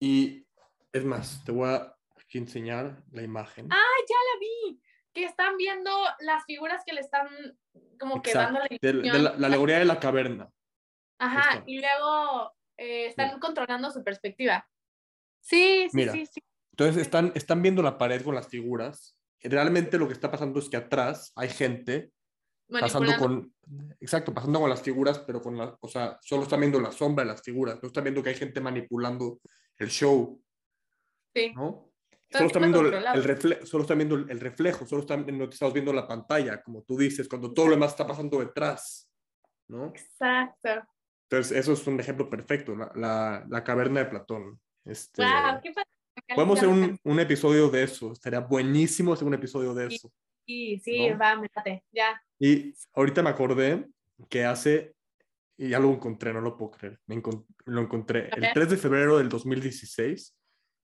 Y 0.00 0.46
es 0.92 1.04
más, 1.04 1.42
te 1.44 1.52
voy 1.52 1.68
a 1.68 1.94
aquí 2.16 2.38
enseñar 2.38 3.02
la 3.12 3.22
imagen. 3.22 3.68
¡Ah, 3.70 3.96
ya 4.08 4.16
la 4.16 4.40
vi! 4.40 4.82
Que 5.12 5.24
están 5.24 5.56
viendo 5.56 5.90
las 6.20 6.44
figuras 6.44 6.82
que 6.86 6.92
le 6.92 7.00
están 7.00 7.28
como 7.98 8.22
que 8.22 8.32
dando 8.32 8.60
la, 8.60 8.68
de, 8.80 8.92
la, 8.92 9.46
alegoría 9.46 9.78
de 9.78 9.84
la 9.84 10.00
caverna. 10.00 10.50
Ajá, 11.18 11.62
y 11.66 11.80
luego 11.80 12.52
eh, 12.76 13.06
están 13.06 13.38
controlando 13.38 13.90
su 13.90 14.02
perspectiva. 14.02 14.66
Sí, 15.40 15.88
sí, 15.90 16.08
sí, 16.08 16.26
sí. 16.26 16.42
Entonces 16.72 17.02
están, 17.02 17.32
están 17.34 17.62
viendo 17.62 17.82
la 17.82 17.98
pared 17.98 18.22
con 18.22 18.34
las 18.34 18.48
figuras. 18.48 19.16
Realmente 19.40 19.98
lo 19.98 20.06
que 20.06 20.14
está 20.14 20.30
pasando 20.30 20.58
es 20.58 20.68
que 20.68 20.76
atrás 20.76 21.32
hay 21.36 21.48
gente 21.48 22.12
pasando 22.80 23.16
con, 23.18 23.54
exacto, 24.00 24.32
pasando 24.32 24.60
con 24.60 24.70
las 24.70 24.82
figuras, 24.82 25.18
pero 25.20 25.42
con 25.42 25.58
la, 25.58 25.76
o 25.80 25.88
sea, 25.88 26.18
solo 26.22 26.44
están 26.44 26.60
viendo 26.60 26.80
la 26.80 26.92
sombra 26.92 27.24
de 27.24 27.32
las 27.32 27.42
figuras, 27.42 27.78
no 27.82 27.88
están 27.88 28.04
viendo 28.04 28.22
que 28.22 28.30
hay 28.30 28.36
gente 28.36 28.60
manipulando 28.60 29.40
el 29.78 29.90
show. 29.90 30.42
Sí. 31.34 31.52
¿no? 31.54 31.91
Solo 32.32 32.46
están, 32.46 32.62
viendo 32.62 32.80
el, 32.80 33.24
reflejo, 33.24 33.66
solo 33.66 33.82
están 33.82 33.98
viendo 33.98 34.14
el 34.16 34.40
reflejo, 34.40 34.86
solo 34.86 35.02
están, 35.02 35.26
viendo 35.26 35.92
la 35.92 36.08
pantalla, 36.08 36.62
como 36.62 36.82
tú 36.82 36.96
dices, 36.96 37.28
cuando 37.28 37.52
todo 37.52 37.66
lo 37.66 37.72
demás 37.72 37.90
está 37.90 38.06
pasando 38.06 38.40
detrás, 38.40 39.10
¿no? 39.68 39.88
Exacto. 39.88 40.70
Entonces, 41.28 41.58
eso 41.58 41.72
es 41.74 41.86
un 41.86 42.00
ejemplo 42.00 42.30
perfecto, 42.30 42.74
la, 42.74 42.90
la, 42.94 43.46
la 43.48 43.62
caverna 43.62 44.00
de 44.00 44.06
Platón. 44.06 44.58
Este, 44.84 45.22
wow, 45.22 45.60
qué 45.62 45.72
podemos 46.34 46.58
hacer 46.58 46.68
un, 46.68 46.98
un, 47.04 47.20
episodio 47.20 47.68
de 47.68 47.82
eso. 47.82 48.12
Estaría 48.12 48.40
buenísimo 48.40 49.12
hacer 49.12 49.26
un 49.26 49.34
episodio 49.34 49.74
de 49.74 49.86
eso. 49.86 50.10
Sí, 50.46 50.80
sí, 50.82 51.10
¿no? 51.10 51.18
va, 51.18 51.36
métate, 51.36 51.84
ya. 51.92 52.20
Y 52.38 52.74
ahorita 52.94 53.22
me 53.22 53.30
acordé 53.30 53.86
que 54.28 54.44
hace, 54.44 54.94
y 55.56 55.68
ya 55.68 55.78
lo 55.78 55.90
encontré, 55.90 56.32
no 56.32 56.40
lo 56.40 56.56
puedo 56.56 56.72
creer, 56.72 57.00
me 57.06 57.14
encont 57.14 57.46
lo 57.66 57.80
encontré. 57.80 58.28
Okay. 58.28 58.44
El 58.44 58.52
3 58.52 58.70
de 58.70 58.76
febrero 58.76 59.18
del 59.18 59.28
2016 59.28 60.34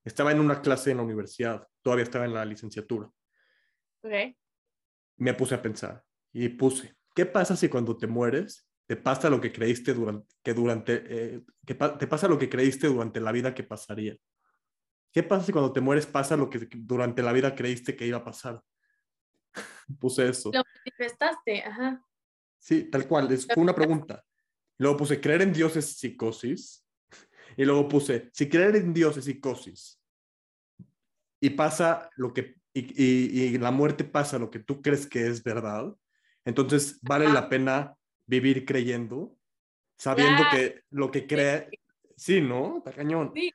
estaba 0.03 0.31
en 0.31 0.39
una 0.39 0.61
clase 0.61 0.91
en 0.91 0.97
la 0.97 1.03
universidad, 1.03 1.67
todavía 1.81 2.03
estaba 2.03 2.25
en 2.25 2.33
la 2.33 2.45
licenciatura. 2.45 3.09
Okay. 4.01 4.37
Me 5.17 5.33
puse 5.33 5.55
a 5.55 5.61
pensar 5.61 6.03
y 6.31 6.49
puse, 6.49 6.95
¿qué 7.13 7.25
pasa 7.25 7.55
si 7.55 7.69
cuando 7.69 7.97
te 7.97 8.07
mueres 8.07 8.65
te 8.85 8.95
pasa 8.95 9.29
lo 9.29 9.39
que 9.39 9.51
creíste 9.51 9.93
durante, 9.93 10.35
que 10.41 10.53
durante, 10.53 11.03
eh, 11.07 11.43
que 11.65 11.75
pa 11.75 11.95
te 11.97 12.07
pasa 12.07 12.27
lo 12.27 12.39
que 12.39 12.49
creíste 12.49 12.87
durante 12.87 13.19
la 13.19 13.31
vida 13.31 13.53
que 13.53 13.63
pasaría? 13.63 14.17
¿Qué 15.11 15.23
pasa 15.23 15.45
si 15.45 15.51
cuando 15.51 15.73
te 15.73 15.81
mueres 15.81 16.05
pasa 16.05 16.37
lo 16.37 16.49
que 16.49 16.67
durante 16.71 17.21
la 17.21 17.33
vida 17.33 17.55
creíste 17.55 17.95
que 17.95 18.07
iba 18.07 18.19
a 18.19 18.23
pasar? 18.23 18.61
puse 19.99 20.29
eso. 20.29 20.51
Lo 20.53 20.63
manifestaste, 20.77 21.63
ajá. 21.63 22.05
Sí, 22.59 22.89
tal 22.89 23.07
cual, 23.07 23.31
es, 23.31 23.47
una 23.55 23.73
pregunta. 23.73 24.23
Luego 24.77 24.97
puse, 24.97 25.19
creer 25.19 25.41
en 25.41 25.53
Dios 25.53 25.75
es 25.75 25.97
psicosis. 25.97 26.85
Y 27.59 27.65
luego 27.65 27.89
puse, 27.89 28.29
si 28.31 28.47
creer 28.47 28.77
en 28.77 28.93
Dios 28.93 29.17
es 29.17 29.25
psicosis 29.25 30.01
y 31.41 31.49
pasa 31.49 32.09
lo 32.15 32.33
que, 32.33 32.55
y, 32.73 33.03
y, 33.03 33.43
y 33.47 33.57
la 33.57 33.69
muerte 33.69 34.05
pasa 34.05 34.39
lo 34.39 34.49
que 34.49 34.59
tú 34.59 34.81
crees 34.81 35.05
que 35.05 35.27
es 35.27 35.43
verdad, 35.43 35.93
entonces 36.45 37.01
vale 37.01 37.25
Ajá. 37.25 37.33
la 37.33 37.49
pena 37.49 37.95
vivir 38.25 38.63
creyendo, 38.63 39.35
sabiendo 39.97 40.43
que 40.49 40.83
lo 40.89 41.11
que 41.11 41.27
cree, 41.27 41.69
sí, 42.15 42.39
¿no? 42.39 42.77
Está 42.77 42.93
cañón. 42.93 43.33
Sí, 43.35 43.51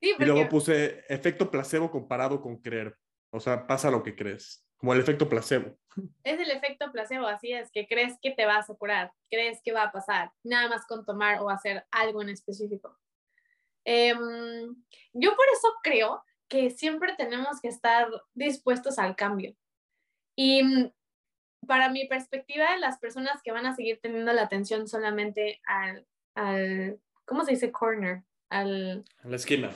sí, 0.00 0.14
Y 0.16 0.24
luego 0.24 0.48
puse 0.48 1.04
efecto 1.08 1.50
placebo 1.50 1.90
comparado 1.90 2.40
con 2.40 2.56
creer. 2.56 2.96
O 3.30 3.40
sea, 3.40 3.66
pasa 3.66 3.90
lo 3.90 4.04
que 4.04 4.14
crees, 4.14 4.64
como 4.76 4.94
el 4.94 5.00
efecto 5.00 5.28
placebo. 5.28 5.76
es 6.22 6.38
el 6.38 6.52
efecto 6.52 6.92
placebo, 6.92 7.26
así 7.26 7.50
es, 7.50 7.68
que 7.72 7.88
crees 7.88 8.16
que 8.22 8.30
te 8.30 8.46
vas 8.46 8.70
a 8.70 8.74
curar, 8.74 9.12
crees 9.28 9.58
que 9.64 9.72
va 9.72 9.82
a 9.82 9.92
pasar, 9.92 10.30
nada 10.44 10.68
más 10.68 10.86
con 10.86 11.04
tomar 11.04 11.40
o 11.40 11.50
hacer 11.50 11.84
algo 11.90 12.22
en 12.22 12.28
específico. 12.28 12.96
Em, 13.84 14.74
yo 15.12 15.34
por 15.36 15.46
eso 15.52 15.68
creo 15.82 16.22
que 16.48 16.70
siempre 16.70 17.14
tenemos 17.16 17.60
que 17.60 17.68
estar 17.68 18.08
dispuestos 18.34 18.98
al 18.98 19.16
cambio. 19.16 19.54
Y 20.36 20.62
mm, 20.62 20.92
para 21.66 21.88
mi 21.90 22.06
perspectiva, 22.06 22.76
las 22.78 22.98
personas 22.98 23.40
que 23.42 23.52
van 23.52 23.66
a 23.66 23.74
seguir 23.74 24.00
teniendo 24.00 24.32
la 24.32 24.42
atención 24.42 24.88
solamente 24.88 25.60
al, 25.66 26.06
al 26.34 27.00
¿cómo 27.24 27.44
se 27.44 27.52
dice? 27.52 27.70
Corner, 27.70 28.24
al, 28.48 29.04
En 29.22 29.30
la 29.30 29.36
esquina. 29.36 29.70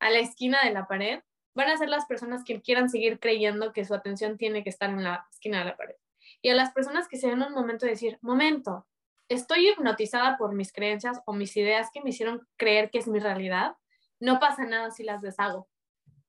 a 0.00 0.10
la 0.10 0.18
esquina 0.18 0.64
de 0.64 0.70
la 0.70 0.86
pared, 0.86 1.22
van 1.54 1.68
a 1.68 1.76
ser 1.76 1.88
las 1.88 2.06
personas 2.06 2.42
que 2.44 2.60
quieran 2.62 2.88
seguir 2.88 3.20
creyendo 3.20 3.72
que 3.72 3.84
su 3.84 3.94
atención 3.94 4.38
tiene 4.38 4.64
que 4.64 4.70
estar 4.70 4.90
en 4.90 5.04
la 5.04 5.26
esquina 5.30 5.58
de 5.60 5.64
la 5.66 5.76
pared. 5.76 5.96
Y 6.42 6.48
a 6.48 6.54
las 6.54 6.72
personas 6.72 7.08
que 7.08 7.16
se 7.16 7.28
den 7.28 7.42
un 7.42 7.52
momento 7.52 7.86
de 7.86 7.92
decir, 7.92 8.18
momento, 8.22 8.86
estoy 9.28 9.68
hipnotizada 9.68 10.36
por 10.36 10.54
mis 10.54 10.72
creencias 10.72 11.20
o 11.26 11.32
mis 11.32 11.56
ideas 11.56 11.90
que 11.92 12.00
me 12.02 12.10
hicieron 12.10 12.46
creer 12.56 12.90
que 12.90 12.98
es 12.98 13.08
mi 13.08 13.18
realidad, 13.18 13.76
no 14.20 14.38
pasa 14.38 14.64
nada 14.64 14.90
si 14.90 15.02
las 15.02 15.22
deshago 15.22 15.68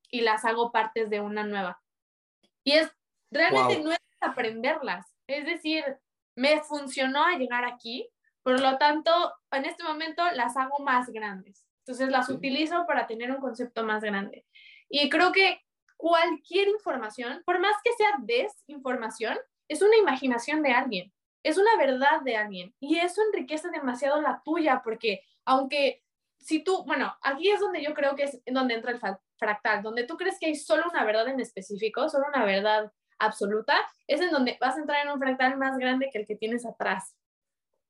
y 0.09 0.21
las 0.21 0.45
hago 0.45 0.71
partes 0.71 1.09
de 1.09 1.21
una 1.21 1.43
nueva. 1.43 1.81
Y 2.63 2.73
es, 2.73 2.89
realmente 3.31 3.75
Wow. 3.75 3.83
no 3.85 3.91
es 3.91 3.99
aprenderlas, 4.21 5.05
es 5.27 5.45
decir, 5.45 5.83
me 6.35 6.61
funcionó 6.61 7.23
a 7.23 7.37
llegar 7.37 7.65
aquí, 7.65 8.09
por 8.43 8.59
lo 8.59 8.77
tanto, 8.77 9.11
en 9.51 9.65
este 9.65 9.83
momento 9.83 10.23
las 10.33 10.55
hago 10.57 10.79
más 10.79 11.09
grandes. 11.09 11.65
Entonces 11.79 12.09
las 12.09 12.27
Sí. 12.27 12.33
utilizo 12.33 12.85
para 12.87 13.07
tener 13.07 13.31
un 13.31 13.39
concepto 13.41 13.83
más 13.83 14.01
grande. 14.03 14.45
Y 14.89 15.09
creo 15.09 15.31
que 15.31 15.61
cualquier 15.97 16.67
información, 16.67 17.41
por 17.45 17.59
más 17.59 17.75
que 17.83 17.91
sea 17.93 18.15
desinformación, 18.19 19.37
es 19.67 19.81
una 19.81 19.95
imaginación 19.97 20.61
de 20.61 20.71
alguien, 20.71 21.13
es 21.45 21.59
una 21.59 21.77
verdad 21.77 22.21
de 22.21 22.35
alguien. 22.35 22.73
Y 22.79 22.97
eso 22.97 23.21
enriquece 23.21 23.69
demasiado 23.69 24.19
la 24.19 24.41
tuya, 24.43 24.81
porque 24.83 25.21
aunque 25.45 26.01
si 26.39 26.63
tú, 26.63 26.83
bueno, 26.85 27.15
aquí 27.21 27.51
es 27.51 27.59
donde 27.59 27.83
yo 27.83 27.93
creo 27.93 28.15
que 28.15 28.23
es 28.23 28.41
donde 28.47 28.73
entra 28.73 28.91
el 28.91 28.99
fractal, 29.37 29.83
donde 29.83 30.05
tú 30.05 30.17
crees 30.17 30.39
que 30.39 30.47
hay 30.47 30.55
solo 30.55 30.85
una 30.89 31.05
verdad 31.05 31.27
en 31.27 31.39
específico, 31.39 32.09
solo 32.09 32.25
una 32.33 32.43
verdad 32.45 32.91
absoluta, 33.19 33.75
es 34.07 34.21
en 34.21 34.31
donde 34.31 34.57
vas 34.59 34.75
a 34.75 34.79
entrar 34.79 35.05
en 35.05 35.11
un 35.11 35.19
fractal 35.19 35.55
más 35.57 35.77
grande 35.77 36.09
que 36.11 36.17
el 36.17 36.25
que 36.25 36.35
tienes 36.35 36.65
atrás. 36.65 37.15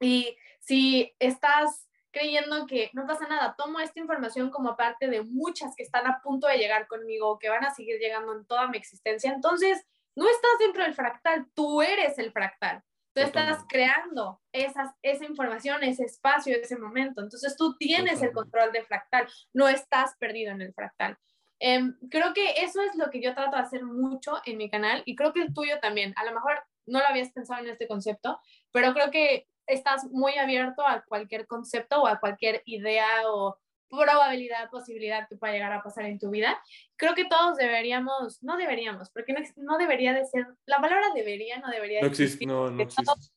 Y 0.02 0.36
si 0.60 1.16
estás 1.20 1.88
creyendo 2.12 2.66
que 2.66 2.90
no 2.92 3.08
pasa 3.08 3.26
nada, 3.26 3.56
tomo 3.58 3.80
esta 3.80 4.02
información 4.02 4.50
como 4.50 4.76
parte 4.76 5.08
de 5.08 5.24
muchas 5.24 5.76
que 5.78 5.84
están 5.84 6.08
a 6.08 6.22
punto 6.22 6.48
de 6.48 6.58
llegar 6.58 6.88
conmigo, 6.88 7.40
que 7.40 7.48
van 7.48 7.64
a 7.64 7.74
seguir 7.74 8.00
llegando 8.00 8.34
en 8.34 8.46
toda 8.46 8.68
mi 8.68 8.78
existencia, 8.78 9.32
entonces 9.32 9.86
no 10.14 10.28
estás 10.28 10.52
dentro 10.60 10.84
del 10.84 10.94
fractal, 10.94 11.48
tú 11.54 11.82
eres 11.82 12.18
el 12.20 12.34
fractal. 12.34 12.84
Tú 13.16 13.22
estás 13.22 13.64
creando 13.70 14.42
esas, 14.52 14.94
esa 15.02 15.24
información, 15.24 15.84
ese 15.84 16.04
espacio, 16.04 16.54
ese 16.54 16.78
momento. 16.78 17.22
Entonces 17.22 17.56
tú 17.56 17.78
tienes 17.78 18.22
el 18.22 18.34
control 18.34 18.74
del 18.74 18.86
fractal, 18.86 19.26
no 19.54 19.70
estás 19.70 20.18
perdido 20.20 20.52
en 20.52 20.62
el 20.62 20.74
fractal. 20.74 21.18
Em, 21.60 21.98
creo 22.12 22.34
que 22.34 22.56
eso 22.58 22.82
es 22.82 22.94
lo 22.98 23.10
que 23.10 23.22
yo 23.22 23.34
trato 23.34 23.56
de 23.56 23.62
hacer 23.62 23.86
mucho 23.86 24.34
en 24.46 24.58
mi 24.58 24.70
canal 24.70 25.02
y 25.06 25.16
creo 25.16 25.32
que 25.32 25.44
el 25.44 25.54
tuyo 25.54 25.80
también. 25.82 26.14
A 26.18 26.26
lo 26.26 26.34
mejor 26.34 26.62
no 26.86 27.00
lo 27.00 27.08
habías 27.08 27.32
pensado 27.32 27.64
en 27.64 27.70
este 27.70 27.88
concepto, 27.88 28.38
pero 28.74 28.94
creo 28.94 29.10
que 29.12 29.48
estás 29.66 30.04
muy 30.12 30.38
abierto 30.38 30.86
a 30.86 31.06
cualquier 31.08 31.48
concepto 31.48 32.02
o 32.02 32.08
a 32.08 32.20
cualquier 32.20 32.64
idea 32.66 33.08
o 33.28 33.58
probabilidad, 33.90 34.70
posibilidad 34.70 35.28
que 35.28 35.36
pueda 35.36 35.54
llegar 35.54 35.72
a 35.74 35.84
pasar 35.84 36.06
en 36.06 36.20
tu 36.20 36.30
vida. 36.30 36.62
Creo 36.96 37.14
que 37.16 37.26
todos 37.26 37.58
deberíamos, 37.58 38.42
no 38.44 38.58
deberíamos, 38.58 39.10
porque 39.12 39.34
no, 39.34 39.40
no 39.58 39.78
debería 39.78 40.14
de 40.14 40.26
ser, 40.26 40.48
la 40.66 40.80
palabra 40.82 41.08
debería 41.14 41.60
no 41.60 41.70
debería 41.70 42.02
No 42.02 42.08
de 42.08 42.12
existe, 42.12 42.46
no, 42.46 42.70
no 42.72 42.82
existe. 42.84 43.04
todos- 43.06 43.32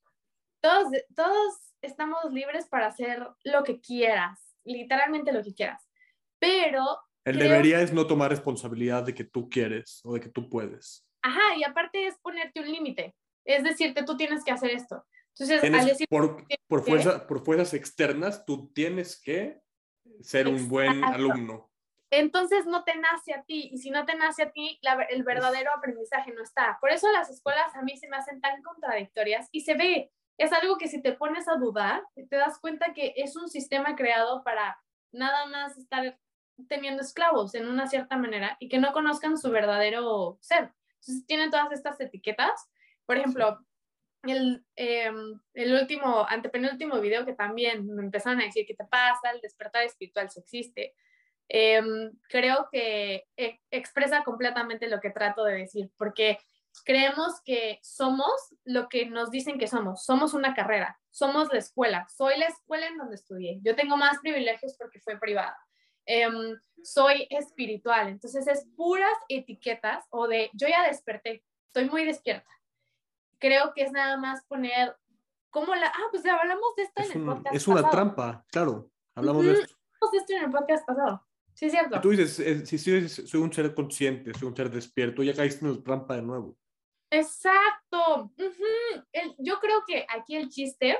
todos, 0.60 0.92
todos 1.14 1.54
estamos 1.82 2.32
libres 2.32 2.66
para 2.68 2.86
hacer 2.88 3.26
lo 3.44 3.62
que 3.62 3.80
quieras, 3.80 4.56
literalmente 4.64 5.32
lo 5.32 5.42
que 5.42 5.54
quieras. 5.54 5.88
Pero, 6.40 6.84
El 7.24 7.36
creo- 7.38 7.48
debería 7.50 7.80
es 7.80 7.92
no 7.92 8.06
tomar 8.06 8.30
responsabilidad 8.30 9.04
de 9.04 9.14
que 9.14 9.24
tú 9.24 9.48
quieres 9.48 10.00
o 10.04 10.14
de 10.14 10.20
que 10.20 10.28
tú 10.28 10.48
puedes. 10.48 11.04
ajá, 11.22 11.56
y 11.56 11.64
aparte 11.64 12.06
es 12.06 12.16
ponerte 12.18 12.60
un 12.60 12.70
límite, 12.70 13.14
es 13.44 13.62
decirte, 13.64 14.02
tú 14.04 14.16
tienes 14.16 14.44
que 14.44 14.50
hacer 14.52 14.70
esto. 14.70 15.04
Entonces, 15.38 15.62
al 15.72 15.86
decir, 15.86 16.08
por, 16.08 16.44
por, 16.66 16.82
fuerza, 16.84 17.26
por 17.26 17.44
fuerzas 17.44 17.72
externas, 17.74 18.44
tú 18.44 18.72
tienes 18.72 19.20
que 19.20 19.60
ser 20.22 20.48
un 20.48 20.68
buen 20.68 21.04
alumno. 21.04 21.70
entonces 22.10 22.64
no 22.66 22.84
te 22.84 22.96
nace 22.96 23.34
a 23.34 23.42
ti, 23.42 23.68
y 23.72 23.78
si 23.78 23.90
no 23.90 24.06
te 24.06 24.14
nace 24.14 24.42
a 24.42 24.50
ti, 24.50 24.78
la- 24.82 25.02
el 25.10 25.24
verdadero 25.24 25.70
aprendizaje 25.76 26.32
no 26.32 26.42
está. 26.42 26.78
Por 26.80 26.90
eso 26.90 27.10
las 27.12 27.28
escuelas 27.28 27.74
a 27.76 27.82
mí 27.82 27.96
se 27.98 28.08
me 28.08 28.16
hacen 28.16 28.40
tan 28.40 28.62
contradictorias 28.62 29.48
y 29.52 29.60
se 29.60 29.74
ve, 29.74 30.10
es 30.38 30.52
algo 30.52 30.78
que 30.78 30.88
si 30.88 31.02
te 31.02 31.12
pones 31.12 31.48
a 31.48 31.56
dudar, 31.56 32.02
te 32.14 32.36
das 32.36 32.58
cuenta 32.60 32.94
que 32.94 33.12
es 33.16 33.36
un 33.36 33.48
sistema 33.48 33.94
creado 33.96 34.42
para 34.42 34.78
nada 35.12 35.46
más 35.46 35.76
estar 35.76 36.18
teniendo 36.68 37.02
esclavos 37.02 37.54
en 37.54 37.68
una 37.68 37.86
cierta 37.86 38.16
manera 38.16 38.56
y 38.58 38.68
que 38.68 38.78
no 38.78 38.92
conozcan 38.92 39.36
su 39.36 39.50
verdadero 39.50 40.38
ser. 40.40 40.72
Entonces 41.00 41.26
tienen 41.26 41.50
todas 41.50 41.70
estas 41.72 42.00
etiquetas. 42.00 42.70
Por 43.06 43.16
ejemplo, 43.16 43.58
el, 44.22 44.64
eh, 44.76 45.10
el 45.54 45.74
último, 45.74 46.26
antepenúltimo 46.28 47.00
video 47.00 47.24
que 47.24 47.34
también 47.34 47.86
me 47.86 48.02
empezaron 48.02 48.40
a 48.40 48.44
decir 48.44 48.66
qué 48.66 48.74
te 48.74 48.84
pasa, 48.84 49.30
el 49.32 49.40
despertar 49.40 49.84
espiritual 49.84 50.30
si 50.30 50.40
existe. 50.40 50.94
Eh, 51.48 51.80
creo 52.28 52.68
que 52.70 53.24
e- 53.36 53.60
expresa 53.70 54.22
completamente 54.24 54.88
lo 54.88 55.00
que 55.00 55.10
trato 55.10 55.44
de 55.44 55.54
decir, 55.54 55.90
porque 55.96 56.38
creemos 56.84 57.40
que 57.44 57.78
somos 57.82 58.30
lo 58.64 58.88
que 58.88 59.06
nos 59.06 59.30
dicen 59.30 59.58
que 59.58 59.66
somos. 59.66 60.04
Somos 60.04 60.34
una 60.34 60.54
carrera, 60.54 60.98
somos 61.10 61.52
la 61.52 61.58
escuela. 61.58 62.06
Soy 62.08 62.38
la 62.38 62.46
escuela 62.46 62.86
en 62.86 62.98
donde 62.98 63.14
estudié. 63.16 63.60
Yo 63.62 63.76
tengo 63.76 63.96
más 63.96 64.18
privilegios 64.18 64.76
porque 64.78 65.00
fue 65.00 65.18
privada. 65.18 65.56
Em, 66.06 66.58
soy 66.82 67.26
espiritual, 67.28 68.08
entonces 68.08 68.46
es 68.46 68.66
puras 68.76 69.12
etiquetas 69.28 70.06
o 70.10 70.26
de 70.26 70.48
yo 70.54 70.66
ya 70.66 70.86
desperté, 70.88 71.44
estoy 71.66 71.90
muy 71.90 72.06
despierta. 72.06 72.48
Creo 73.38 73.72
que 73.74 73.82
es 73.82 73.92
nada 73.92 74.16
más 74.16 74.44
poner 74.46 74.96
como 75.50 75.74
la, 75.74 75.86
ah, 75.88 76.08
pues 76.10 76.24
hablamos 76.26 76.74
de 76.76 76.82
esto 76.82 77.02
Es, 77.02 77.10
en 77.10 77.22
el 77.22 77.28
un- 77.28 77.34
podcast. 77.36 77.56
es 77.56 77.66
una 77.68 77.76
pasado. 77.76 77.90
trampa, 77.92 78.44
claro. 78.50 78.90
Hablamos 79.14 79.44
de 79.44 79.52
Ujú. 79.52 79.60
esto. 79.62 79.76
Hablamos 79.94 80.12
de 80.12 80.18
esto 80.18 80.32
en 80.34 80.42
el 80.44 80.50
podcast 80.50 80.86
pasado. 80.86 81.26
Sí, 81.54 81.66
es 81.66 81.72
cierto. 81.72 81.96
Y 81.96 82.00
tú 82.00 82.10
dices, 82.10 82.38
eh, 82.40 82.66
si 82.66 82.78
soy, 82.78 83.08
soy 83.08 83.40
un 83.40 83.52
ser 83.52 83.74
consciente, 83.74 84.32
soy 84.34 84.48
un 84.48 84.56
ser 84.56 84.70
despierto, 84.70 85.22
ya 85.22 85.34
caíste 85.34 85.64
en 85.66 85.74
la 85.76 85.82
trampa 85.82 86.14
de 86.14 86.22
nuevo. 86.22 86.56
Exacto. 87.10 88.30
Ujú. 88.38 89.02
El- 89.12 89.34
yo 89.38 89.58
creo 89.60 89.82
que 89.86 90.06
aquí 90.08 90.36
el 90.36 90.48
chiste 90.48 90.98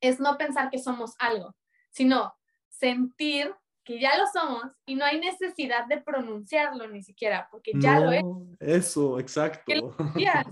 es 0.00 0.20
no 0.20 0.36
pensar 0.38 0.70
que 0.70 0.78
somos 0.78 1.14
algo, 1.18 1.54
sino 1.90 2.34
sentir 2.68 3.54
que 3.84 4.00
ya 4.00 4.16
lo 4.16 4.24
somos 4.26 4.64
y 4.86 4.94
no 4.94 5.04
hay 5.04 5.20
necesidad 5.20 5.86
de 5.86 6.00
pronunciarlo 6.00 6.86
ni 6.88 7.02
siquiera, 7.02 7.48
porque 7.50 7.72
ya 7.76 8.00
lo 8.00 8.12
es. 8.12 8.22
No, 8.22 8.46
Eso, 8.60 9.18
exacto. 9.18 9.62
¿Qué 9.66 9.82
Días. 10.14 10.46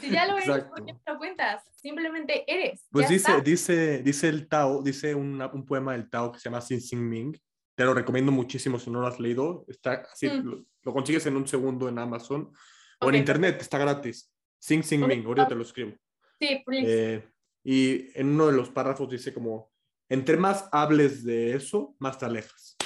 Si 0.00 0.10
ya 0.10 0.26
lo 0.26 0.36
eres, 0.38 0.64
¿por 0.64 0.84
qué 0.84 0.92
no 0.92 1.00
lo 1.06 1.18
cuentas? 1.18 1.62
Simplemente 1.76 2.44
eres. 2.46 2.86
Pues 2.90 3.08
dice, 3.08 3.30
está. 3.32 3.40
dice, 3.42 4.02
dice 4.02 4.28
el 4.28 4.48
Tao, 4.48 4.82
dice 4.82 5.14
una- 5.14 5.46
un 5.48 5.64
poema 5.66 5.92
del 5.92 6.08
Tao 6.08 6.32
que 6.32 6.38
se 6.38 6.44
llama 6.48 6.60
Sin 6.60 6.80
Sin 6.80 7.08
Ming, 7.08 7.36
te 7.74 7.84
lo 7.84 7.92
recomiendo 7.94 8.32
muchísimo 8.32 8.78
si 8.78 8.90
no 8.90 9.00
lo 9.00 9.06
has 9.06 9.18
leído. 9.20 9.64
Está 9.68 10.04
así, 10.12 10.28
Mm. 10.28 10.44
lo, 10.44 10.64
lo 10.82 10.92
consigues 10.92 11.26
en 11.26 11.36
un 11.36 11.46
segundo 11.46 11.88
en 11.88 11.98
Amazon 11.98 12.52
o 13.00 13.08
en 13.08 13.14
internet, 13.16 13.58
está 13.60 13.78
gratis. 13.78 14.30
Sing 14.58 14.80
Ok, 14.80 15.08
Ming, 15.08 15.26
ahorita 15.26 15.48
te 15.48 15.54
lo 15.54 15.62
escribo. 15.62 15.92
Sí, 16.40 16.62
please. 16.64 17.14
Eh, 17.16 17.28
y 17.64 18.18
en 18.18 18.28
uno 18.28 18.46
de 18.46 18.52
los 18.52 18.70
párrafos 18.70 19.08
dice 19.10 19.32
como, 19.34 19.70
entre 20.08 20.36
más 20.36 20.68
hables 20.72 21.24
de 21.24 21.54
eso, 21.54 21.94
más 21.98 22.18
te 22.18 22.24
alejas. 22.26 22.76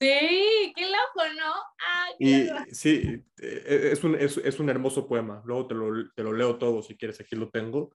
Sí, 0.00 0.72
qué 0.76 0.86
loco, 0.86 1.28
¿no? 1.36 1.52
Ah, 1.86 2.06
qué 2.18 2.24
Y 2.24 2.44
loco. 2.46 2.64
sí, 2.72 3.24
eh, 3.38 3.90
es 3.92 4.04
un, 4.04 4.14
es, 4.14 4.36
es 4.38 4.60
un 4.60 4.68
hermoso 4.68 5.08
poema. 5.08 5.42
Luego 5.44 5.66
te 5.66 5.74
lo, 5.74 5.90
te 6.14 6.22
lo 6.22 6.32
leo 6.32 6.56
todo 6.58 6.82
si 6.82 6.96
quieres, 6.96 7.20
aquí 7.20 7.34
lo 7.36 7.50
tengo. 7.50 7.94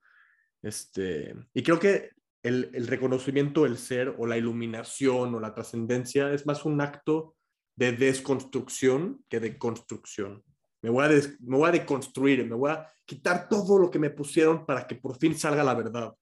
Este, 0.62 1.36
y 1.54 1.64
creo 1.64 1.80
que 1.80 2.12
el, 2.44 2.72
el 2.74 2.88
reconocimiento 2.88 3.64
del 3.64 3.78
ser 3.78 4.16
o 4.18 4.26
la 4.28 4.38
iluminación 4.38 5.36
o 5.36 5.40
la 5.40 5.54
trascendencia 5.54 6.34
es 6.34 6.46
más 6.46 6.66
un 6.66 6.82
acto 6.82 7.36
de 7.76 7.94
desconstrucción 7.94 9.24
que 9.30 9.40
de 9.40 9.58
construcción. 9.58 10.44
Me 10.82 10.90
voy, 10.90 11.06
a 11.06 11.10
des- 11.10 11.40
me 11.42 11.58
voy 11.58 11.70
a 11.70 11.72
deconstruir, 11.72 12.46
me 12.46 12.56
voy 12.56 12.72
a 12.72 12.92
quitar 13.06 13.48
todo 13.50 13.80
lo 13.80 13.90
que 13.90 14.00
me 14.00 14.10
pusieron 14.10 14.66
para 14.66 14.86
que 14.88 14.96
por 14.96 15.18
fin 15.18 15.38
salga 15.38 15.64
la 15.64 15.74
verdad. 15.76 16.14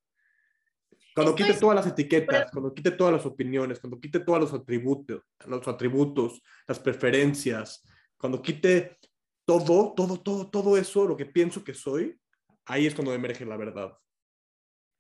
Cuando 1.14 1.32
Estoy 1.32 1.46
quite 1.48 1.60
todas 1.60 1.76
las 1.76 1.88
etiquetas, 1.88 2.52
cuando 2.52 2.74
quite 2.74 2.92
todas 2.92 3.14
las 3.14 3.26
opiniones, 3.26 3.80
cuando 3.80 4.00
quite 4.00 4.20
todos 4.22 4.40
los 4.40 4.54
atributos, 4.54 5.22
los 5.46 5.68
atributos, 5.68 6.42
las 6.68 6.80
preferencias, 6.80 7.84
cuando 8.18 8.42
quite 8.42 8.98
todo, 9.46 9.94
todo, 9.94 10.22
todo, 10.22 10.50
todo 10.50 10.78
eso, 10.78 11.06
lo 11.06 11.18
que 11.18 11.26
pienso 11.26 11.64
que 11.64 11.74
soy, 11.74 12.18
ahí 12.66 12.88
es 12.88 12.96
cuando 12.96 13.14
emerge 13.14 13.46
la 13.46 13.58
verdad. 13.58 13.98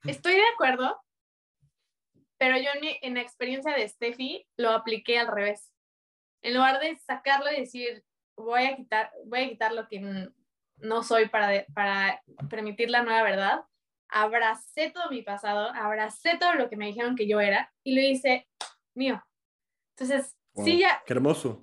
Estoy 0.03 0.34
de 0.34 0.43
acuerdo, 0.53 0.99
pero 2.38 2.57
yo 2.57 2.70
en, 2.76 2.82
mi- 2.82 2.97
en 3.01 3.14
la 3.14 3.22
experiencia 3.22 3.74
de 3.74 3.88
Steffi 3.88 4.45
lo 4.57 4.72
apliqué 4.72 5.18
al 5.20 5.28
revés. 5.28 5.72
En 6.41 6.55
lugar 6.55 6.80
de 6.82 6.97
sacarlo 6.97 7.51
y 7.51 7.59
decir, 7.59 8.03
voy 8.36 8.64
a 8.64 8.76
quitar, 8.76 9.12
voy 9.26 9.41
a 9.41 9.49
quitar 9.49 9.74
lo 9.74 9.88
que 9.88 10.30
no 10.78 11.03
soy 11.03 11.30
para, 11.30 11.47
de- 11.49 11.68
para 11.74 12.22
permitir 12.49 12.89
la 12.89 13.03
nueva 13.03 13.22
verdad, 13.24 13.62
abracé 14.12 14.91
todo 14.91 15.09
mi 15.09 15.22
pasado, 15.24 15.70
abracé 15.74 16.38
todo 16.38 16.53
lo 16.53 16.70
que 16.70 16.78
me 16.78 16.88
dijeron 16.88 17.16
que 17.16 17.28
yo 17.28 17.39
era 17.39 17.74
y 17.84 17.95
lo 17.95 18.01
hice 18.01 18.47
mío. 18.93 19.24
Entonces, 19.95 20.36
sí, 20.55 20.72
Wow, 20.72 20.80
ya 20.80 21.01
Qué 21.05 21.14
hermoso. 21.14 21.59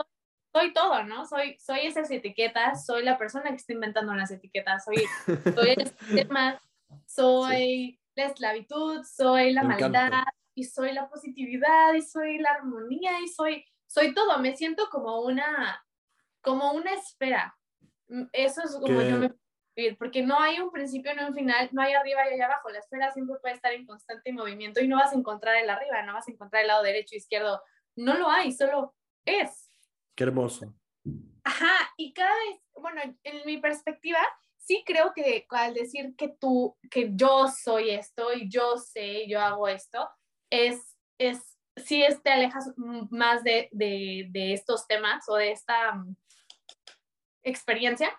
soy 0.52 0.72
todo, 0.72 1.04
¿no? 1.04 1.26
Soy, 1.26 1.58
soy 1.60 1.80
esas 1.80 2.10
etiquetas, 2.10 2.84
soy 2.86 3.02
la 3.04 3.18
persona 3.18 3.50
que 3.50 3.56
está 3.56 3.72
inventando 3.74 4.14
las 4.14 4.30
etiquetas, 4.30 4.84
soy, 4.84 4.96
soy 5.54 5.70
el 5.76 5.86
sistema, 5.88 6.60
soy 7.06 8.00
la 8.14 8.24
esclavitud, 8.26 9.04
soy 9.04 9.52
la 9.52 9.62
Me 9.62 9.68
maldad, 9.68 10.06
encanta. 10.08 10.24
y 10.54 10.64
soy 10.64 10.92
la 10.92 11.08
positividad, 11.08 11.94
y 11.94 12.02
soy 12.02 12.38
la 12.38 12.50
armonía, 12.52 13.20
y 13.20 13.28
soy, 13.28 13.64
soy 13.86 14.12
todo. 14.14 14.38
Me 14.38 14.56
siento 14.56 14.88
como 14.90 15.20
una, 15.20 15.84
como 16.40 16.72
una 16.72 16.92
esfera. 16.94 17.56
Mm, 18.08 18.24
Eso 18.32 18.62
es 18.64 18.72
como 18.72 18.86
Que- 19.00 19.10
yo 19.10 19.16
me 19.18 19.32
vivir, 19.78 19.96
porque 19.96 20.22
no 20.22 20.38
hay 20.40 20.60
un 20.60 20.70
principio 20.70 21.14
ni 21.14 21.22
un 21.22 21.34
final, 21.34 21.68
no 21.72 21.82
hay 21.82 21.94
arriba 21.94 22.28
y 22.28 22.34
allá 22.34 22.46
abajo. 22.46 22.68
La 22.70 22.80
esfera 22.80 23.12
siempre 23.12 23.36
puede 23.40 23.54
estar 23.54 23.72
en 23.72 23.86
constante 23.86 24.32
movimiento 24.32 24.80
y 24.80 24.88
no 24.88 24.96
vas 24.96 25.12
a 25.12 25.16
encontrar 25.16 25.56
el 25.56 25.70
arriba, 25.70 26.02
no 26.02 26.14
vas 26.14 26.28
a 26.28 26.32
encontrar 26.32 26.62
el 26.62 26.68
lado 26.68 26.82
derecho, 26.82 27.16
izquierdo. 27.16 27.62
No 27.96 28.18
lo 28.18 28.28
hay, 28.28 28.52
solo 28.52 28.94
es. 29.24 29.70
Qué 30.14 30.24
hermoso. 30.24 30.74
Ajá, 31.44 31.92
y 31.96 32.12
cada 32.12 32.34
vez, 32.34 32.60
bueno, 32.74 33.00
en 33.22 33.46
mi 33.46 33.58
perspectiva, 33.58 34.18
sí 34.56 34.82
creo 34.84 35.12
que 35.14 35.46
al 35.50 35.74
decir 35.74 36.14
que 36.16 36.28
tú, 36.28 36.76
que 36.90 37.10
yo 37.14 37.48
soy 37.48 37.90
esto 37.90 38.32
y 38.34 38.50
yo 38.50 38.76
sé, 38.76 39.26
yo 39.28 39.40
hago 39.40 39.66
esto, 39.68 40.08
es, 40.50 40.96
es, 41.18 41.56
sí 41.76 42.02
es, 42.02 42.22
te 42.22 42.30
alejas 42.30 42.72
más 43.10 43.42
de, 43.44 43.68
de, 43.72 44.26
de 44.28 44.52
estos 44.52 44.86
temas 44.86 45.26
o 45.28 45.36
de 45.36 45.52
esta 45.52 45.94
mm, 45.94 46.16
experiencia, 47.44 48.12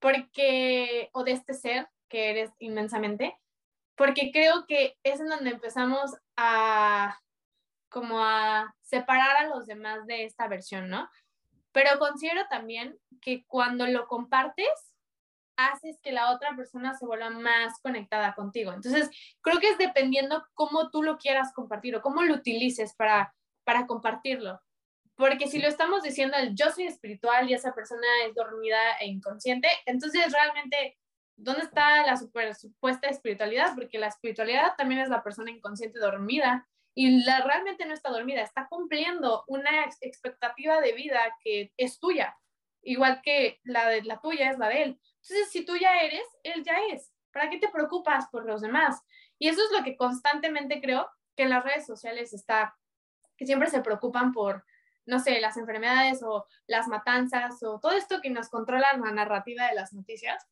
porque, 0.00 1.10
o 1.12 1.24
de 1.24 1.32
este 1.32 1.54
ser 1.54 1.88
que 2.08 2.30
eres 2.30 2.50
inmensamente, 2.58 3.38
porque 3.94 4.32
creo 4.32 4.66
que 4.66 4.98
es 5.02 5.20
en 5.20 5.28
donde 5.28 5.50
empezamos 5.50 6.16
a, 6.36 7.18
como 7.88 8.24
a 8.24 8.74
separar 8.80 9.36
a 9.36 9.48
los 9.48 9.66
demás 9.66 10.06
de 10.06 10.24
esta 10.24 10.48
versión, 10.48 10.88
¿no? 10.88 11.08
Pero 11.72 11.98
considero 11.98 12.46
también 12.48 12.98
que 13.20 13.44
cuando 13.46 13.86
lo 13.86 14.08
compartes, 14.08 14.90
haces 15.68 16.00
que 16.02 16.12
la 16.12 16.32
otra 16.32 16.56
persona 16.56 16.94
se 16.94 17.06
vuelva 17.06 17.30
más 17.30 17.78
conectada 17.82 18.34
contigo. 18.34 18.72
Entonces, 18.72 19.10
creo 19.42 19.60
que 19.60 19.70
es 19.70 19.78
dependiendo 19.78 20.44
cómo 20.54 20.90
tú 20.90 21.02
lo 21.02 21.18
quieras 21.18 21.52
compartir 21.52 21.94
o 21.96 22.02
cómo 22.02 22.22
lo 22.22 22.34
utilices 22.34 22.94
para, 22.94 23.34
para 23.64 23.86
compartirlo. 23.86 24.60
Porque 25.20 25.48
si 25.48 25.58
lo 25.60 25.68
estamos 25.68 26.02
diciendo 26.02 26.34
el 26.38 26.54
yo 26.54 26.70
soy 26.70 26.86
espiritual 26.86 27.48
y 27.48 27.52
esa 27.52 27.74
persona 27.74 28.06
es 28.26 28.34
dormida 28.34 28.78
e 29.00 29.06
inconsciente, 29.06 29.68
entonces 29.84 30.32
realmente, 30.32 30.98
¿dónde 31.36 31.60
está 31.60 32.06
la 32.06 32.16
super, 32.16 32.54
supuesta 32.54 33.06
espiritualidad? 33.06 33.74
Porque 33.74 33.98
la 33.98 34.06
espiritualidad 34.06 34.72
también 34.78 35.02
es 35.02 35.10
la 35.10 35.22
persona 35.22 35.50
inconsciente 35.50 35.98
dormida 35.98 36.66
y 36.94 37.22
la 37.22 37.42
realmente 37.42 37.84
no 37.84 37.92
está 37.92 38.08
dormida, 38.08 38.40
está 38.40 38.66
cumpliendo 38.70 39.44
una 39.46 39.84
ex- 39.84 39.98
expectativa 40.00 40.80
de 40.80 40.92
vida 40.92 41.20
que 41.44 41.70
es 41.76 42.00
tuya, 42.00 42.34
igual 42.82 43.20
que 43.22 43.60
la 43.62 43.90
de 43.90 44.02
la 44.02 44.22
tuya 44.22 44.50
es 44.50 44.58
la 44.58 44.68
de 44.68 44.84
él. 44.84 45.00
Entonces, 45.22 45.50
si 45.50 45.66
tú 45.66 45.76
ya 45.76 46.00
eres, 46.00 46.26
él 46.44 46.64
ya 46.64 46.78
es. 46.92 47.12
¿Para 47.30 47.50
qué 47.50 47.58
te 47.58 47.68
preocupas 47.68 48.26
por 48.30 48.46
los 48.46 48.62
demás? 48.62 49.02
Y 49.38 49.48
eso 49.48 49.60
es 49.62 49.78
lo 49.78 49.84
que 49.84 49.98
constantemente 49.98 50.80
creo 50.80 51.10
que 51.36 51.42
en 51.42 51.50
las 51.50 51.62
redes 51.62 51.84
sociales 51.84 52.32
está, 52.32 52.74
que 53.36 53.44
siempre 53.44 53.68
se 53.68 53.82
preocupan 53.82 54.32
por, 54.32 54.64
no 55.10 55.18
sé, 55.18 55.40
las 55.40 55.56
enfermedades 55.56 56.22
o 56.22 56.46
las 56.66 56.88
matanzas 56.88 57.62
o 57.62 57.80
todo 57.80 57.92
esto 57.92 58.20
que 58.22 58.30
nos 58.30 58.48
controla 58.48 58.96
la 58.96 59.10
narrativa 59.10 59.66
de 59.66 59.74
las 59.74 59.92
noticias. 59.92 60.46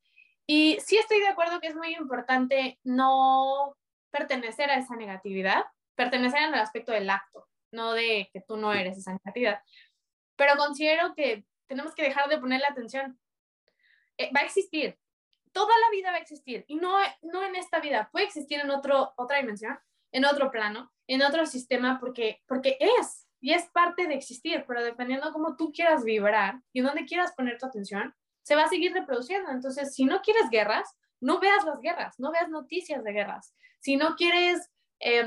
Y 0.47 0.79
sí 0.81 0.97
estoy 0.99 1.21
de 1.21 1.29
acuerdo 1.29 1.61
que 1.61 1.69
es 1.69 1.77
muy 1.77 1.95
importante 1.95 2.79
no 2.83 3.77
pertenecer 4.11 4.71
a 4.71 4.79
esa 4.79 4.97
negatividad, 4.97 5.65
pertenecer 5.95 6.43
en 6.43 6.55
el 6.55 6.61
aspecto 6.61 6.93
del 6.93 7.09
acto, 7.09 7.49
no 7.71 7.93
de 7.93 8.29
que 8.33 8.41
tú 8.41 8.57
no 8.57 8.73
eres 8.73 8.99
esa 8.99 9.13
negatividad. 9.13 9.63
Pero 10.37 10.57
considero 10.57 11.15
que 11.15 11.45
tenemos 11.69 11.95
que 11.95 12.03
dejar 12.03 12.29
de 12.29 12.39
ponerle 12.39 12.67
atención. 12.67 13.19
Eh, 14.17 14.31
va 14.35 14.41
a 14.41 14.45
existir, 14.45 14.99
toda 15.53 15.73
la 15.79 15.91
vida 15.91 16.11
va 16.11 16.17
a 16.17 16.21
existir, 16.21 16.65
y 16.67 16.75
no, 16.77 16.97
no 17.23 17.45
en 17.45 17.55
esta 17.55 17.79
vida, 17.79 18.09
puede 18.11 18.27
existir 18.27 18.59
en 18.59 18.71
otro, 18.71 19.13
otra 19.17 19.39
dimensión, 19.39 19.79
en 20.11 20.25
otro 20.25 20.51
plano, 20.51 20.93
en 21.07 21.23
otro 21.23 21.47
sistema, 21.47 22.01
porque, 22.01 22.43
porque 22.47 22.77
es, 22.81 23.28
y 23.41 23.53
es 23.53 23.67
parte 23.67 24.07
de 24.07 24.15
existir, 24.15 24.65
pero 24.67 24.83
dependiendo 24.83 25.33
cómo 25.33 25.57
tú 25.57 25.73
quieras 25.73 26.05
vibrar 26.05 26.61
y 26.73 26.81
dónde 26.81 27.05
quieras 27.05 27.33
poner 27.35 27.59
tu 27.59 27.67
atención, 27.67 28.15
se 28.43 28.57
va 28.57 28.65
a 28.65 28.69
seguir 28.69 28.93
reproduciendo. 28.93 29.51
Entonces, 29.51 29.95
si 29.95 30.05
no 30.05 30.21
quieres 30.23 30.51
guerras, 30.51 30.97
no 31.21 31.39
veas 31.39 31.65
las 31.65 31.81
guerras, 31.81 32.19
no 32.19 32.33
veas 32.33 32.49
noticias 32.49 33.05
de 33.05 33.13
guerras. 33.13 33.55
Si 33.81 33.97
no 33.97 34.17
quieres 34.17 34.71
eh, 35.01 35.25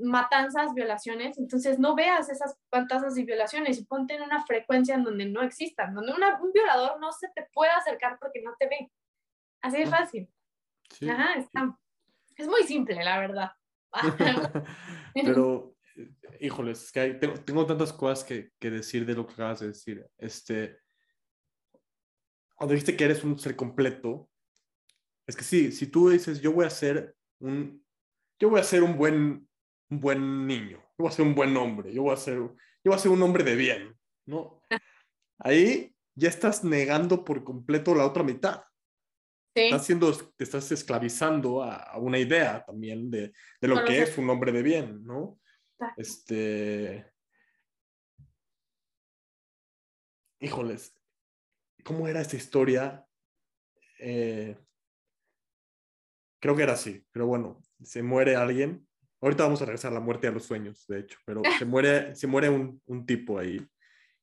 matanzas, 0.00 0.74
violaciones, 0.74 1.38
entonces 1.38 1.78
no 1.78 1.94
veas 1.94 2.28
esas 2.28 2.58
matanzas 2.72 3.16
y 3.16 3.24
violaciones 3.24 3.78
y 3.78 3.84
ponte 3.84 4.14
en 4.14 4.22
una 4.22 4.44
frecuencia 4.44 4.94
en 4.94 5.04
donde 5.04 5.26
no 5.26 5.42
existan, 5.42 5.94
donde 5.94 6.12
una, 6.12 6.40
un 6.40 6.52
violador 6.52 6.98
no 7.00 7.12
se 7.12 7.28
te 7.28 7.46
pueda 7.52 7.76
acercar 7.76 8.18
porque 8.18 8.42
no 8.42 8.54
te 8.58 8.66
ve. 8.66 8.90
Así 9.60 9.82
es 9.82 9.90
fácil. 9.90 10.28
Sí. 10.90 11.08
Ajá, 11.08 11.34
está, 11.34 11.78
es 12.36 12.48
muy 12.48 12.62
simple, 12.64 12.96
la 13.04 13.20
verdad. 13.20 13.52
Pero, 15.14 15.74
híjoles, 16.40 16.84
es 16.84 16.92
que 16.92 17.00
hay- 17.00 17.18
tengo, 17.18 17.34
tengo 17.44 17.66
tantas 17.66 17.92
cosas 17.92 18.24
que, 18.24 18.50
que 18.58 18.70
decir 18.70 19.04
de 19.06 19.14
lo 19.14 19.26
que 19.26 19.34
acabas 19.34 19.60
de 19.60 19.68
decir. 19.68 20.06
Este, 20.18 20.78
cuando 22.54 22.74
dijiste 22.74 22.96
que 22.96 23.04
eres 23.04 23.24
un 23.24 23.38
ser 23.38 23.56
completo, 23.56 24.28
es 25.26 25.36
que 25.36 25.44
sí, 25.44 25.72
si 25.72 25.86
tú 25.86 26.10
dices, 26.10 26.40
yo 26.40 26.52
voy 26.52 26.66
a 26.66 26.70
ser 26.70 27.14
un, 27.40 27.84
yo 28.38 28.50
voy 28.50 28.60
a 28.60 28.64
ser 28.64 28.82
un 28.82 28.96
buen, 28.96 29.48
un 29.90 30.00
buen 30.00 30.46
niño, 30.46 30.78
yo 30.78 30.94
voy 30.98 31.08
a 31.08 31.12
ser 31.12 31.24
un 31.26 31.34
buen 31.34 31.56
hombre, 31.56 31.92
yo 31.92 32.02
voy 32.02 32.12
a 32.12 32.16
ser, 32.16 32.34
yo 32.36 32.54
voy 32.84 32.94
a 32.94 32.98
ser 32.98 33.10
un 33.12 33.22
hombre 33.22 33.44
de 33.44 33.54
bien, 33.56 33.96
¿no? 34.26 34.62
Ahí 35.38 35.94
ya 36.14 36.28
estás 36.28 36.64
negando 36.64 37.24
por 37.24 37.44
completo 37.44 37.94
la 37.94 38.06
otra 38.06 38.22
mitad. 38.22 38.62
Sí, 39.54 39.62
Estás 39.62 39.86
siendo, 39.86 40.12
te 40.36 40.44
estás 40.44 40.70
esclavizando 40.70 41.62
a, 41.62 41.76
a 41.76 41.98
una 41.98 42.18
idea 42.18 42.62
también 42.64 43.10
de, 43.10 43.32
de 43.60 43.68
lo 43.68 43.76
Con 43.76 43.84
que 43.86 44.02
es 44.02 44.16
un 44.18 44.28
hombre 44.30 44.52
de 44.52 44.62
bien, 44.62 45.02
¿no? 45.04 45.40
Este. 45.96 47.12
Híjoles, 50.40 50.98
¿cómo 51.84 52.08
era 52.08 52.20
esta 52.20 52.36
historia? 52.36 53.06
Eh, 53.98 54.56
creo 56.40 56.56
que 56.56 56.62
era 56.62 56.72
así, 56.72 57.04
pero 57.12 57.26
bueno, 57.26 57.60
se 57.82 58.02
muere 58.02 58.36
alguien. 58.36 58.86
Ahorita 59.20 59.44
vamos 59.44 59.60
a 59.60 59.66
regresar 59.66 59.90
a 59.90 59.94
la 59.94 60.00
muerte 60.00 60.26
y 60.26 60.30
a 60.30 60.32
los 60.32 60.44
sueños, 60.44 60.86
de 60.86 61.00
hecho, 61.00 61.18
pero 61.26 61.42
se 61.58 61.64
muere, 61.66 62.16
se 62.16 62.26
muere 62.26 62.48
un, 62.48 62.80
un 62.86 63.04
tipo 63.04 63.38
ahí, 63.38 63.60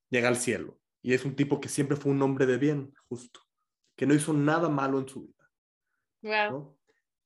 llega 0.09 0.27
al 0.27 0.37
cielo, 0.37 0.79
y 1.03 1.13
es 1.13 1.23
un 1.23 1.35
tipo 1.35 1.61
que 1.61 1.69
siempre 1.69 1.97
fue 1.97 2.11
un 2.11 2.21
hombre 2.23 2.47
de 2.47 2.57
bien, 2.57 2.91
justo, 3.07 3.39
que 3.95 4.07
no 4.07 4.15
hizo 4.15 4.33
nada 4.33 4.69
malo 4.69 4.99
en 4.99 5.07
su 5.07 5.27
vida. 5.27 5.51
wow. 6.23 6.51
¿no? 6.51 6.79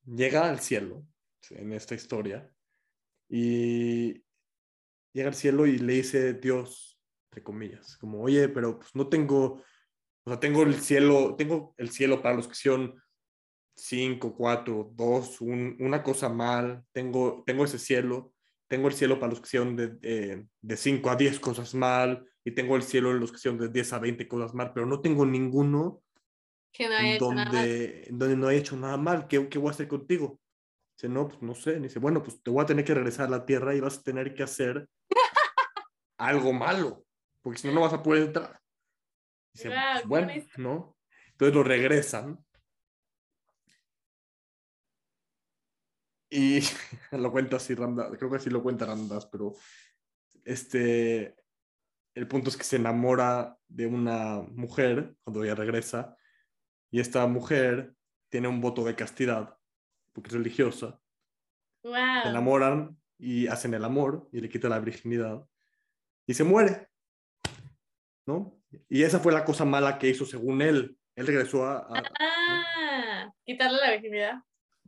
Llega 0.04 0.50
al 0.50 0.60
cielo 0.60 1.06
en 1.52 1.72
esta 1.72 1.96
historia 1.96 2.52
y 3.32 4.26
llega 5.14 5.30
al 5.30 5.36
cielo 5.36 5.66
y 5.66 5.78
le 5.78 5.94
dice 5.94 6.34
Dios, 6.34 7.00
entre 7.32 7.44
comillas, 7.44 7.96
como, 7.98 8.22
oye, 8.22 8.50
pero 8.50 8.78
pues 8.78 8.94
no 8.94 9.08
tengo, 9.08 9.64
o 10.26 10.30
sea, 10.30 10.40
tengo 10.40 10.64
el 10.64 10.76
cielo, 10.76 11.36
tengo 11.38 11.74
el 11.78 11.90
cielo 11.92 12.22
para 12.22 12.36
los 12.36 12.50
que 12.50 12.56
son 12.56 13.02
5, 13.78 14.36
4, 14.36 14.92
2, 14.94 15.42
una 15.42 16.04
cosa 16.04 16.28
mal, 16.28 16.84
tengo, 16.92 17.42
tengo 17.46 17.64
ese 17.64 17.80
cielo, 17.80 18.34
tengo 18.68 18.90
el 18.90 18.94
cielo 18.94 19.18
para 19.18 19.30
los 19.30 19.40
que 19.40 19.48
hicieron 19.48 19.78
de, 19.78 20.46
de 20.62 20.78
5 20.78 21.10
a 21.10 21.16
10 21.16 21.40
cosas 21.40 21.74
mal, 21.74 22.28
y 22.44 22.52
tengo 22.52 22.76
el 22.76 22.84
cielo 22.84 23.12
en 23.12 23.22
los 23.22 23.32
que 23.32 23.38
hicieron 23.38 23.60
de 23.60 23.70
10 23.70 23.94
a 23.94 24.00
20 24.00 24.28
cosas 24.28 24.54
mal, 24.54 24.74
pero 24.74 24.86
no 24.86 25.00
tengo 25.00 25.26
ninguno 25.26 26.04
que 26.74 26.90
no 26.90 26.96
haya 26.96 27.18
donde, 27.18 27.44
hecho 27.44 28.12
nada. 28.12 28.18
donde 28.18 28.36
no 28.36 28.50
he 28.50 28.58
hecho 28.58 28.76
nada 28.76 28.98
mal. 28.98 29.28
¿Qué, 29.28 29.48
¿Qué 29.48 29.58
voy 29.58 29.70
a 29.70 29.72
hacer 29.72 29.88
contigo? 29.88 30.41
Dice, 31.02 31.12
no, 31.12 31.28
pues 31.28 31.42
no 31.42 31.56
sé. 31.56 31.80
Dice, 31.80 31.98
bueno, 31.98 32.22
pues 32.22 32.44
te 32.44 32.52
voy 32.52 32.62
a 32.62 32.68
tener 32.68 32.86
que 32.86 32.94
regresar 32.94 33.26
a 33.26 33.32
la 33.32 33.44
tierra 33.44 33.74
y 33.74 33.80
vas 33.80 33.98
a 33.98 34.04
tener 34.04 34.36
que 34.36 34.44
hacer 34.44 34.88
algo 36.20 36.54
malo, 36.54 37.04
porque 37.42 37.58
si 37.58 37.68
no, 37.68 37.74
no 37.74 37.82
vas 37.82 37.94
a 37.94 38.04
poder 38.04 38.28
entrar. 38.28 38.62
Dice, 39.52 39.70
"Pues, 39.70 40.06
bueno, 40.06 40.32
¿no? 40.58 40.96
Entonces 41.32 41.56
lo 41.56 41.64
regresan. 41.64 42.46
Y 46.30 46.60
lo 47.12 47.32
cuenta 47.32 47.58
así 47.58 47.74
Ramdas, 47.74 48.12
creo 48.20 48.30
que 48.30 48.38
así 48.38 48.52
lo 48.52 48.62
cuenta 48.62 48.86
Ramdas, 48.86 49.26
pero 49.26 49.56
este, 50.46 51.36
el 52.14 52.28
punto 52.28 52.52
es 52.52 52.58
que 52.58 52.64
se 52.64 52.76
enamora 52.76 53.58
de 53.68 53.88
una 53.88 54.42
mujer 54.42 55.16
cuando 55.24 55.44
ella 55.44 55.56
regresa 55.56 56.16
y 56.92 57.00
esta 57.00 57.26
mujer 57.26 57.96
tiene 58.30 58.48
un 58.48 58.62
voto 58.62 58.84
de 58.84 58.96
castidad 58.96 59.58
porque 60.14 60.30
es 60.30 60.34
religiosa. 60.36 61.00
Se 61.82 61.88
Wow. 61.90 61.98
enamoran 62.26 62.98
y 63.18 63.48
hacen 63.48 63.74
el 63.74 63.84
amor 63.84 64.30
y 64.32 64.40
le 64.42 64.50
quita 64.50 64.70
la 64.70 64.80
virginidad 64.80 65.48
y 66.28 66.34
se 66.34 66.44
muere. 66.44 66.90
¿No? 68.26 68.62
Y 68.88 69.04
esa 69.04 69.20
fue 69.20 69.34
la 69.34 69.44
cosa 69.44 69.66
mala 69.66 69.98
que 69.98 70.08
hizo 70.10 70.26
según 70.26 70.62
él. 70.62 70.98
Él 71.16 71.28
regresó 71.28 71.66
a, 71.66 71.78
a- 71.80 72.04
Ah, 72.20 73.34
quitarle 73.44 73.80
la 73.80 73.92
virginidad. 73.92 74.44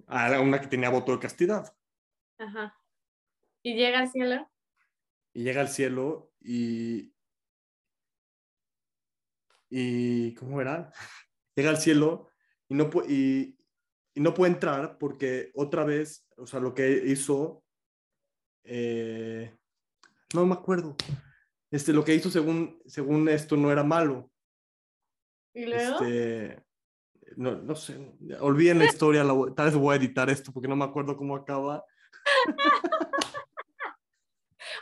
a 0.08 0.40
una 0.40 0.60
que 0.62 0.68
tenía 0.68 0.90
voto 0.90 1.12
de 1.14 1.20
castidad 1.20 1.76
Ajá. 2.40 2.76
Y 3.62 3.76
llega 3.76 4.00
al 4.00 4.10
cielo. 4.12 4.50
y 5.34 5.44
llega 5.44 5.62
al 5.62 5.70
cielo 5.70 6.32
y 6.42 7.14
y 9.70 10.34
¿cómo 10.36 10.62
era? 10.62 10.92
Llega 11.56 11.70
al 11.70 11.78
cielo 11.78 12.30
y 12.68 12.76
no 12.76 12.90
y, 13.08 13.58
y 14.14 14.22
no 14.22 14.34
puede 14.34 14.54
entrar 14.54 14.98
porque 14.98 15.52
otra 15.56 15.84
vez, 15.84 16.26
o 16.38 16.46
sea, 16.46 16.60
lo 16.60 16.74
que 16.74 17.04
hizo 17.06 17.64
eh, 18.64 19.54
no 20.34 20.46
me 20.46 20.54
acuerdo. 20.54 20.96
Este, 21.72 21.94
lo 21.94 22.04
que 22.04 22.14
hizo 22.14 22.30
según 22.30 22.82
según 22.86 23.28
esto 23.30 23.58
no 23.58 23.72
era 23.72 23.84
malo. 23.84 24.30
Y 25.54 25.66
luego. 25.66 26.02
Este, 26.02 26.64
no, 27.36 27.56
no 27.56 27.76
sé, 27.76 28.16
olviden 28.40 28.80
la 28.80 28.86
historia, 28.86 29.24
la 29.24 29.34
tal 29.56 29.66
vez 29.66 29.76
voy 29.76 29.94
a 29.94 29.98
editar 29.98 30.30
esto 30.30 30.52
porque 30.52 30.68
no 30.68 30.76
me 30.76 30.86
acuerdo 30.86 31.18
cómo 31.18 31.36
acaba. 31.36 31.84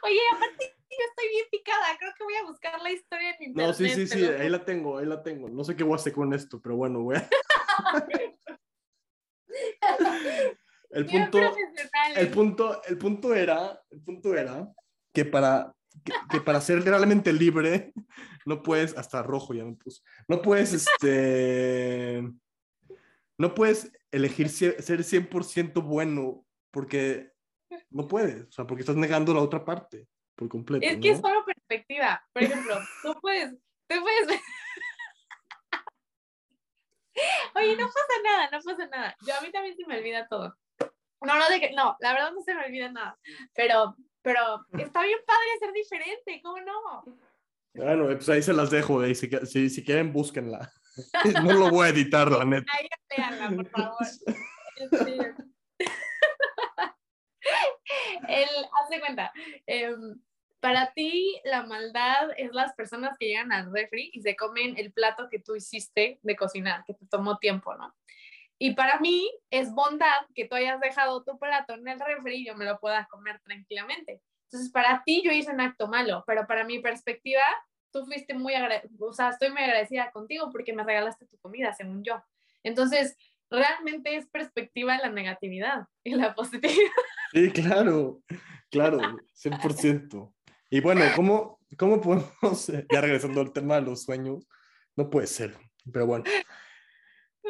Oye, 0.04 0.20
aparte 0.34 0.76
yo 0.90 1.06
estoy 1.10 1.30
bien 1.30 1.46
picada. 1.52 1.86
Creo 1.98 2.12
que 2.18 2.24
voy 2.24 2.36
a 2.36 2.44
buscar 2.44 2.82
la 2.82 2.92
historia 2.92 3.30
en 3.36 3.44
internet. 3.50 3.68
No, 3.68 3.74
sí, 3.74 3.90
sí, 3.90 4.08
sí, 4.08 4.26
ahí 4.26 4.50
la 4.50 4.66
tengo, 4.66 4.98
ahí 4.98 5.06
la 5.06 5.24
tengo. 5.24 5.48
No 5.50 5.64
sé 5.64 5.76
qué 5.76 5.84
voy 5.84 5.94
a 5.94 5.96
hacer 5.96 6.14
con 6.14 6.34
esto, 6.34 6.60
pero 6.62 6.76
bueno, 6.76 7.02
voy 7.02 7.18
a... 7.18 7.30
El 10.92 11.06
punto, 11.06 11.40
el 12.18 12.30
punto, 12.30 12.84
el 12.84 12.98
punto 12.98 13.34
era, 13.34 13.82
el 13.92 14.02
punto 14.02 14.36
era 14.36 14.70
que 15.14 15.24
para, 15.24 15.74
que, 16.04 16.12
que 16.30 16.42
para 16.42 16.60
ser 16.60 16.84
realmente 16.84 17.32
libre, 17.32 17.94
no 18.46 18.62
puedes, 18.62 18.98
hasta 18.98 19.24
rojo 19.24 19.54
ya 19.54 19.64
me 19.64 19.76
puse, 19.76 20.02
no 20.28 20.42
puedes, 20.42 20.74
este, 20.74 22.30
no 23.38 23.56
puedes 23.56 23.90
elegir 24.12 24.50
ser 24.50 24.78
100% 24.82 25.82
bueno 25.82 26.46
porque 26.72 27.32
no 27.90 28.08
puedes, 28.08 28.48
o 28.48 28.52
sea, 28.52 28.68
porque 28.68 28.82
estás 28.82 28.98
negando 28.98 29.34
la 29.34 29.42
otra 29.42 29.64
parte 29.64 30.08
por 30.36 30.50
completo. 30.50 30.86
Es 30.86 30.98
que 30.98 31.12
es 31.12 31.22
¿no? 31.22 31.30
solo 31.30 31.46
perspectiva. 31.46 32.22
Por 32.34 32.44
ejemplo, 32.44 32.76
tú 33.02 33.14
puedes, 33.22 33.52
tú 33.88 33.96
puedes 34.02 34.42
Oye, 37.56 37.76
no 37.76 37.88
pasa 37.88 38.14
nada, 38.24 38.50
no 38.52 38.62
pasa 38.62 38.88
nada. 38.88 39.16
Yo 39.26 39.36
a 39.36 39.42
mí 39.42 39.52
también 39.52 39.76
se 39.76 39.86
me 39.86 39.98
olvida 39.98 40.28
todo. 40.28 40.56
No, 41.22 41.38
no, 41.38 41.50
de 41.50 41.60
que, 41.60 41.72
no, 41.72 41.96
la 42.00 42.14
verdad 42.14 42.32
no 42.32 42.42
se 42.42 42.56
me 42.56 42.66
olvida 42.66 42.92
nada. 42.92 43.18
Pero, 43.54 43.96
pero 44.22 44.66
está 44.78 45.04
bien 45.04 45.20
padre 45.26 45.60
ser 45.60 45.72
diferente, 45.72 46.42
¿cómo 46.44 46.60
no? 46.62 47.04
Bueno, 47.74 48.06
pues 48.06 48.28
ahí 48.30 48.42
se 48.42 48.54
las 48.54 48.70
dejo, 48.70 49.02
ahí 49.02 49.16
si, 49.16 49.30
si, 49.46 49.70
si 49.70 49.84
quieren 49.84 50.12
búsquenla. 50.12 50.72
No 51.44 51.54
lo 51.54 51.70
voy 51.70 51.88
a 51.88 51.90
editar, 51.90 52.30
la 52.30 52.44
neta. 52.44 52.70
Ahí 52.74 52.88
léanla, 53.18 53.56
por 53.56 53.70
favor. 53.70 53.98
Este, 54.82 55.12
El, 58.28 58.50
haz 58.50 58.90
de 58.90 59.00
cuenta, 59.00 59.32
em, 59.68 60.20
para 60.62 60.94
ti 60.94 61.42
la 61.44 61.64
maldad 61.64 62.30
es 62.38 62.54
las 62.54 62.74
personas 62.74 63.18
que 63.18 63.28
llegan 63.28 63.52
al 63.52 63.74
refri 63.74 64.12
y 64.14 64.22
se 64.22 64.36
comen 64.36 64.78
el 64.78 64.94
plato 64.94 65.28
que 65.30 65.40
tú 65.40 65.56
hiciste 65.56 66.20
de 66.22 66.36
cocinar, 66.36 66.86
que 66.86 66.94
te 66.94 67.08
tomó 67.08 67.40
tiempo, 67.40 67.76
¿no? 67.76 67.94
Y 68.60 68.76
para 68.76 69.00
mí 69.00 69.28
es 69.50 69.74
bondad 69.74 70.22
que 70.36 70.46
tú 70.46 70.54
hayas 70.54 70.80
dejado 70.80 71.24
tu 71.24 71.40
plato 71.40 71.74
en 71.74 71.88
el 71.88 72.00
refri 72.00 72.36
y 72.36 72.46
yo 72.46 72.56
me 72.56 72.66
lo 72.66 72.80
pueda 72.80 73.08
comer 73.10 73.40
tranquilamente. 73.44 74.22
Entonces, 74.46 74.72
para 74.72 75.02
ti 75.04 75.24
yo 75.26 75.32
hice 75.32 75.52
un 75.52 75.62
acto 75.62 75.88
malo, 75.88 76.24
pero 76.28 76.46
para 76.46 76.64
mi 76.64 76.78
perspectiva, 76.80 77.42
tú 77.92 78.06
fuiste 78.06 78.36
muy 78.36 78.54
agradecida, 78.54 78.92
o 79.00 79.14
sea, 79.14 79.30
estoy 79.30 79.50
muy 79.50 79.64
agradecida 79.64 80.12
contigo 80.12 80.50
porque 80.52 80.74
me 80.74 80.84
regalaste 80.84 81.26
tu 81.26 81.40
comida, 81.40 81.74
según 81.74 82.04
yo. 82.04 82.24
Entonces, 82.62 83.18
realmente 83.50 84.16
es 84.16 84.28
perspectiva 84.30 84.96
la 84.98 85.10
negatividad 85.10 85.88
y 86.04 86.14
la 86.14 86.36
positividad. 86.36 86.92
Sí, 87.34 87.50
claro, 87.52 88.22
claro, 88.70 89.00
100%. 89.34 90.32
Y 90.74 90.80
bueno, 90.80 91.04
¿cómo, 91.18 91.60
cómo 91.78 92.00
podemos, 92.00 92.32
ya 92.92 93.02
regresando 93.02 93.42
al 93.42 93.52
tema 93.52 93.76
de 93.76 93.82
los 93.82 94.04
sueños, 94.04 94.48
no 94.96 95.10
puede 95.10 95.28
ser, 95.28 95.56
pero 95.92 96.08
bueno. 96.08 96.24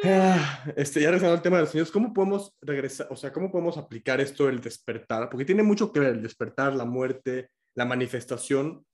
Ah, 0.02 0.64
Este, 0.76 1.00
ya 1.00 1.10
regresando 1.10 1.36
al 1.36 1.42
tema 1.42 1.58
de 1.58 1.62
los 1.62 1.70
sueños, 1.70 1.92
¿cómo 1.92 2.12
podemos 2.12 2.56
regresar, 2.60 3.06
o 3.10 3.16
sea, 3.16 3.32
cómo 3.32 3.52
podemos 3.52 3.78
aplicar 3.78 4.20
esto 4.20 4.46
del 4.46 4.60
despertar? 4.60 5.30
Porque 5.30 5.44
tiene 5.44 5.62
mucho 5.62 5.92
que 5.92 6.00
ver 6.00 6.16
el 6.16 6.22
despertar, 6.22 6.74
la 6.74 6.84
muerte, 6.84 7.50
la 7.76 7.84
manifestación 7.84 8.84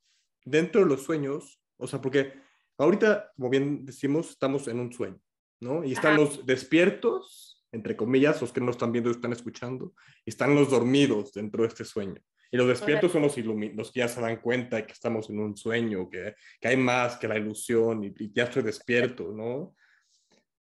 dentro 0.44 0.82
de 0.82 0.88
los 0.88 1.04
sueños, 1.04 1.62
o 1.78 1.86
sea, 1.86 2.02
porque 2.02 2.34
ahorita, 2.76 3.32
como 3.34 3.48
bien 3.48 3.86
decimos, 3.86 4.28
estamos 4.28 4.68
en 4.68 4.78
un 4.78 4.92
sueño, 4.92 5.18
¿no? 5.60 5.84
Y 5.84 5.92
están 5.92 6.14
Ajá. 6.14 6.20
los 6.20 6.44
despiertos, 6.44 7.64
entre 7.72 7.96
comillas, 7.96 8.42
los 8.42 8.52
que 8.52 8.60
no 8.60 8.72
están 8.72 8.92
viendo 8.92 9.08
y 9.08 9.14
están 9.14 9.32
escuchando, 9.32 9.94
y 10.26 10.30
están 10.30 10.54
los 10.54 10.70
dormidos 10.70 11.32
dentro 11.32 11.62
de 11.62 11.68
este 11.68 11.86
sueño. 11.86 12.20
Y 12.50 12.56
los 12.56 12.66
despiertos 12.68 13.12
son 13.12 13.22
los, 13.22 13.36
los 13.36 13.92
que 13.92 14.00
ya 14.00 14.08
se 14.08 14.20
dan 14.20 14.40
cuenta 14.40 14.76
de 14.76 14.86
que 14.86 14.92
estamos 14.92 15.28
en 15.28 15.38
un 15.38 15.56
sueño, 15.56 16.08
que, 16.08 16.34
que 16.60 16.68
hay 16.68 16.76
más 16.76 17.16
que 17.16 17.28
la 17.28 17.36
ilusión 17.36 18.04
y, 18.04 18.14
y 18.18 18.32
ya 18.32 18.44
estoy 18.44 18.62
despierto, 18.62 19.32
¿no? 19.32 19.74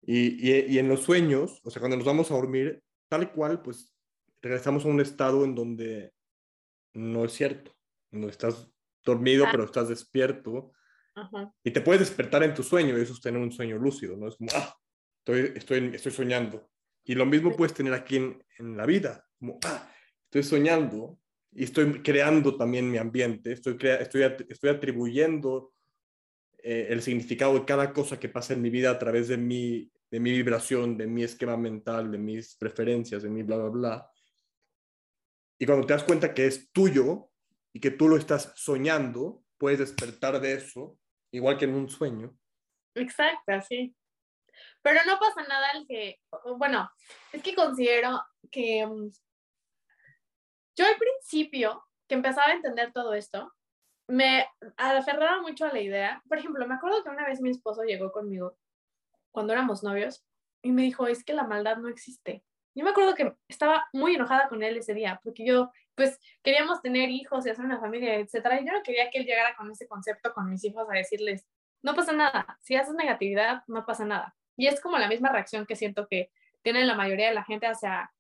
Y, 0.03 0.51
y, 0.53 0.67
y 0.75 0.79
en 0.79 0.89
los 0.89 1.01
sueños, 1.03 1.61
o 1.65 1.71
sea, 1.71 1.81
cuando 1.81 1.97
nos 1.97 2.07
vamos 2.07 2.31
a 2.31 2.35
dormir, 2.35 2.81
tal 3.09 3.33
cual, 3.33 3.61
pues 3.63 3.93
regresamos 4.41 4.85
a 4.85 4.89
un 4.89 5.01
estado 5.01 5.45
en 5.45 5.55
donde 5.55 6.13
no 6.93 7.25
es 7.25 7.33
cierto, 7.33 7.73
donde 8.11 8.29
estás 8.29 8.71
dormido, 9.05 9.47
Ah. 9.47 9.49
pero 9.51 9.65
estás 9.65 9.89
despierto, 9.89 10.73
Ajá. 11.17 11.53
y 11.65 11.71
te 11.73 11.81
puedes 11.81 12.01
despertar 12.01 12.43
en 12.45 12.55
tu 12.55 12.63
sueño, 12.63 12.97
y 12.97 13.01
eso 13.03 13.15
es 13.15 13.21
tener 13.21 13.41
un 13.41 13.51
sueño 13.51 13.79
lúcido, 13.79 14.17
¿no? 14.17 14.29
Es 14.29 14.37
como, 14.37 14.51
ah, 14.55 14.77
estoy, 15.19 15.53
estoy, 15.57 15.91
estoy 15.95 16.13
soñando. 16.13 16.71
Y 17.03 17.15
lo 17.15 17.27
mismo 17.27 17.57
puedes 17.57 17.75
tener 17.75 17.95
aquí 17.95 18.17
en, 18.17 18.45
en 18.59 18.77
la 18.77 18.87
vida, 18.87 19.27
como, 19.39 19.59
ah, 19.65 19.91
estoy 20.27 20.43
soñando 20.45 21.19
y 21.55 21.65
estoy 21.65 22.03
creando 22.03 22.57
también 22.57 22.91
mi 22.91 22.99
ambiente, 22.99 23.53
estoy, 23.53 23.79
estoy, 24.01 24.23
estoy 24.49 24.71
atribuyendo 24.71 25.73
eh, 26.59 26.89
el 26.91 27.03
significado 27.03 27.55
de 27.55 27.65
cada 27.65 27.93
cosa 27.93 28.19
que 28.19 28.29
pasa 28.29 28.55
en 28.55 28.63
mi 28.63 28.71
vida 28.71 28.91
a 28.91 28.99
través 28.99 29.29
de 29.29 29.37
mi, 29.37 29.91
de 30.11 30.21
mi 30.21 30.33
vibración, 30.33 30.97
de 30.97 31.07
mi 31.07 31.23
esquema 31.23 31.57
mental, 31.57 32.11
de 32.11 32.19
mis 32.19 32.57
preferencias, 32.57 33.23
de 33.23 33.31
mi 33.31 33.43
bla, 33.43 33.59
bla, 33.59 33.69
bla. 33.69 34.11
Y 35.59 35.67
cuando 35.67 35.87
te 35.87 35.93
das 35.93 36.05
cuenta 36.05 36.35
que 36.35 36.47
es 36.47 36.73
tuyo 36.73 37.31
y 37.73 37.81
que 37.81 37.91
tú 37.91 38.09
lo 38.09 38.17
estás 38.17 38.53
soñando, 38.57 39.45
puedes 39.59 39.79
despertar 39.79 40.41
de 40.41 40.55
eso, 40.55 40.99
igual 41.31 41.57
que 41.57 41.67
en 41.67 41.75
un 41.75 41.89
sueño. 41.89 42.37
Exacto, 42.95 43.53
sí. 43.69 43.95
Pero 44.83 45.01
no 45.07 45.19
pasa 45.19 45.47
nada 45.49 45.73
el 45.73 45.87
que, 45.87 46.19
bueno, 46.59 46.91
es 47.33 47.43
que 47.43 47.55
considero 47.55 48.21
que 48.51 48.87
mm, 48.87 49.11
yo 50.77 50.87
al 50.87 50.97
principio 50.97 51.85
que 52.09 52.15
empezaba 52.15 52.49
a 52.49 52.55
entender 52.55 52.93
todo 52.93 53.15
esto, 53.15 53.53
me 54.07 54.47
aferraba 54.77 55.41
mucho 55.41 55.65
a 55.65 55.73
la 55.73 55.81
idea. 55.81 56.23
Por 56.29 56.39
ejemplo, 56.39 56.67
me 56.67 56.75
acuerdo 56.75 57.03
que 57.03 57.11
una 57.11 57.27
vez 57.27 57.41
mi 57.41 57.51
esposo 57.51 57.83
llegó 57.83 58.13
conmigo 58.13 58.57
cuando 59.31 59.53
éramos 59.53 59.83
novios 59.83 60.25
y 60.63 60.73
me 60.73 60.83
dijo, 60.83 61.07
es 61.07 61.25
que 61.25 61.33
la 61.33 61.45
maldad 61.45 61.79
no 61.79 61.89
existe. 61.89 62.45
Yo 62.75 62.85
me 62.85 62.91
acuerdo 62.91 63.15
que 63.15 63.35
estaba 63.49 63.87
muy 63.93 64.17
enojada 64.17 64.49
con 64.49 64.63
él 64.63 64.77
ese 64.77 64.95
día 64.95 65.21
porque 65.23 65.47
yo 65.47 65.71
pues 65.95 66.19
queríamos 66.43 66.83
tener 66.83 67.09
hijos 67.09 67.47
y 67.47 67.51
hacer 67.51 67.65
una 67.65 67.79
familia, 67.79 68.17
etcétera. 68.17 68.61
Y 68.61 68.67
yo 68.67 68.73
no 68.73 68.83
quería 68.83 69.11
que 69.11 69.19
él 69.19 69.27
llegara 69.27 69.55
con 69.57 69.71
ese 69.71 69.87
concepto 69.87 70.33
con 70.33 70.51
mis 70.51 70.65
hijos 70.65 70.87
a 70.91 70.95
decirles, 70.95 71.47
no 71.83 71.95
pasa 71.95 72.13
nada, 72.13 72.59
si 72.63 72.77
haces 72.77 72.95
negatividad, 72.95 73.63
no 73.69 73.85
pasa 73.85 74.05
nada. 74.05 74.35
Y 74.57 74.67
es 74.67 74.81
como 74.81 74.99
la 74.99 75.09
misma 75.09 75.31
reacción 75.31 75.67
que 75.67 75.77
siento 75.77 76.09
que 76.09 76.31
tiene 76.63 76.85
la 76.85 76.95
mayoría 76.95 77.29
de 77.29 77.35
la 77.35 77.45
gente 77.45 77.67
hacia 77.67 78.11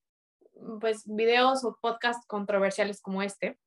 pues 0.81 1.03
videos 1.07 1.65
o 1.65 1.79
podcasts 1.81 2.27
controversiales 2.27 3.01
como 3.01 3.23
este, 3.23 3.59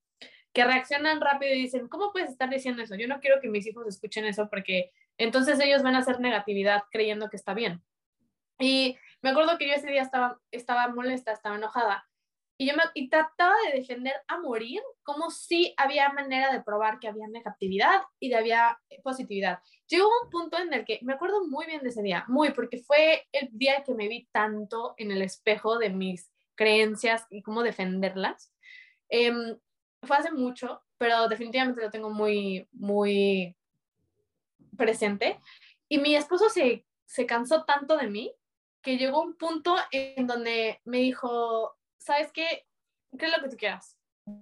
que 0.53 0.65
reaccionan 0.65 1.21
rápido 1.21 1.53
y 1.53 1.61
dicen, 1.61 1.87
¿cómo 1.87 2.11
puedes 2.11 2.29
estar 2.29 2.49
diciendo 2.49 2.81
eso? 2.81 2.95
Yo 2.95 3.07
no 3.07 3.19
quiero 3.19 3.39
que 3.41 3.49
mis 3.49 3.67
hijos 3.67 3.87
escuchen 3.87 4.25
eso 4.25 4.49
porque 4.49 4.91
entonces 5.17 5.59
ellos 5.59 5.83
van 5.83 5.95
a 5.95 5.99
hacer 5.99 6.19
negatividad 6.19 6.83
creyendo 6.91 7.29
que 7.29 7.37
está 7.37 7.53
bien. 7.53 7.83
Y 8.59 8.97
me 9.21 9.29
acuerdo 9.29 9.57
que 9.57 9.67
yo 9.67 9.73
ese 9.73 9.91
día 9.91 10.01
estaba, 10.01 10.39
estaba 10.51 10.87
molesta, 10.87 11.31
estaba 11.31 11.57
enojada 11.57 12.07
y 12.57 12.67
yo 12.67 12.75
me, 12.75 12.83
y 12.95 13.07
trataba 13.09 13.53
de 13.67 13.77
defender 13.77 14.15
a 14.27 14.39
morir 14.39 14.81
como 15.03 15.29
si 15.29 15.73
había 15.77 16.11
manera 16.11 16.51
de 16.51 16.63
probar 16.63 16.99
que 16.99 17.07
había 17.07 17.27
negatividad 17.27 18.01
y 18.19 18.29
de 18.29 18.35
había 18.35 18.79
positividad. 19.03 19.59
Llegó 19.87 20.07
un 20.23 20.29
punto 20.31 20.57
en 20.57 20.73
el 20.73 20.83
que 20.83 20.99
me 21.03 21.13
acuerdo 21.13 21.45
muy 21.47 21.67
bien 21.67 21.83
de 21.83 21.89
ese 21.89 22.01
día, 22.01 22.25
muy, 22.27 22.51
porque 22.51 22.79
fue 22.79 23.27
el 23.31 23.49
día 23.51 23.83
que 23.83 23.93
me 23.93 24.07
vi 24.07 24.27
tanto 24.31 24.95
en 24.97 25.11
el 25.11 25.21
espejo 25.21 25.77
de 25.77 25.91
mis 25.91 26.31
creencias 26.57 27.25
y 27.29 27.41
cómo 27.41 27.63
defenderlas. 27.63 28.51
Em, 29.07 29.57
fue 30.03 30.17
hace 30.17 30.31
mucho, 30.31 30.83
pero 30.97 31.29
definitivamente 31.29 31.81
lo 31.81 31.91
tengo 31.91 32.09
muy, 32.09 32.67
muy 32.73 33.55
presente. 34.75 35.39
Y 35.87 35.99
mi 35.99 36.15
esposo 36.15 36.49
se, 36.49 36.85
se 37.05 37.25
cansó 37.25 37.63
tanto 37.63 37.95
de 37.95 38.07
mí 38.07 38.33
que 38.81 38.97
llegó 38.97 39.21
un 39.21 39.35
punto 39.37 39.75
en 39.91 40.27
donde 40.27 40.81
me 40.83 40.99
dijo, 40.99 41.77
¿sabes 41.97 42.31
qué? 42.31 42.65
Cree 43.17 43.31
lo 43.31 43.43
que 43.43 43.49
tú 43.49 43.57
quieras. 43.57 43.97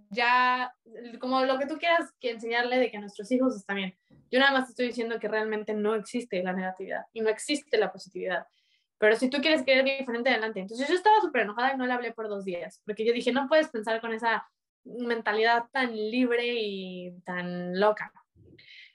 Ya, 0.10 0.74
como 1.20 1.44
lo 1.44 1.60
que 1.60 1.68
tú 1.68 1.78
quieras 1.78 2.12
que 2.20 2.32
enseñarle 2.32 2.80
de 2.80 2.90
que 2.90 3.00
nuestros 3.00 3.32
hijos 3.32 3.56
están 3.56 3.78
bien. 3.78 3.98
Yo 4.32 4.40
nada 4.40 4.52
más 4.52 4.70
estoy 4.70 4.88
diciendo 4.88 5.20
que 5.20 5.28
realmente 5.28 5.74
no 5.74 5.96
existe 5.96 6.42
la 6.42 6.54
negatividad 6.54 7.06
y 7.14 7.22
no 7.22 7.30
existe 7.30 7.78
la 7.78 7.92
positividad. 7.92 8.48
Pero 8.98 9.16
si 9.16 9.30
tú 9.30 9.40
quieres 9.42 9.64
creer 9.64 9.84
diferente, 9.84 10.30
adelante. 10.30 10.62
Entonces 10.62 10.88
yo 10.88 10.96
estaba 10.96 11.20
súper 11.22 11.44
enojada 11.44 11.74
y 11.74 11.78
no 11.78 11.86
le 11.86 11.94
hablé 11.94 12.14
por 12.14 12.30
dos 12.30 12.46
días, 12.46 12.82
porque 12.86 13.06
yo 13.06 13.14
dije, 13.14 13.32
no 13.32 13.48
puedes 13.48 13.70
pensar 13.70 14.00
con 14.02 14.14
esa 14.14 14.48
mentalidad 14.84 15.66
tan 15.72 15.96
libre 15.96 16.54
y 16.56 17.12
tan 17.26 17.80
loca. 17.80 18.12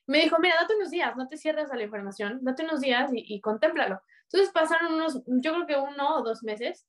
Me 0.07 0.19
dijo, 0.19 0.39
mira, 0.41 0.57
date 0.61 0.75
unos 0.75 0.91
días, 0.91 1.15
no 1.17 1.29
te 1.29 1.37
cierres 1.37 1.71
a 1.71 1.77
la 1.77 1.85
información, 1.85 2.39
date 2.43 2.65
unos 2.65 2.81
días 2.81 3.11
y, 3.15 3.35
y 3.35 3.41
contémplalo. 3.41 4.01
Entonces 4.25 4.53
pasaron 4.53 4.95
unos, 4.95 5.23
yo 5.27 5.53
creo 5.53 5.67
que 5.67 5.77
uno 5.77 6.17
o 6.17 6.23
dos 6.23 6.43
meses 6.43 6.87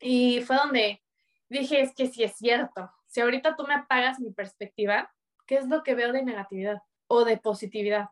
y 0.00 0.40
fue 0.42 0.56
donde 0.56 1.02
dije, 1.48 1.80
es 1.80 1.94
que 1.94 2.08
sí 2.08 2.24
es 2.24 2.36
cierto. 2.36 2.90
Si 3.06 3.20
ahorita 3.20 3.56
tú 3.56 3.64
me 3.66 3.74
apagas 3.74 4.18
mi 4.20 4.32
perspectiva, 4.32 5.12
¿qué 5.46 5.56
es 5.56 5.68
lo 5.68 5.82
que 5.82 5.94
veo 5.94 6.12
de 6.12 6.24
negatividad 6.24 6.82
o 7.06 7.24
de 7.24 7.36
positividad? 7.36 8.08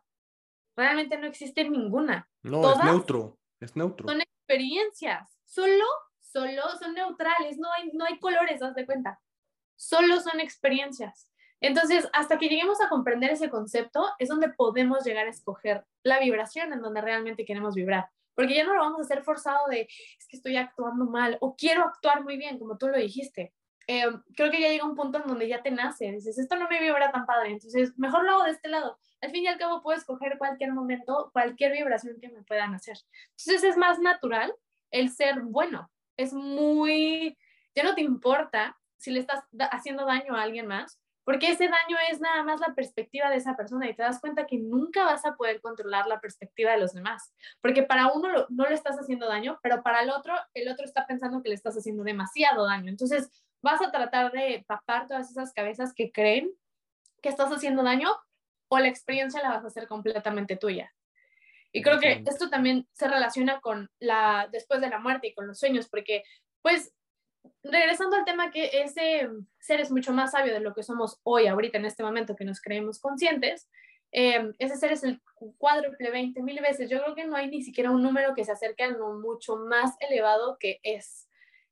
Realmente 0.75 1.17
no 1.17 1.27
existe 1.27 1.67
ninguna. 1.67 2.29
No, 2.43 2.71
es 2.71 2.83
neutro, 2.83 3.37
es 3.61 3.75
neutro. 3.75 4.07
Son 4.07 4.21
experiencias, 4.21 5.29
solo, 5.45 5.85
solo 6.19 6.63
son 6.79 6.93
neutrales, 6.93 7.57
no 7.57 7.71
hay, 7.71 7.91
no 7.93 8.05
hay 8.05 8.19
colores, 8.19 8.61
haz 8.61 8.75
de 8.75 8.85
cuenta. 8.85 9.19
Solo 9.75 10.19
son 10.19 10.39
experiencias. 10.39 11.29
Entonces, 11.59 12.09
hasta 12.13 12.37
que 12.37 12.49
lleguemos 12.49 12.81
a 12.81 12.89
comprender 12.89 13.31
ese 13.31 13.49
concepto, 13.49 14.05
es 14.17 14.29
donde 14.29 14.49
podemos 14.49 15.03
llegar 15.03 15.27
a 15.27 15.29
escoger 15.29 15.85
la 16.03 16.19
vibración 16.19 16.73
en 16.73 16.81
donde 16.81 17.01
realmente 17.01 17.45
queremos 17.45 17.75
vibrar 17.75 18.09
porque 18.35 18.55
ya 18.55 18.63
no 18.63 18.73
lo 18.73 18.81
vamos 18.81 18.99
a 18.99 19.03
hacer 19.03 19.23
forzado 19.23 19.67
de, 19.69 19.81
es 20.17 20.27
que 20.27 20.37
estoy 20.37 20.57
actuando 20.57 21.05
mal 21.05 21.37
o 21.41 21.55
quiero 21.55 21.83
actuar 21.83 22.23
muy 22.23 22.37
bien, 22.37 22.57
como 22.57 22.77
tú 22.77 22.87
lo 22.87 22.97
dijiste. 22.97 23.53
Eh, 23.87 24.05
creo 24.35 24.51
que 24.51 24.61
ya 24.61 24.69
llega 24.69 24.85
un 24.85 24.95
punto 24.95 25.19
en 25.19 25.27
donde 25.27 25.47
ya 25.47 25.61
te 25.61 25.71
nace, 25.71 26.11
dices, 26.11 26.37
esto 26.37 26.55
no 26.55 26.67
me 26.69 26.79
vibra 26.79 27.11
tan 27.11 27.25
padre, 27.25 27.51
entonces 27.51 27.97
mejor 27.97 28.23
lo 28.23 28.31
hago 28.31 28.43
de 28.43 28.51
este 28.51 28.69
lado. 28.69 28.97
Al 29.21 29.31
fin 29.31 29.43
y 29.43 29.47
al 29.47 29.57
cabo 29.57 29.81
puedo 29.81 29.97
escoger 29.97 30.37
cualquier 30.37 30.71
momento, 30.73 31.29
cualquier 31.33 31.71
vibración 31.73 32.19
que 32.19 32.29
me 32.29 32.43
puedan 32.43 32.73
hacer. 32.73 32.97
Entonces 33.37 33.63
es 33.63 33.77
más 33.77 33.99
natural 33.99 34.53
el 34.91 35.09
ser 35.09 35.41
bueno, 35.41 35.91
es 36.17 36.33
muy, 36.33 37.37
ya 37.75 37.83
no 37.83 37.95
te 37.95 38.01
importa 38.01 38.77
si 38.97 39.11
le 39.11 39.19
estás 39.19 39.43
haciendo 39.71 40.05
daño 40.05 40.35
a 40.35 40.43
alguien 40.43 40.67
más, 40.67 40.99
porque 41.23 41.51
ese 41.51 41.65
daño 41.65 41.97
es 42.11 42.19
nada 42.19 42.43
más 42.43 42.59
la 42.59 42.73
perspectiva 42.73 43.29
de 43.29 43.37
esa 43.37 43.55
persona 43.55 43.87
y 43.87 43.95
te 43.95 44.03
das 44.03 44.19
cuenta 44.19 44.47
que 44.47 44.57
nunca 44.57 45.05
vas 45.05 45.25
a 45.25 45.35
poder 45.35 45.61
controlar 45.61 46.07
la 46.07 46.19
perspectiva 46.19 46.71
de 46.71 46.79
los 46.79 46.93
demás, 46.93 47.33
porque 47.61 47.83
para 47.83 48.11
uno 48.11 48.47
no 48.49 48.67
le 48.67 48.73
estás 48.73 48.97
haciendo 48.97 49.27
daño, 49.27 49.59
pero 49.61 49.83
para 49.83 50.01
el 50.01 50.09
otro, 50.09 50.33
el 50.53 50.67
otro 50.67 50.85
está 50.85 51.05
pensando 51.05 51.41
que 51.41 51.49
le 51.49 51.55
estás 51.55 51.77
haciendo 51.77 52.03
demasiado 52.03 52.65
daño. 52.65 52.89
Entonces, 52.89 53.29
vas 53.61 53.81
a 53.81 53.91
tratar 53.91 54.31
de 54.31 54.65
tapar 54.67 55.07
todas 55.07 55.29
esas 55.29 55.53
cabezas 55.53 55.93
que 55.93 56.11
creen 56.11 56.51
que 57.21 57.29
estás 57.29 57.51
haciendo 57.51 57.83
daño 57.83 58.09
o 58.67 58.79
la 58.79 58.87
experiencia 58.87 59.41
la 59.41 59.49
vas 59.49 59.63
a 59.63 59.67
hacer 59.67 59.87
completamente 59.87 60.57
tuya. 60.57 60.93
Y 61.73 61.81
creo 61.81 61.99
que 61.99 62.23
esto 62.25 62.49
también 62.49 62.87
se 62.91 63.07
relaciona 63.07 63.61
con 63.61 63.89
la 63.99 64.49
después 64.51 64.81
de 64.81 64.89
la 64.89 64.99
muerte 64.99 65.27
y 65.27 65.33
con 65.33 65.47
los 65.47 65.59
sueños, 65.59 65.87
porque 65.87 66.23
pues 66.61 66.93
regresando 67.63 68.17
al 68.17 68.25
tema 68.25 68.51
que 68.51 68.69
ese 68.83 69.29
ser 69.59 69.79
es 69.79 69.91
mucho 69.91 70.11
más 70.11 70.31
sabio 70.31 70.53
de 70.53 70.59
lo 70.59 70.73
que 70.73 70.83
somos 70.83 71.19
hoy, 71.23 71.47
ahorita, 71.47 71.77
en 71.77 71.85
este 71.85 72.03
momento 72.03 72.35
que 72.35 72.45
nos 72.45 72.61
creemos 72.61 72.99
conscientes, 72.99 73.69
eh, 74.11 74.51
ese 74.59 74.75
ser 74.75 74.91
es 74.91 75.03
el 75.03 75.21
cuádruple 75.57 76.11
20 76.11 76.43
mil 76.43 76.59
veces. 76.61 76.89
Yo 76.89 77.01
creo 77.01 77.15
que 77.15 77.25
no 77.25 77.35
hay 77.35 77.49
ni 77.49 77.61
siquiera 77.61 77.91
un 77.91 78.03
número 78.03 78.33
que 78.33 78.43
se 78.43 78.51
acerque 78.51 78.83
a 78.83 78.89
lo 78.89 79.13
mucho 79.13 79.55
más 79.55 79.95
elevado 80.01 80.57
que 80.59 80.79
es 80.83 81.29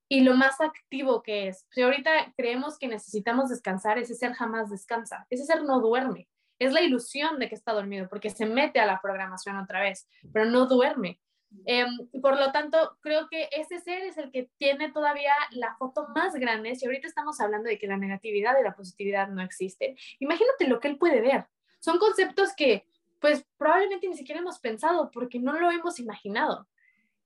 y 0.09 0.21
lo 0.21 0.33
más 0.33 0.59
activo 0.59 1.21
que 1.21 1.47
es. 1.47 1.67
Si 1.69 1.81
ahorita 1.83 2.33
creemos 2.35 2.79
que 2.79 2.87
necesitamos 2.87 3.49
descansar, 3.49 3.99
ese 3.99 4.15
ser 4.15 4.33
jamás 4.33 4.69
descansa, 4.69 5.27
ese 5.29 5.45
ser 5.45 5.63
no 5.63 5.79
duerme. 5.79 6.27
Es 6.57 6.73
la 6.73 6.81
ilusión 6.81 7.39
de 7.39 7.47
que 7.47 7.55
está 7.55 7.71
dormido 7.71 8.09
porque 8.09 8.31
se 8.31 8.45
mete 8.45 8.79
a 8.79 8.87
la 8.87 8.99
programación 9.01 9.55
otra 9.57 9.81
vez, 9.81 10.09
pero 10.33 10.45
no 10.45 10.65
duerme. 10.65 11.21
Em, 11.65 11.87
por 12.21 12.37
lo 12.37 12.51
tanto, 12.51 12.97
creo 13.01 13.27
que 13.29 13.49
ese 13.51 13.79
ser 13.79 14.01
es 14.03 14.17
el 14.17 14.31
que 14.31 14.49
tiene 14.57 14.91
todavía 14.91 15.33
la 15.51 15.75
foto 15.77 16.07
más 16.13 16.33
grande. 16.35 16.75
Si 16.75 16.85
ahorita 16.85 17.07
estamos 17.07 17.39
hablando 17.39 17.69
de 17.69 17.77
que 17.77 17.87
la 17.87 17.97
negatividad 17.97 18.59
y 18.59 18.63
la 18.63 18.75
positividad 18.75 19.29
no 19.29 19.41
existen, 19.41 19.95
imagínate 20.19 20.67
lo 20.67 20.79
que 20.79 20.89
él 20.89 20.97
puede 20.97 21.21
ver. 21.21 21.45
Son 21.79 21.97
conceptos 21.97 22.53
que, 22.55 22.85
pues, 23.21 23.45
probablemente 23.57 24.07
ni 24.07 24.17
siquiera 24.17 24.41
hemos 24.41 24.59
pensado 24.59 25.11
porque 25.11 25.39
no 25.39 25.53
lo 25.53 25.71
hemos 25.71 25.99
imaginado. 25.99 26.67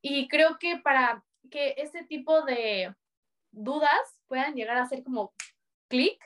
Y 0.02 0.28
creo 0.28 0.58
que 0.60 0.78
para 0.78 1.24
que 1.50 1.76
ese 1.78 2.04
tipo 2.04 2.44
de 2.44 2.94
dudas 3.52 4.20
puedan 4.28 4.56
llegar 4.56 4.78
a 4.78 4.88
ser 4.88 5.04
como 5.04 5.34
clic, 5.88 6.20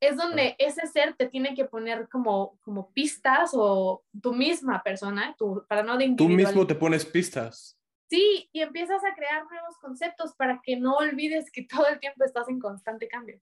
es 0.00 0.16
donde 0.16 0.54
ese 0.58 0.86
ser 0.86 1.14
te 1.16 1.28
tiene 1.28 1.54
que 1.54 1.64
poner 1.64 2.08
como, 2.08 2.58
como 2.62 2.92
pistas 2.92 3.50
o 3.54 4.04
tu 4.20 4.34
misma 4.34 4.82
persona, 4.82 5.34
tu, 5.38 5.64
para 5.68 5.82
no 5.82 5.96
de 5.96 6.14
Tú 6.16 6.28
mismo 6.28 6.66
te 6.66 6.74
pones 6.74 7.06
pistas. 7.06 7.78
Sí, 8.10 8.48
y 8.52 8.60
empiezas 8.60 9.02
a 9.04 9.14
crear 9.14 9.44
nuevos 9.44 9.76
conceptos 9.78 10.34
para 10.36 10.60
que 10.62 10.76
no 10.76 10.96
olvides 10.96 11.50
que 11.50 11.62
todo 11.68 11.86
el 11.86 11.98
tiempo 11.98 12.24
estás 12.24 12.48
en 12.48 12.60
constante 12.60 13.08
cambio 13.08 13.40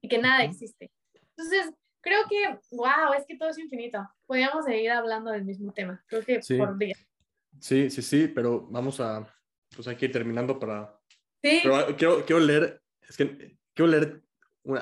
y 0.00 0.08
que 0.08 0.18
nada 0.18 0.44
existe. 0.44 0.90
Entonces, 1.36 1.72
creo 2.00 2.20
que, 2.28 2.58
wow, 2.70 3.12
es 3.16 3.26
que 3.26 3.36
todo 3.36 3.50
es 3.50 3.58
infinito. 3.58 4.08
Podríamos 4.26 4.64
seguir 4.64 4.90
hablando 4.90 5.30
del 5.30 5.44
mismo 5.44 5.72
tema, 5.72 6.02
creo 6.06 6.24
que 6.24 6.40
por 6.56 6.76
día. 6.78 6.96
Sí, 7.60 7.90
sí, 7.90 8.02
sí, 8.02 8.28
pero 8.28 8.66
vamos 8.70 9.00
a, 9.00 9.26
pues 9.78 9.86
hay 9.86 9.94
que 9.94 10.06
ir 10.06 10.12
terminando 10.12 10.58
para... 10.58 10.98
Sí. 11.40 11.60
Pero 11.62 11.96
quiero, 11.96 12.24
quiero 12.26 12.40
leer, 12.40 12.82
es 13.08 13.16
que 13.16 13.56
quiero 13.72 13.92
leer 13.92 14.22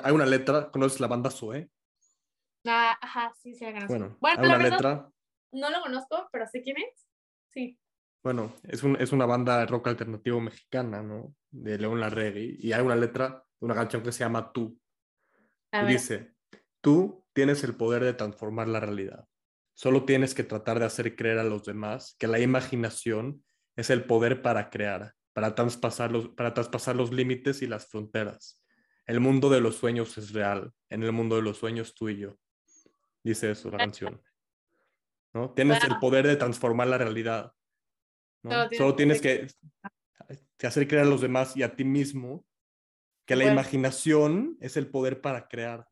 hay 0.03 0.13
una 0.13 0.25
letra, 0.25 0.71
¿conoces 0.71 0.99
la 0.99 1.07
banda 1.07 1.29
Zoe? 1.29 1.69
Ah, 2.65 2.97
ajá, 2.99 3.33
sí, 3.41 3.53
sí, 3.53 3.65
Bueno, 3.87 4.17
hay 4.21 4.45
una 4.45 4.57
letra. 4.57 5.09
No 5.53 5.69
lo 5.69 5.81
conozco, 5.81 6.27
pero 6.31 6.45
sé 6.47 6.61
quién 6.61 6.77
es. 6.77 7.07
Sí. 7.53 7.79
Bueno, 8.23 8.53
es, 8.63 8.83
un, 8.83 8.97
es 8.99 9.13
una 9.13 9.25
banda 9.25 9.59
de 9.59 9.65
rock 9.67 9.87
alternativo 9.87 10.41
mexicana, 10.41 11.01
¿no? 11.01 11.33
De 11.49 11.77
León 11.77 12.01
Larregui. 12.01 12.57
Y 12.59 12.73
hay 12.73 12.81
una 12.81 12.95
letra 12.95 13.45
de 13.59 13.65
una 13.65 13.75
canción 13.75 14.03
que 14.03 14.11
se 14.11 14.19
llama 14.19 14.51
Tú. 14.51 14.77
y 15.71 15.85
dice, 15.85 16.33
tú 16.81 17.25
tienes 17.31 17.63
el 17.63 17.75
poder 17.75 18.03
de 18.03 18.13
transformar 18.13 18.67
la 18.67 18.81
realidad. 18.81 19.25
Solo 19.73 20.03
tienes 20.03 20.33
que 20.33 20.43
tratar 20.43 20.79
de 20.79 20.85
hacer 20.85 21.15
creer 21.15 21.37
a 21.39 21.43
los 21.43 21.63
demás 21.63 22.15
que 22.19 22.27
la 22.27 22.39
imaginación 22.39 23.45
es 23.77 23.89
el 23.91 24.03
poder 24.03 24.41
para 24.41 24.69
crear, 24.69 25.13
para 25.33 25.55
traspasar 25.55 26.11
los, 26.11 26.29
para 26.29 26.53
traspasar 26.53 26.95
los 26.95 27.13
límites 27.13 27.61
y 27.61 27.67
las 27.67 27.87
fronteras. 27.87 28.61
El 29.05 29.21
mundo 29.21 29.49
de 29.49 29.61
los 29.61 29.77
sueños 29.77 30.17
es 30.17 30.33
real. 30.33 30.73
En 30.89 31.03
el 31.03 31.13
mundo 31.13 31.37
de 31.37 31.43
los 31.43 31.57
sueños 31.57 31.95
tú 31.95 32.09
y 32.09 32.17
yo. 32.17 32.37
Dice 33.23 33.51
eso 33.51 33.69
la 33.69 33.77
canción. 33.77 34.21
¿No? 35.33 35.51
Tienes 35.51 35.83
el 35.83 35.97
poder 35.99 36.25
de 36.27 36.35
transformar 36.35 36.87
la 36.87 36.97
realidad. 36.97 37.53
Solo 38.75 38.95
tienes 38.95 39.21
que, 39.21 39.47
hacer 40.63 40.87
creer 40.87 41.03
a 41.03 41.09
los 41.09 41.21
demás 41.21 41.55
y 41.55 41.63
a 41.63 41.75
ti 41.75 41.83
mismo 41.83 42.45
que 43.25 43.35
la 43.35 43.45
imaginación 43.45 44.57
es 44.59 44.75
el 44.75 44.89
poder 44.89 45.21
para 45.21 45.47
crear. 45.47 45.87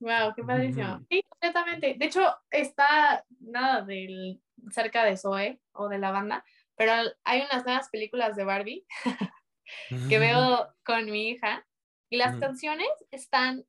Wow, 0.00 0.32
qué 0.34 0.42
padrísimo. 0.42 1.04
Sí, 1.10 1.22
completamente. 1.28 1.96
De 1.98 2.06
hecho, 2.06 2.34
está 2.50 3.24
nada 3.40 3.82
del 3.82 4.40
cerca 4.70 5.04
de 5.04 5.16
Zoe 5.16 5.60
o 5.72 5.88
de 5.88 5.98
la 5.98 6.10
banda, 6.10 6.44
pero 6.76 6.92
hay 7.24 7.42
unas 7.42 7.64
nuevas 7.64 7.88
películas 7.90 8.36
de 8.36 8.44
Barbie 8.44 8.86
que 10.08 10.18
veo 10.18 10.74
con 10.84 11.06
mi 11.06 11.28
hija 11.30 11.66
Y 12.10 12.16
las 12.16 12.32
Ujú. 12.32 12.40
canciones 12.40 12.88
están 13.10 13.66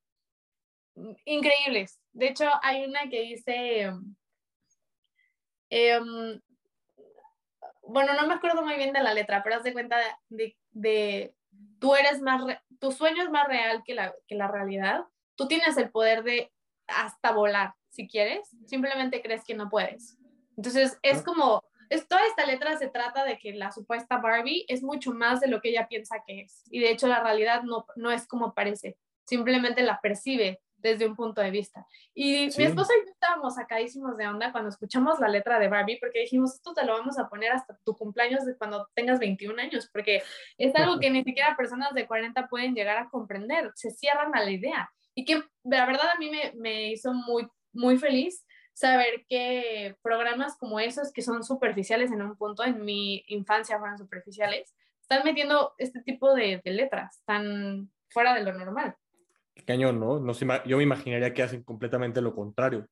increíbles. 1.25 1.99
De 2.13 2.27
hecho, 2.27 2.49
hay 2.61 2.85
una 2.85 3.09
que 3.09 3.21
dice, 3.21 3.91
em, 5.69 6.41
bueno, 7.83 8.13
no 8.13 8.27
me 8.27 8.35
acuerdo 8.35 8.61
muy 8.63 8.75
bien 8.75 8.93
de 8.93 9.01
la 9.01 9.13
letra, 9.13 9.41
pero 9.43 9.55
haz 9.57 9.63
de 9.63 9.73
cuenta 9.73 9.97
de, 10.29 10.57
de 10.71 11.35
tú 11.79 11.95
eres 11.95 12.21
más, 12.21 12.43
re- 12.43 12.61
tu 12.79 12.91
sueño 12.91 13.23
es 13.23 13.29
más 13.29 13.47
real 13.47 13.83
que 13.83 13.93
la, 13.95 14.13
que 14.27 14.35
la 14.35 14.47
realidad. 14.47 15.05
Tú 15.35 15.47
tienes 15.47 15.77
el 15.77 15.89
poder 15.89 16.23
de 16.23 16.51
hasta 16.87 17.31
volar, 17.31 17.73
si 17.89 18.07
quieres, 18.07 18.49
simplemente 18.67 19.21
crees 19.21 19.43
que 19.43 19.55
no 19.55 19.69
puedes. 19.69 20.18
Entonces, 20.59 20.99
es 21.03 21.23
como, 21.23 21.63
es, 21.89 22.05
toda 22.05 22.19
esta 22.27 22.45
letra 22.45 22.77
se 22.77 22.89
trata 22.89 23.23
de 23.23 23.37
que 23.37 23.53
la 23.53 23.71
supuesta 23.71 24.17
Barbie 24.17 24.65
es 24.67 24.83
mucho 24.83 25.13
más 25.13 25.39
de 25.39 25.47
lo 25.47 25.61
que 25.61 25.69
ella 25.69 25.87
piensa 25.87 26.21
que 26.27 26.41
es. 26.41 26.63
Y 26.69 26.81
de 26.81 26.91
hecho, 26.91 27.07
la 27.07 27.23
realidad 27.23 27.63
no, 27.63 27.85
no 27.95 28.11
es 28.11 28.27
como 28.27 28.53
parece, 28.53 28.97
simplemente 29.25 29.83
la 29.83 30.01
percibe 30.01 30.59
desde 30.75 31.07
un 31.07 31.15
punto 31.15 31.39
de 31.39 31.49
vista. 31.49 31.85
Y 32.13 32.51
Sí. 32.51 32.59
mi 32.59 32.65
esposo 32.65 32.91
y 32.91 33.05
yo 33.05 33.11
estábamos 33.11 33.55
sacadísimos 33.55 34.17
de 34.17 34.27
onda 34.27 34.51
cuando 34.51 34.69
escuchamos 34.69 35.17
la 35.21 35.29
letra 35.29 35.59
de 35.59 35.69
Barbie, 35.69 35.97
porque 36.01 36.19
dijimos, 36.19 36.55
esto 36.55 36.73
te 36.73 36.85
lo 36.85 36.91
vamos 36.97 37.17
a 37.17 37.29
poner 37.29 37.53
hasta 37.53 37.79
tu 37.85 37.95
cumpleaños 37.95 38.45
de 38.45 38.57
cuando 38.57 38.89
tengas 38.93 39.17
21 39.17 39.61
años, 39.61 39.89
porque 39.93 40.21
es 40.57 40.75
algo 40.75 40.99
que 40.99 41.09
ni 41.09 41.23
siquiera 41.23 41.55
personas 41.55 41.93
de 41.93 42.05
40 42.05 42.49
pueden 42.49 42.75
llegar 42.75 42.97
a 42.97 43.09
comprender, 43.09 43.71
se 43.75 43.91
cierran 43.91 44.35
a 44.35 44.43
la 44.43 44.51
idea. 44.51 44.91
Y 45.15 45.23
que 45.23 45.41
la 45.63 45.85
verdad 45.85 46.09
a 46.13 46.19
mí 46.19 46.29
me, 46.29 46.51
me 46.57 46.91
hizo 46.91 47.13
muy, 47.13 47.47
muy 47.71 47.97
feliz 47.97 48.45
saber 48.79 49.25
que 49.27 49.97
programas 50.01 50.55
como 50.57 50.79
esos, 50.79 51.11
que 51.11 51.21
son 51.21 51.43
superficiales 51.43 52.11
en 52.13 52.21
un 52.21 52.37
punto, 52.37 52.63
en 52.63 52.85
mi 52.85 53.25
infancia 53.27 53.77
fueron 53.77 53.97
superficiales, 53.97 54.73
están 55.01 55.23
metiendo 55.25 55.73
este 55.77 56.01
tipo 56.01 56.33
de, 56.33 56.61
de 56.63 56.71
letras 56.71 57.21
tan 57.25 57.91
fuera 58.09 58.33
de 58.33 58.43
lo 58.43 58.53
normal. 58.53 58.95
Qué 59.53 59.65
Cañón, 59.65 59.99
¿no? 59.99 60.21
No 60.21 60.33
se 60.33 60.47
yo 60.65 60.77
me 60.77 60.83
imaginaría 60.83 61.33
que 61.33 61.43
hacen 61.43 61.61
completamente 61.63 62.21
lo 62.21 62.33
contrario. 62.33 62.87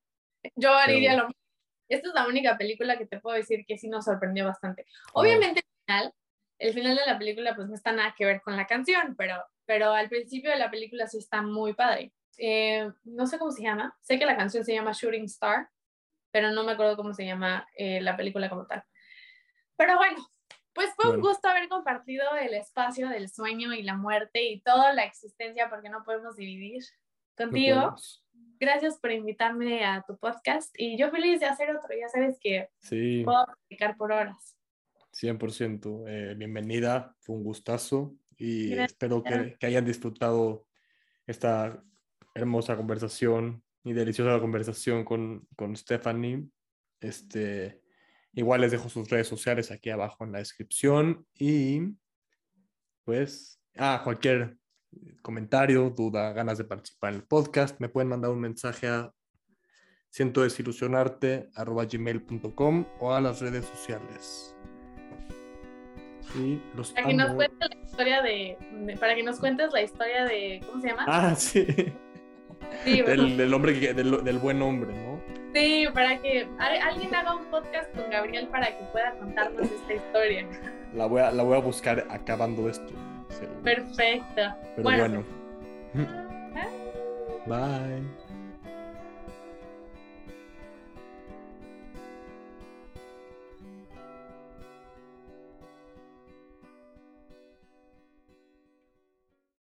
Yo 0.55 0.73
haría 0.73 1.11
Pero- 1.11 1.21
lo 1.23 1.27
mismo. 1.29 1.41
Esta 1.89 2.09
es 2.09 2.13
la 2.13 2.27
única 2.27 2.57
película 2.57 2.97
que 2.97 3.05
te 3.05 3.21
puedo 3.21 3.38
decir 3.38 3.63
que 3.65 3.77
sí 3.77 3.88
nos 3.88 4.03
sorprendió 4.03 4.43
bastante. 4.43 4.85
Obviamente 5.13 5.61
el 5.61 5.85
final, 5.85 6.13
el 6.59 6.73
final 6.73 6.95
de 6.97 7.05
la 7.05 7.17
película 7.17 7.55
pues 7.55 7.69
no 7.69 7.75
está 7.75 7.93
nada 7.93 8.13
que 8.17 8.25
ver 8.25 8.41
con 8.41 8.57
la 8.57 8.67
canción, 8.67 9.15
pero, 9.17 9.41
pero 9.65 9.93
al 9.93 10.09
principio 10.09 10.51
de 10.51 10.57
la 10.57 10.69
película 10.69 11.07
sí 11.07 11.17
está 11.19 11.41
muy 11.41 11.73
padre. 11.73 12.11
Eh, 12.38 12.91
no 13.05 13.25
sé 13.25 13.39
cómo 13.39 13.51
se 13.51 13.63
llama, 13.63 13.97
sé 14.01 14.19
que 14.19 14.25
la 14.25 14.35
canción 14.35 14.65
se 14.65 14.73
llama 14.73 14.91
Shooting 14.91 15.23
Star, 15.23 15.69
pero 16.32 16.51
no 16.51 16.63
me 16.63 16.73
acuerdo 16.73 16.95
cómo 16.97 17.13
se 17.13 17.25
llama 17.25 17.67
eh, 17.75 18.01
la 18.01 18.15
película 18.17 18.49
como 18.49 18.65
tal. 18.65 18.84
Pero 19.75 19.97
bueno, 19.97 20.17
pues 20.73 20.89
fue 20.95 21.11
un 21.11 21.21
gusto 21.21 21.47
haber 21.47 21.69
compartido 21.69 22.23
el 22.39 22.53
espacio 22.53 23.09
del 23.09 23.30
sueño 23.30 23.73
y 23.73 23.84
la 23.84 23.95
muerte 23.95 24.43
y 24.43 24.61
toda 24.61 24.93
la 24.93 25.03
existencia 25.03 25.69
porque 25.69 25.89
no 25.89 26.03
podemos 26.03 26.36
dividir 26.36 26.84
contigo 27.36 27.95
gracias 28.59 28.97
por 28.99 29.11
invitarme 29.11 29.86
a 29.86 30.03
tu 30.07 30.17
podcast 30.17 30.73
y 30.78 30.97
yo 30.97 31.11
feliz 31.11 31.39
de 31.39 31.45
hacer 31.45 31.75
otro. 31.75 31.89
Ya 31.99 32.09
sabes 32.09 32.38
que 32.39 32.69
Sí, 32.80 33.21
puedo 33.23 33.45
platicar 33.45 33.97
por 33.97 34.11
horas. 34.11 34.57
100%. 35.13 36.05
eh, 36.07 36.36
bienvenida, 36.36 37.15
fue 37.19 37.36
un 37.36 37.43
gustazo 37.43 38.15
y 38.38 38.69
Gracias. 38.69 38.91
espero 38.91 39.23
que, 39.23 39.57
que 39.59 39.65
hayan 39.65 39.86
disfrutado 39.86 40.65
esta 41.25 41.84
hermosa 42.36 42.75
conversación 42.78 43.63
y 43.88 43.93
deliciosa 43.93 44.39
conversación 44.39 45.03
con, 45.03 45.47
con 45.55 45.75
Stephanie. 45.75 46.45
Este, 46.99 47.81
igual 48.33 48.61
les 48.61 48.71
dejo 48.71 48.89
sus 48.89 49.09
redes 49.09 49.27
sociales 49.27 49.71
aquí 49.71 49.89
abajo 49.89 50.23
en 50.23 50.31
la 50.31 50.39
descripción 50.39 51.25
y 51.35 51.81
pues, 53.03 53.61
ah, 53.77 54.01
cualquier 54.03 54.57
comentario, 55.21 55.89
duda, 55.89 56.33
ganas 56.33 56.57
de 56.57 56.63
participar 56.65 57.13
en 57.13 57.19
el 57.19 57.25
podcast, 57.27 57.79
me 57.79 57.89
pueden 57.89 58.09
mandar 58.09 58.31
un 58.31 58.39
mensaje 58.39 58.88
a 58.88 59.11
siento 60.09 60.41
desilusionarte 60.41 61.49
arroba 61.55 61.85
gmail.com 61.85 62.85
o 62.99 63.13
a 63.13 63.21
las 63.21 63.41
redes 63.41 63.65
sociales. 63.65 64.55
Y 66.35 66.61
los 66.75 66.91
Para 66.91 67.07
que 67.07 67.13
nos 67.13 67.33
cuentes 67.33 67.69
la 67.69 67.85
historia 67.85 68.21
de- 68.21 68.97
para 68.99 69.15
que 69.15 69.23
nos 69.23 69.39
cuentes 69.39 69.71
la 69.71 69.81
historia 69.81 70.25
de, 70.25 70.61
¿cómo 70.65 70.81
se 70.81 70.88
llama? 70.89 71.05
Ah, 71.07 71.35
sí. 71.38 71.65
Sí, 72.84 73.01
Del, 73.01 73.38
del 73.38 73.53
hombre 73.53 73.80
que, 73.80 73.93
del, 73.93 74.24
del 74.24 74.38
buen 74.39 74.61
hombre, 74.61 74.93
¿no? 74.93 75.18
sí, 75.53 75.86
para 75.93 76.18
que 76.22 76.47
al- 76.59 76.82
alguien 76.82 77.13
haga 77.15 77.36
un 77.36 77.45
podcast 77.45 77.93
con 77.95 78.09
Gabriel 78.11 78.47
para 78.47 78.68
que 78.68 78.84
pueda 78.91 79.11
contarnos 79.13 79.63
esta 79.72 79.93
historia. 79.93 80.45
La 80.93 81.05
voy 81.07 81.22
a, 81.22 81.32
la 81.32 81.43
voy 81.43 81.57
a 81.57 81.61
buscar 81.61 82.05
acabando 82.09 82.70
esto. 82.70 82.93
seguro. 83.30 83.61
Perfecto. 83.63 84.41
Pero 84.76 84.84
bueno, 84.84 85.24
bueno. 85.93 86.18
Bye. 87.47 88.26